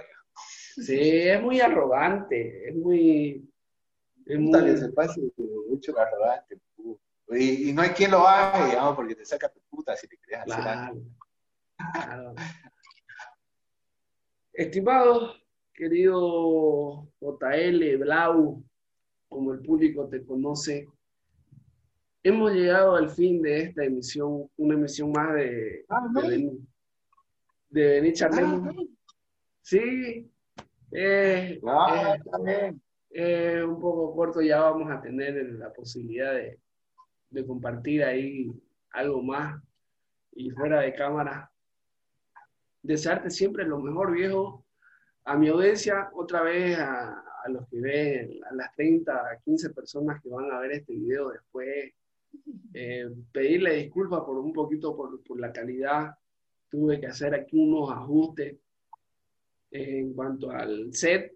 Sí, 0.76 1.00
es 1.00 1.42
muy 1.42 1.62
arrogante, 1.62 2.70
es 2.70 2.76
muy... 2.76 3.48
Es 4.26 4.40
muy... 4.40 4.78
se 4.78 4.90
mucho 5.70 5.98
arrogante. 5.98 6.60
Y, 7.30 7.70
y, 7.70 7.74
no 7.74 7.82
hay 7.82 7.90
quien 7.90 8.12
lo 8.12 8.28
haga, 8.28 8.68
digamos, 8.68 8.96
porque 8.96 9.16
te 9.16 9.26
saca 9.26 9.50
tu 9.50 9.60
puta 9.62 9.96
si 9.96 10.08
te 10.08 10.18
querés 10.18 10.42
hacer 10.42 10.68
algo. 10.68 11.02
Claro. 11.94 12.36
Estimado, 14.54 15.34
querido 15.74 17.08
JL, 17.20 17.98
Blau, 17.98 18.64
como 19.28 19.54
el 19.54 19.62
público 19.62 20.08
te 20.08 20.24
conoce, 20.24 20.88
hemos 22.22 22.52
llegado 22.52 22.96
al 22.96 23.10
fin 23.10 23.42
de 23.42 23.62
esta 23.62 23.84
emisión, 23.84 24.50
una 24.58 24.76
emisión 24.76 25.12
más 25.12 25.34
de, 25.34 25.86
ah, 25.90 26.08
de, 27.70 28.02
de, 28.02 28.14
ah, 28.22 28.74
Sí, 29.62 30.30
eh, 30.92 31.60
eh, 32.48 32.74
eh, 33.10 33.64
un 33.64 33.82
poco 33.82 34.16
corto, 34.16 34.42
ya 34.42 34.62
vamos 34.62 34.92
a 34.92 35.02
tener 35.02 35.34
la 35.54 35.74
posibilidad 35.74 36.34
de, 36.34 36.60
compartir 37.46 38.04
ahí 38.04 38.52
algo 38.92 39.22
más 39.22 39.62
y 40.34 40.50
fuera 40.52 40.82
de 40.82 40.94
cámara. 40.94 41.52
Desearte 42.82 43.30
siempre 43.30 43.66
lo 43.66 43.80
mejor, 43.80 44.12
viejo. 44.12 44.66
A 45.26 45.38
mi 45.38 45.48
audiencia, 45.48 46.10
otra 46.14 46.42
vez 46.42 46.78
a, 46.78 47.24
los 47.48 47.68
que 47.70 47.80
ven, 47.80 48.40
a 48.50 48.56
las 48.56 48.74
30, 48.76 49.42
15 49.44 49.70
personas 49.72 50.22
que 50.22 50.30
van 50.30 50.52
a 50.52 50.60
ver 50.60 50.74
este 50.74 50.94
video 50.94 51.30
después, 51.30 51.94
pedirle 53.32 53.76
disculpas 53.76 54.22
por 54.22 54.38
un 54.38 54.54
poquito 54.54 54.96
por, 54.96 55.24
por 55.24 55.40
la 55.40 55.52
calidad. 55.52 56.16
Tuve 56.70 57.00
que 57.00 57.08
hacer 57.08 57.34
aquí 57.36 57.58
unos 57.58 57.92
ajustes 57.92 58.58
en 59.72 60.14
cuanto 60.14 60.52
al 60.52 60.94
set, 60.94 61.36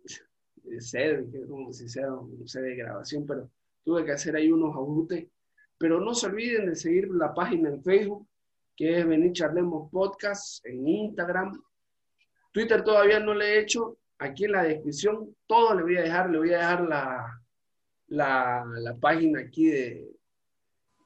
set, 0.80 1.48
como 1.48 1.74
si 1.74 1.90
sea 1.90 2.14
un 2.14 2.48
set 2.48 2.64
de 2.64 2.76
grabación, 2.76 3.26
pero 3.26 3.50
tuve 3.84 4.06
que 4.06 4.12
hacer 4.12 4.36
ahí 4.36 4.52
unos 4.52 4.76
ajustes. 4.76 5.28
Pero 5.78 6.00
no 6.00 6.14
se 6.14 6.28
olviden 6.28 6.68
de 6.68 6.76
seguir 6.76 7.10
la 7.10 7.34
página 7.34 7.70
en 7.70 7.84
Facebook, 7.84 8.28
que 8.76 9.00
es 9.00 9.08
Venir 9.08 9.34
Charlemos 9.34 9.90
Podcast, 9.92 10.66
en 10.66 10.88
Instagram. 10.88 11.62
Twitter 12.52 12.84
todavía 12.84 13.20
no 13.20 13.34
le 13.34 13.46
he 13.46 13.60
hecho. 13.60 13.98
Aquí 14.20 14.46
en 14.46 14.54
la 14.54 14.64
descripción 14.64 15.36
todo 15.46 15.76
le 15.76 15.84
voy 15.84 15.98
a 15.98 16.02
dejar, 16.02 16.30
le 16.30 16.38
voy 16.40 16.54
a 16.54 16.58
dejar 16.58 16.82
la, 16.82 17.42
la, 18.08 18.96
página 19.00 19.42
aquí 19.42 19.68
de, 19.68 20.12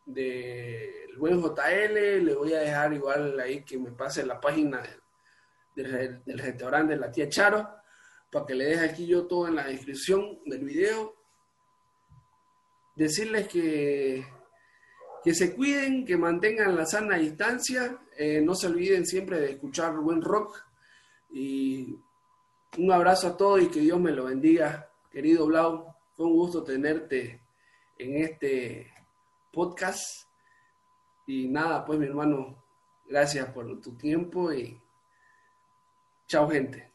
de 0.05 1.03
el 1.11 1.17
buen 1.17 1.41
JL, 1.41 2.23
le 2.23 2.35
voy 2.35 2.53
a 2.53 2.59
dejar 2.59 2.93
igual 2.93 3.37
ahí 3.39 3.63
que 3.65 3.77
me 3.77 3.91
pase 3.91 4.25
la 4.25 4.39
página 4.39 4.81
del, 5.75 6.21
restaurante 6.37 6.93
de 6.93 6.99
la 6.99 7.11
tía 7.11 7.29
Charo, 7.29 7.69
para 8.31 8.45
que 8.45 8.55
le 8.55 8.65
deje 8.65 8.85
aquí 8.85 9.05
yo 9.05 9.27
todo 9.27 9.47
en 9.47 9.55
la 9.55 9.65
descripción 9.65 10.39
del 10.45 10.63
video. 10.63 11.15
Decirles 12.95 13.47
que, 13.47 14.25
que 15.23 15.33
se 15.33 15.55
cuiden, 15.55 16.05
que 16.05 16.17
mantengan 16.17 16.75
la 16.75 16.85
sana 16.85 17.17
distancia, 17.17 17.99
eh, 18.17 18.41
no 18.41 18.55
se 18.55 18.67
olviden 18.67 19.05
siempre 19.05 19.39
de 19.39 19.51
escuchar 19.51 19.95
buen 19.97 20.21
rock. 20.21 20.65
Y 21.29 21.95
un 22.77 22.91
abrazo 22.91 23.27
a 23.27 23.37
todos 23.37 23.61
y 23.61 23.67
que 23.67 23.81
Dios 23.81 23.99
me 23.99 24.11
lo 24.11 24.25
bendiga, 24.25 24.89
querido 25.11 25.45
Blau, 25.45 25.93
fue 26.15 26.25
un 26.25 26.33
gusto 26.33 26.63
tenerte 26.63 27.41
en 27.97 28.17
este 28.17 28.93
podcast. 29.51 30.01
Y 31.27 31.47
nada, 31.47 31.85
pues 31.85 31.99
mi 31.99 32.07
hermano, 32.07 32.63
gracias 33.07 33.49
por 33.51 33.79
tu 33.79 33.95
tiempo 33.95 34.51
y 34.51 34.79
chao 36.27 36.49
gente. 36.49 36.90